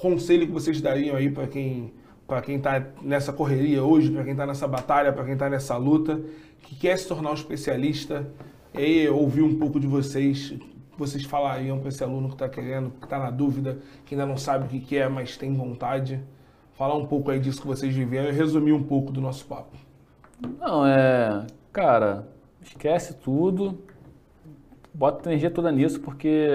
[0.00, 1.92] conselho que vocês dariam aí para quem
[2.26, 5.78] para quem está nessa correria hoje, para quem está nessa batalha, para quem está nessa
[5.78, 6.20] luta,
[6.62, 8.30] que quer se tornar um especialista,
[8.74, 10.54] e ouvir um pouco de vocês,
[10.96, 14.36] vocês falariam para esse aluno que está querendo, que está na dúvida, que ainda não
[14.36, 16.20] sabe o que quer, mas tem vontade,
[16.74, 19.76] falar um pouco aí disso que vocês viveram e resumir um pouco do nosso papo.
[20.60, 21.46] Não, é.
[21.72, 22.28] Cara,
[22.62, 23.78] esquece tudo.
[24.92, 26.50] Bota energia toda nisso, porque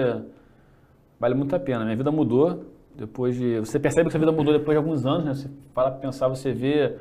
[1.24, 1.84] vale muito a pena.
[1.84, 2.64] Minha vida mudou
[2.94, 3.58] depois de.
[3.60, 5.34] Você percebe que sua vida mudou depois de alguns anos, né?
[5.34, 6.96] Você para pensar, você vê.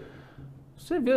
[0.77, 1.13] Você vê.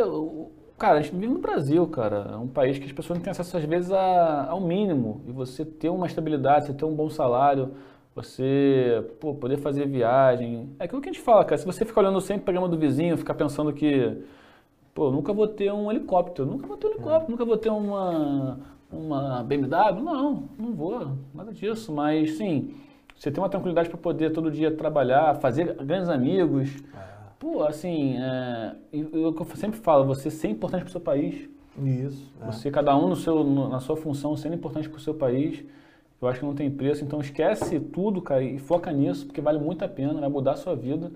[0.76, 2.30] Cara, a gente vive no Brasil, cara.
[2.32, 5.22] É um país que as pessoas não têm acesso, às vezes, a- ao mínimo.
[5.26, 7.70] E você ter uma estabilidade, você ter um bom salário,
[8.14, 10.68] você pô, poder fazer viagem.
[10.78, 11.56] É aquilo que a gente fala, cara.
[11.58, 14.18] Se você ficar olhando sempre o programa do vizinho, ficar pensando que
[14.94, 18.58] Pô, nunca vou ter um helicóptero, nunca vou ter um helicóptero, nunca vou ter uma,
[18.90, 20.02] uma BMW.
[20.02, 21.92] Não, não vou, nada disso.
[21.92, 22.74] Mas sim,
[23.16, 26.70] você tem uma tranquilidade para poder todo dia trabalhar, fazer grandes amigos.
[27.38, 30.92] Pô, assim, é, e- e o que eu sempre falo, você ser importante para o
[30.92, 31.48] seu país,
[31.78, 32.32] Isso.
[32.40, 32.46] é.
[32.46, 35.62] você, cada um no seu, no- na sua função, sendo importante para o seu país,
[36.20, 37.04] eu acho que não tem preço.
[37.04, 40.56] Então esquece tudo, cara, e foca nisso, porque vale muito a pena, vai mudar a
[40.56, 41.10] sua vida.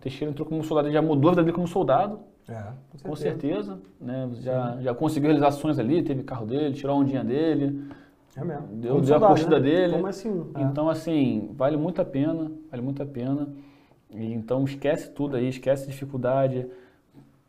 [0.00, 2.62] Teixeira entrou como soldado, ele já mudou a vida dele como soldado, É,
[3.04, 4.28] com certeza, né?
[4.40, 7.80] Já, já conseguiu realizações ali, teve carro dele, tirou a ondinha dele,
[8.36, 8.66] É mesmo.
[8.68, 9.62] Deu- deu a soldado, curtida né?
[9.62, 9.92] dele.
[9.94, 10.46] Como S1.
[10.54, 10.62] é.
[10.62, 13.48] Então, assim, vale muito a pena, vale muito a pena.
[14.10, 16.66] E, então, esquece tudo aí, esquece dificuldade.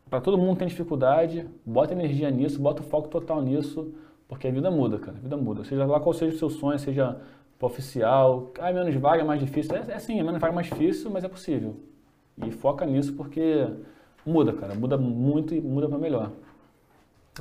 [0.10, 3.94] Para todo mundo tem dificuldade, bota energia nisso, bota o foco total nisso,
[4.28, 5.64] porque a vida muda, cara, a vida muda.
[5.64, 7.18] Seja lá qual seja o seu sonho, seja
[7.62, 9.76] oficial, ah, menos vaga é mais difícil.
[9.76, 11.76] É, é sim, menos vaga é mais difícil, mas é possível.
[12.44, 13.68] E foca nisso porque
[14.26, 16.32] muda, cara, muda muito e muda para melhor.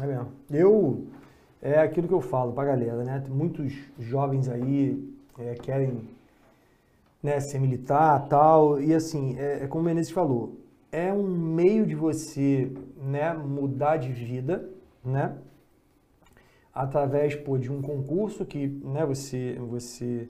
[0.01, 0.29] É mesmo.
[0.51, 1.07] Eu,
[1.63, 3.23] é aquilo que eu falo pra galera, né?
[3.29, 5.03] Muitos jovens aí
[5.39, 6.09] é, querem
[7.23, 10.57] né, ser militar tal, e assim, é, é como o Menezes falou,
[10.91, 14.69] é um meio de você né, mudar de vida,
[15.05, 15.37] né?
[16.73, 20.29] Através pô, de um concurso que né, você, você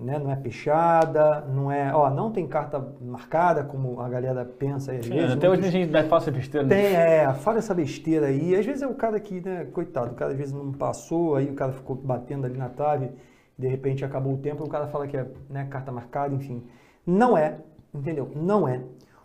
[0.00, 0.18] né?
[0.18, 5.04] Não é fechada, não é, ó, não tem carta marcada como a galera pensa às
[5.06, 5.32] Sim, vezes.
[5.32, 6.66] até hoje a gente dá falsa besteira.
[6.66, 6.74] né?
[6.74, 8.54] tem, é, fala essa besteira aí.
[8.56, 11.50] Às vezes é o cara que, né, coitado, o cara às vezes não passou, aí
[11.50, 13.10] o cara ficou batendo ali na trave,
[13.58, 16.62] de repente acabou o tempo, o cara fala que é né, carta marcada, enfim.
[17.06, 17.58] Não é,
[17.94, 18.30] entendeu?
[18.34, 18.80] Não é.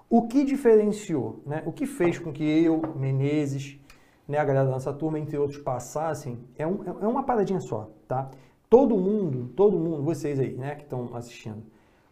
[0.10, 3.80] O que diferenciou, né, o que fez com que eu, Menezes,
[4.28, 7.90] né, a galera da nossa turma, entre outros, passassem, é, um- é uma paradinha só,
[8.08, 8.30] tá?
[8.70, 11.64] Todo mundo, todo mundo, vocês aí, né, que estão assistindo,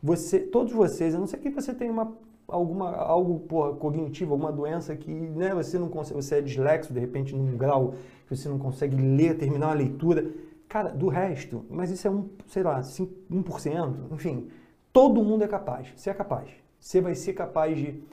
[0.02, 2.16] você, todos vocês, a não ser que você tenha uma,
[2.48, 7.00] alguma, algo porra, cognitivo, alguma doença que né, você não consegue, você é dislexo, de
[7.00, 7.96] repente, num grau
[8.28, 10.30] que você não consegue ler, terminar uma leitura.
[10.68, 14.48] Cara, do resto, mas isso é um, sei lá, 5, 1%, enfim,
[14.92, 16.50] todo mundo é capaz, você é capaz.
[16.84, 18.04] Você vai ser capaz de.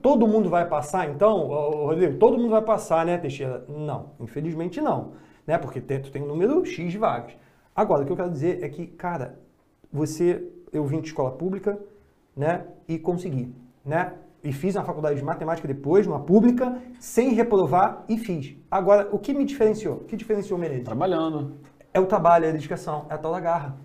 [0.00, 2.16] Todo mundo vai passar, então, Rodrigo?
[2.16, 3.64] Todo mundo vai passar, né, Teixeira?
[3.68, 5.58] Não, infelizmente não, né?
[5.58, 7.32] Porque tu tem um número X de vagas.
[7.74, 9.38] Agora, o que eu quero dizer é que, cara,
[9.92, 11.78] você, eu vim de escola pública,
[12.36, 13.54] né, e consegui,
[13.84, 14.14] né?
[14.42, 18.56] E fiz na faculdade de matemática depois, numa pública, sem reprovar e fiz.
[18.70, 19.96] Agora, o que me diferenciou?
[19.96, 20.84] O que diferenciou o Menezes?
[20.84, 21.56] Trabalhando.
[21.92, 23.76] É o trabalho, é a dedicação, é a tal da garra.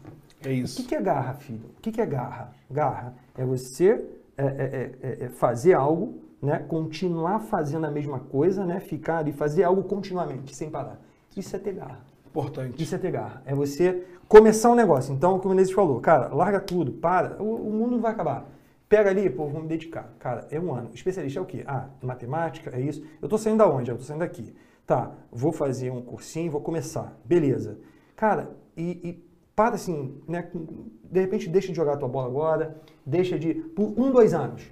[0.42, 0.82] É O isso.
[0.82, 1.66] que, que é garra, filho?
[1.78, 2.54] O que, que é garra?
[2.72, 4.06] Garra é você
[4.38, 6.60] é, é, é, é, é fazer algo, né?
[6.60, 8.80] continuar fazendo a mesma coisa, né?
[8.80, 11.02] ficar ali, fazer algo continuamente, sem parar.
[11.36, 12.00] Isso é ter garra.
[12.36, 12.84] Importante.
[12.84, 13.42] Isso é ter garra.
[13.46, 15.14] É você começar um negócio.
[15.14, 17.42] Então, como o Menezes falou, cara, larga tudo, para.
[17.42, 18.46] O, o mundo vai acabar.
[18.90, 20.14] Pega ali, pô, vamos me dedicar.
[20.20, 20.90] Cara, é um ano.
[20.94, 21.64] Especialista é o quê?
[21.66, 23.04] Ah, matemática, é isso.
[23.22, 23.90] Eu tô saindo da onde?
[23.90, 24.54] Eu tô saindo daqui.
[24.86, 27.18] Tá, vou fazer um cursinho, vou começar.
[27.24, 27.80] Beleza.
[28.16, 29.26] Cara, e, e
[29.56, 30.48] para assim, né?
[31.04, 32.76] De repente deixa de jogar a tua bola agora,
[33.06, 33.54] deixa de.
[33.54, 34.64] Por um, dois anos.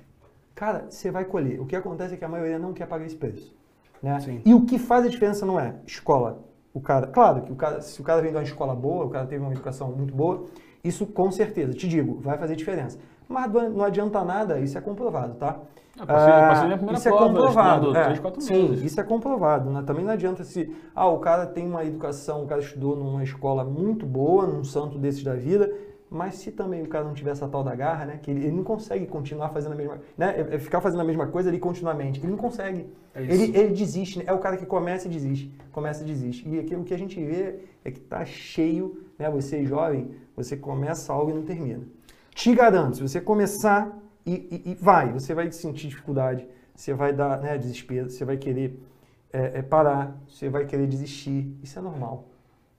[0.53, 1.59] Cara, você vai colher.
[1.59, 3.55] O que acontece é que a maioria não quer pagar esse preço.
[4.01, 4.19] Né?
[4.19, 4.41] Sim.
[4.45, 6.43] E o que faz a diferença não é escola.
[6.73, 9.09] O cara, claro que o cara, se o cara vem de uma escola boa, o
[9.09, 10.45] cara teve uma educação muito boa,
[10.83, 12.97] isso com certeza, te digo, vai fazer diferença.
[13.29, 15.59] Mas não adianta nada, isso é comprovado, tá?
[15.97, 17.75] Eu passei- eu passei primeira isso é prova, comprovado.
[17.81, 18.03] estudando é.
[18.05, 18.83] três, quatro Sim, meses.
[18.83, 19.69] isso é comprovado.
[19.69, 19.83] Né?
[19.85, 20.75] Também não adianta se.
[20.95, 24.97] Ah, o cara tem uma educação, o cara estudou numa escola muito boa, num santo
[24.97, 25.71] desses da vida,
[26.13, 28.19] mas se também o cara não tiver essa tal da garra, né?
[28.21, 29.99] Que ele, ele não consegue continuar fazendo a mesma.
[30.15, 30.35] Né?
[30.37, 32.19] é- é ficar fazendo a mesma coisa ali continuamente.
[32.19, 32.85] Ele não consegue.
[33.15, 34.25] É ele, ele desiste, né?
[34.27, 35.51] É o cara que começa e desiste.
[35.71, 36.47] Começa e desiste.
[36.47, 39.27] E aqui, o que a gente vê é que tá cheio, né?
[39.31, 41.83] Você jovem, você começa algo e não termina.
[42.35, 44.33] Te garanto, se você começar e,
[44.65, 48.79] e- e vai, você vai sentir dificuldade, você vai dar né, desespero, você vai querer
[49.31, 51.57] é, é, parar, você vai querer desistir.
[51.63, 52.25] Isso é normal.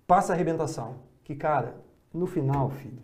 [0.07, 0.95] Passa a arrebentação.
[1.25, 1.75] Que, cara,
[2.13, 2.99] no final, filho,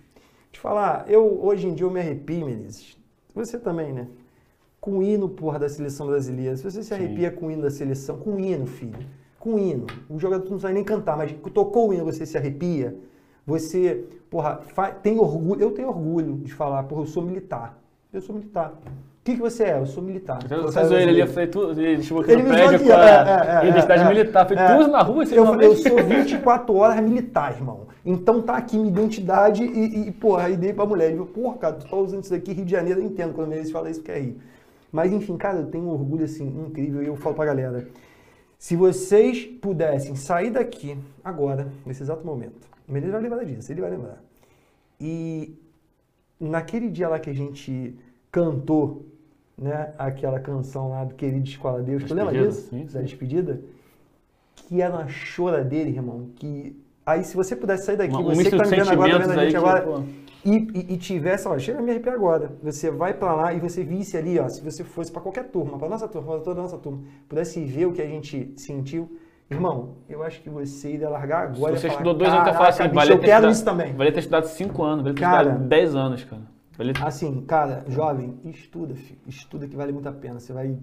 [0.53, 2.96] te falar, eu hoje em dia eu me arrepio, Menezes.
[3.34, 4.09] Você também, né?
[4.80, 6.57] Com o hino, porra, da seleção brasileira.
[6.57, 6.94] Se você se Sim.
[6.94, 8.98] arrepia com o hino da seleção, com o hino, filho.
[9.38, 9.86] Com o hino.
[10.09, 12.96] O jogador não sabe nem cantar, mas tocou o hino, você se arrepia.
[13.46, 14.61] Você, porra,
[15.03, 15.61] tem orgulho.
[15.61, 17.78] Eu tenho orgulho de falar, porra, eu sou militar.
[18.12, 18.78] Eu sou militar.
[19.31, 19.78] Que, que você é?
[19.78, 20.41] Eu sou militar.
[20.45, 22.55] Então, Você é zoou ele ali, eu falei, tu, ele chegou aqui Ele no me
[22.55, 24.49] prédio com aqui, a é, é, identidade é, militar.
[24.49, 27.87] Falei, tu usa na rua, você Eu, não eu sou 24 horas militar, irmão.
[28.05, 31.09] Então tá aqui minha identidade e, e porra, aí dei pra mulher.
[31.09, 33.53] Ele falou, porra, cara, tu tá usando isso daqui, Rio de Janeiro, eu entendo quando
[33.53, 34.37] eles falam isso que é Rio.
[34.91, 37.87] Mas enfim, cara, eu tenho um orgulho assim, incrível e eu falo pra galera.
[38.59, 43.81] Se vocês pudessem sair daqui agora, nesse exato momento, o Menezes vai lembrar disso, ele
[43.81, 44.20] vai lembrar.
[45.01, 45.55] E
[46.39, 47.97] naquele dia lá que a gente
[48.31, 49.07] cantou,
[49.61, 52.68] né, aquela canção lá do Querido Escola Deus, tu lembra disso?
[52.70, 53.02] sim, Da sim.
[53.02, 53.61] despedida?
[54.56, 56.74] Que era uma choradeira, irmão, que...
[57.04, 59.38] Aí se você pudesse sair daqui, Um você que tá me vendo agora, tá vendo
[59.40, 62.52] a gente agora, que, e, e, e tivesse, ó, chega a me arrepiar agora.
[62.62, 65.76] Você vai pra lá e você visse ali, ó, se você fosse pra qualquer turma,
[65.78, 69.18] pra nossa turma, pra toda a nossa turma, pudesse ver o que a gente sentiu,
[69.50, 71.74] irmão, eu acho que você iria largar agora.
[71.74, 73.64] Se você falar, estudou dois anos, eu falo assim, "Caraca, vale eu quero estudado- isso
[73.64, 73.92] também.
[73.94, 75.42] Valia ter estudado 5 anos, valia ter Cara.
[75.48, 76.42] estudado 10 anos, cara.
[76.85, 79.18] Ter- Assim, cara, jovem, estuda, filho.
[79.26, 80.41] Estuda que vale muito a pena.
[80.41, 80.78] Você vai.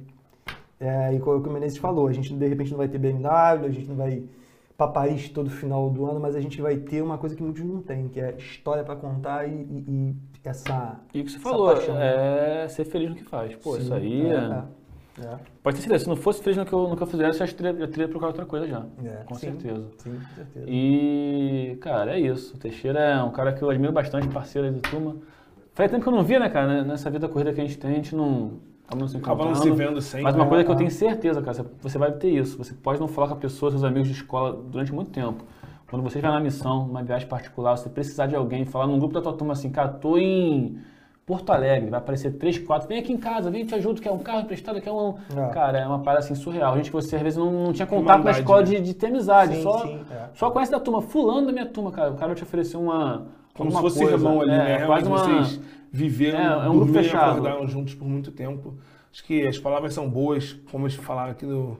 [0.79, 3.69] É, e como o Menezes falou, a gente de repente não vai ter BMW, a
[3.71, 4.23] gente não vai
[4.77, 7.63] pra Paris todo final do ano, mas a gente vai ter uma coisa que muitos
[7.63, 10.99] não têm, que é história pra contar e, e- e essa.
[11.13, 11.99] E o que você falou, paixão.
[11.99, 13.55] é ser feliz no que faz.
[13.55, 14.21] Pô, Sim, isso aí.
[14.27, 14.63] é, é-
[15.19, 17.07] é, é, Pode ter certeza, se não fosse feliz no que eu, no que eu
[17.07, 18.85] fizesse, eu teria, já teria procurado outra coisa já.
[19.03, 19.23] é.
[19.25, 19.87] Com Sim, certeza.
[19.97, 20.65] Sim, com certeza.
[20.69, 22.55] E, cara, é isso.
[22.55, 25.15] O Teixeira é um cara que eu admiro bastante, parceiro aí da turma.
[25.77, 26.67] Faz tempo que eu não via, né, cara?
[26.67, 28.53] né, Nessa vida corrida que a gente tem, a gente não.
[28.87, 29.89] Acaba não se Acaba não se encontrando.
[29.91, 30.23] vendo sempre.
[30.23, 30.77] Mas uma coisa que eu Ah.
[30.77, 32.57] tenho certeza, cara, você- vai ter isso.
[32.57, 35.43] Você pode não falar com a pessoa, seus amigos de escola, durante muito tempo.
[35.87, 39.13] Quando você estiver na missão, numa viagem particular, você precisar de alguém, falar num grupo
[39.13, 40.79] da tua turma assim, cara, tô em
[41.27, 44.17] Porto Alegre, vai aparecer três, quatro, vem aqui em casa, vem te ajudo, quer um
[44.19, 45.13] carro emprestado, quer um...
[45.35, 45.47] É.
[45.53, 46.75] Cara, é uma parada assim surreal.
[46.77, 48.67] Gente que você às vezes não, não tinha contato na escola né?
[48.67, 50.29] de, de ter amizade, Sim, só, sim, é.
[50.33, 52.09] só conhece da turma, fulano da minha turma, cara.
[52.11, 53.27] O cara vai te oferecer uma,
[53.57, 54.13] Como se fosse coisa.
[54.13, 54.85] irmão ali, É, né?
[54.85, 55.61] quase Realmente uma- vocês
[55.91, 58.75] viveram, É, é um dormiram e acordaram juntos por muito tempo.
[59.11, 61.77] Acho que as palavras são boas, como eles falaram aqui no,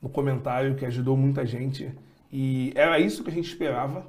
[0.00, 1.90] no comentário, que ajudou muita gente.
[2.32, 4.06] E era isso que a gente esperava.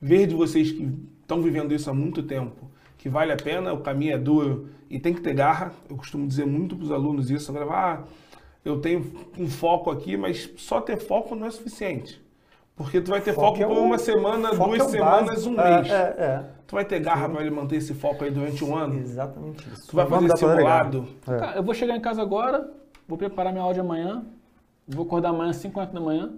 [0.00, 0.88] Ver de vocês que
[1.22, 4.98] estão vivendo isso há muito tempo, que vale a pena, o caminho é duro e
[4.98, 5.72] tem que ter garra.
[5.88, 7.52] Eu costumo dizer muito para os alunos isso.
[7.70, 8.02] Ah,
[8.64, 9.04] eu tenho
[9.38, 12.20] um foco aqui, mas só ter foco não é suficiente.
[12.82, 15.54] Porque tu vai ter foco, é por o- uma semana, foco duas é semanas, básico.
[15.54, 15.92] um É, mês.
[15.92, 16.44] É, é.
[16.66, 18.94] Tu vai ter garra para ele manter esse foco aí durante um ano?
[18.98, 19.88] Exatamente isso.
[19.88, 21.06] Tu vai Vamos fazer simulado?
[21.28, 21.36] É.
[21.38, 22.70] Cara, eu vou chegar em casa agora,
[23.06, 24.22] vou preparar minha aula de amanhã,
[24.88, 26.32] vou acordar amanhã às 5 horas da manhã.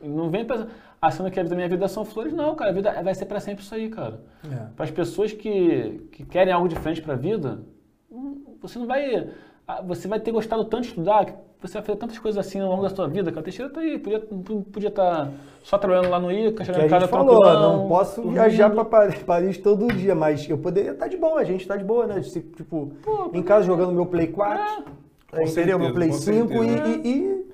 [0.00, 0.70] Não vem pensando,
[1.00, 2.70] achando que a vida- minha vida são flores, não, cara.
[2.70, 4.20] A vida vai ser pra sempre isso aí, cara.
[4.50, 4.66] É.
[4.74, 7.60] Para as pessoas que, que querem algo diferente para a vida,
[8.10, 9.28] hum, você não vai.
[9.66, 12.60] Ah, Você vai ter gostado tanto de estudar, que você vai fazer tantas coisas assim
[12.60, 13.40] ao longo da sua vida, cara.
[13.40, 14.34] O Teixeira tá aí, podia estar
[14.72, 15.30] podia tá
[15.62, 18.34] só trabalhando lá no ICA, Que chegando a em casa falou, tranquilão, não posso dormindo.
[18.34, 21.76] viajar pra Paris, Paris todo dia, mas eu poderia estar de boa, a gente tá
[21.76, 22.20] de boa, né?
[22.20, 22.92] Tipo,
[23.32, 25.46] em casa jogando meu Play 4, Com entendeu?
[25.48, 26.88] certeza, meu Play com 5 e, certeza.
[27.02, 27.44] e, e,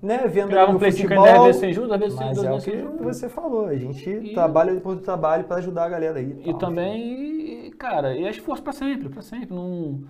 [0.00, 1.24] né, vendo meu um Play 5 futebol.
[1.24, 3.00] 10 vezes sem juros, às vezes sem é o que juros.
[3.00, 6.36] você falou, a gente E- trabalha depois do trabalho pra ajudar a galera aí.
[6.44, 6.58] E tal.
[6.60, 9.52] também, cara, e é esforço pra sempre, pra sempre.
[9.52, 10.00] Não, não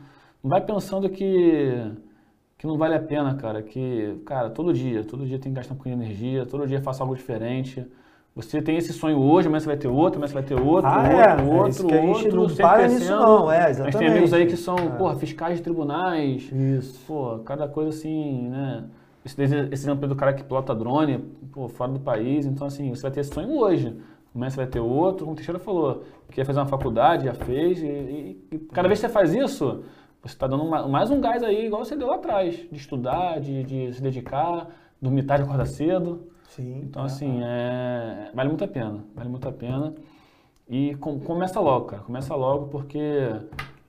[0.46, 1.92] vai pensando que,
[2.58, 3.62] que não vale a pena, cara.
[3.62, 6.80] Que, cara, todo dia, todo dia tem que gastar um pouquinho de energia, todo dia
[6.80, 7.86] faça algo diferente.
[8.34, 10.90] Você tem esse sonho hoje, amanhã você vai ter outro, amanhã você vai ter outro,
[10.90, 13.64] Ah, outro, é, é outro, isso que a gente outro, não para nisso não, é,
[13.64, 14.34] A gente tem amigos exatamente.
[14.34, 14.88] aí que são, É.
[14.90, 17.00] porra, fiscais de tribunais, Isso.
[17.06, 18.84] pô, cada coisa assim, né?
[19.24, 21.18] Esse, esse exemplo do cara que pilota drone,
[21.50, 22.44] pô, fora do país.
[22.46, 23.96] Então, assim, você vai ter esse sonho hoje.
[24.34, 27.32] Amanhã você vai ter outro, como o Teixeira falou, que ia fazer uma faculdade, já
[27.34, 27.82] fez.
[27.82, 29.82] E, e- e cada vez que você faz isso,
[30.28, 33.40] você está dando uma- mais um gás aí, igual você deu lá atrás, de estudar,
[33.40, 34.68] de, de se dedicar,
[35.00, 36.28] dormir tarde e acordar cedo.
[36.48, 36.80] Sim.
[36.84, 37.06] Então, é.
[37.06, 39.94] assim, é, vale muito a pena, vale muito a pena.
[40.68, 43.30] E com- começa logo, cara, começa logo, porque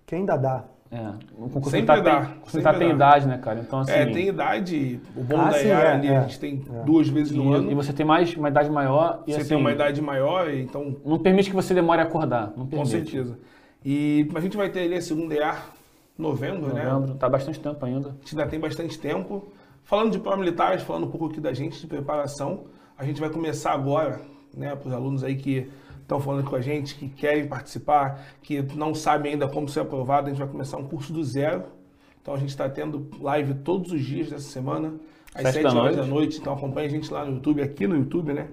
[0.05, 0.63] Que ainda dá.
[0.91, 0.99] é,
[1.37, 3.59] o concurso Sempre militar dá, tem, sempre militar tem idade, né, cara?
[3.59, 4.99] Então, assim, É, tem idade.
[5.15, 6.83] O bom Ah, da sim, EA é, ali, é, a gente tem é.
[6.83, 7.71] duas vezes no e, ano.
[7.71, 10.95] e você tem mais uma idade maior e você assim, tem uma idade maior, então
[11.03, 12.89] não permite que você demore a acordar, não com permite.
[12.91, 13.39] certeza.
[13.83, 15.55] E a gente vai ter ali a segunda EA
[16.17, 16.83] novembro, né?
[16.85, 18.09] Novembro, tá bastante tempo ainda.
[18.09, 19.47] A gente ainda tem bastante tempo.
[19.83, 22.65] Falando de pró-militares, falando um pouco aqui da gente, de preparação,
[22.97, 24.19] a gente vai começar agora,
[24.53, 25.69] né, para os alunos aí que
[26.01, 30.27] estão falando com a gente, que querem participar, que não sabem ainda como ser aprovado,
[30.27, 31.65] a gente vai começar um curso do zero.
[32.21, 34.95] Então a gente está tendo live todos os dias dessa semana,
[35.33, 35.95] às Sete 7 da horas noite.
[35.95, 36.39] da noite.
[36.39, 38.49] Então acompanha a gente lá no YouTube, aqui no YouTube, né?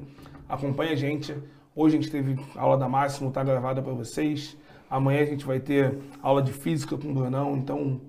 [0.48, 1.34] Acompanha a gente.
[1.74, 4.56] Hoje a gente teve aula da Máximo, tá gravada para vocês.
[4.90, 7.56] Amanhã a gente vai ter aula de física com o Brunão.
[7.56, 8.00] Então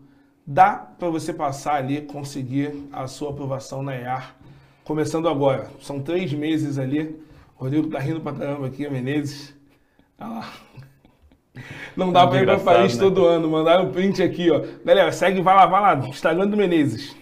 [0.45, 4.35] dá para você passar ali, conseguir a sua aprovação na EAR.
[4.83, 5.69] Começando agora.
[5.81, 7.19] São três meses ali.
[7.57, 9.55] O Rodrigo tá rindo pra caramba aqui, o Menezes.
[10.19, 10.49] Olha lá.
[11.95, 13.03] Não dá Muito pra ir pra engraçado, Paris né?
[13.03, 13.49] todo ano.
[13.49, 14.61] Mandaram um print aqui, ó.
[14.83, 16.07] Galera, segue, vai lá, vai lá.
[16.07, 17.15] Instagram do Menezes.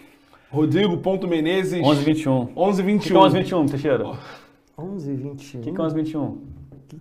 [0.50, 1.82] Rodrigo.menezes.
[1.84, 2.50] 11 21.
[2.56, 3.16] 11 O que, que 21.
[3.16, 4.08] é 11 21, Teixeira?
[4.08, 4.18] O
[4.78, 5.62] 11 21.
[5.62, 6.22] que, que é 11 21?
[6.24, 6.42] O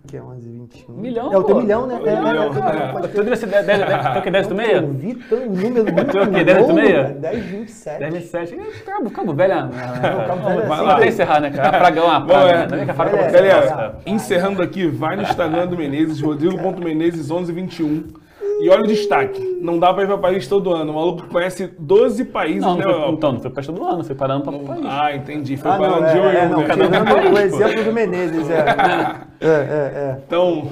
[0.01, 0.95] que, que é 11 21?
[0.95, 1.61] Milhão, É o teu pô.
[1.61, 1.95] milhão, né?
[1.95, 2.91] É o milhão, é.
[2.91, 4.71] pode Tu devia ser 10, 10, 10, tem o que, 10 do meia?
[4.77, 6.43] Eu vi tão- número muito Tem o quê?
[6.43, 7.03] 10 do meia?
[7.03, 7.13] cara.
[7.15, 7.99] 10, 27.
[7.99, 8.55] 10, 27.
[8.85, 9.53] Cabo, cabo velho.
[9.53, 10.95] Cabo Velho é Vai assim, lá.
[10.97, 11.69] Até encerrar, né, cara?
[11.69, 12.49] A praga é praga.
[12.51, 12.57] é.
[12.57, 12.65] né?
[12.67, 18.22] Também que a praga Galera, é encerrando aqui, vai no Instagram do Menezes, rodrigo.menezes1121.
[18.63, 20.91] E olha o destaque, não dá pra ir pra Paris todo ano.
[20.91, 23.11] O maluco conhece 12 países Não, não foi, Europa.
[23.13, 24.85] então, não foi pra todo ano, foi parando pra país.
[24.85, 25.57] Ah, entendi.
[25.57, 26.65] Foi Ah, para não, onde eu é, é, não, né?
[26.65, 27.57] cada um um o país, pô.
[27.57, 28.63] exemplo do Menezes, é.
[29.43, 30.17] É, é, é.
[30.25, 30.71] Então,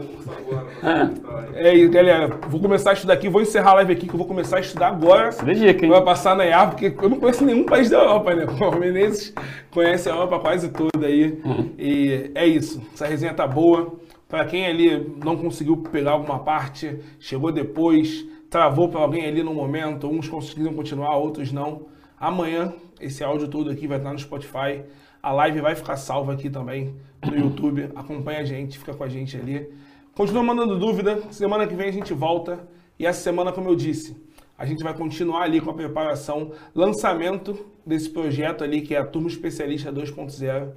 [1.56, 2.30] é isso, galera.
[2.48, 4.60] Vou começar a estudar aqui, vou encerrar a live aqui, que eu vou começar a
[4.62, 5.30] estudar agora.
[5.34, 5.92] Se dedica, hein?
[5.92, 8.46] Vai passar na EA, porque eu não conheço nenhum país da Europa, né?
[8.48, 9.34] O Menezes
[9.72, 11.38] conhece a Europa quase toda aí.
[11.78, 12.82] E é isso.
[12.94, 13.94] Essa resenha tá boa.
[14.32, 19.54] Pra quem ali não conseguiu pegar alguma parte, chegou depois, travou pra alguém ali no
[19.54, 21.88] momento, uns conseguiram continuar, outros não.
[22.18, 24.84] Amanhã, esse áudio todo aqui vai estar no Spotify.
[25.22, 26.96] A live vai ficar salva aqui também
[27.28, 27.90] no YouTube.
[27.94, 29.70] Acompanha a gente, fica com a gente ali.
[30.16, 31.22] Continua mandando dúvida.
[31.30, 32.66] Semana que vem a gente volta.
[32.98, 34.16] E essa semana, como eu disse,
[34.58, 39.06] a gente vai continuar ali com a preparação, lançamento desse projeto ali, que é a
[39.06, 40.72] Turma Especialista 2.0.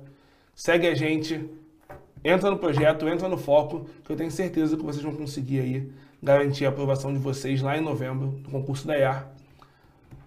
[0.57, 1.49] Segue a gente,
[2.25, 5.91] entra no projeto, entra no foco, que eu tenho certeza que vocês vão conseguir aí
[6.23, 9.29] garantir a aprovação de vocês lá em novembro, do concurso da IAR.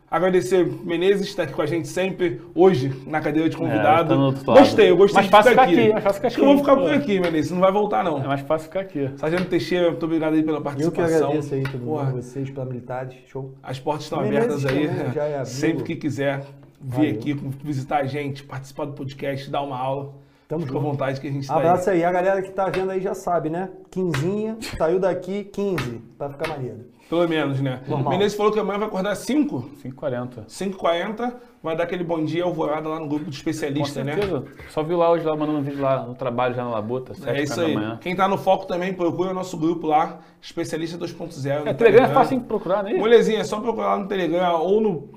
[0.09, 4.07] Agradecer Menezes, está aqui com a gente sempre, hoje, na cadeira de convidado.
[4.09, 4.59] tá no outro lado.
[4.59, 5.81] gostei, eu gostei Mais de fácil ficar ficar aqui.
[5.81, 7.71] aqui, mais fácil ficar Acho que eu vou aqui, ficar por aqui, Menezes, não vai
[7.73, 8.23] voltar não.
[8.23, 9.09] É mais fácil ficar aqui.
[9.17, 11.17] Sargento Teixeira, muito obrigado aí pela Eu que participação.
[11.27, 13.51] agradeço aí todo mundo, vocês, pela militares, show.
[13.61, 15.19] as portas estão Menezes abertas aí.
[15.41, 15.43] é.
[15.43, 16.39] Sempre que quiser
[16.79, 17.11] vir Valeu.
[17.11, 20.13] aqui, visitar a gente, participar do podcast, dar uma aula,
[20.47, 22.03] Tamo Fica à vontade que a gente tá Abraço aí.
[22.05, 23.69] A galera que tá vendo aí já sabe, né?
[23.91, 26.85] Quinzinha, saiu daqui 15, pra ficar maneiro.
[27.09, 27.81] Pelo menos, né?
[27.87, 28.11] Normal.
[28.13, 30.45] Menezes falou que amanhã vai acordar 5, 5h40.
[30.47, 31.33] 5h40,
[31.63, 34.13] vai dar aquele bom dia alvorada lá no grupo de Com especialista, né?
[34.13, 34.43] certeza.
[34.69, 37.29] Só vi lá hoje, lá mandando um vídeo lá no trabalho, já na Labuta, 7
[37.29, 37.75] É isso da aí.
[37.75, 37.97] manhã.
[38.01, 41.63] Quem tá no foco também, procura o nosso grupo lá, Especialista 2.0.
[41.63, 42.93] no É, Telegram é fácil de procurar, né?
[42.93, 45.09] Molezinha, é só procurar lá no Telegram ou no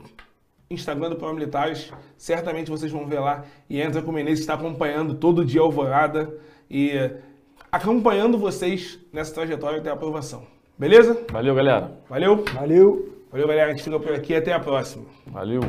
[0.72, 1.92] Instagram do Pro Militares.
[2.16, 3.44] Certamente vocês vão ver lá.
[3.68, 6.32] E entra com o Menezes, que está acompanhando todo dia a Alvorada
[6.70, 7.16] e eh,
[7.72, 10.44] acompanhando vocês nessa trajetória até a aprovação.
[10.78, 11.20] Beleza?
[11.28, 11.98] Valeu, galera.
[12.08, 12.44] Valeu?
[12.54, 13.24] Valeu!
[13.32, 13.66] Valeu, galera.
[13.66, 14.32] A gente fica por aqui.
[14.32, 15.06] Até a próxima.
[15.26, 15.60] Valeu.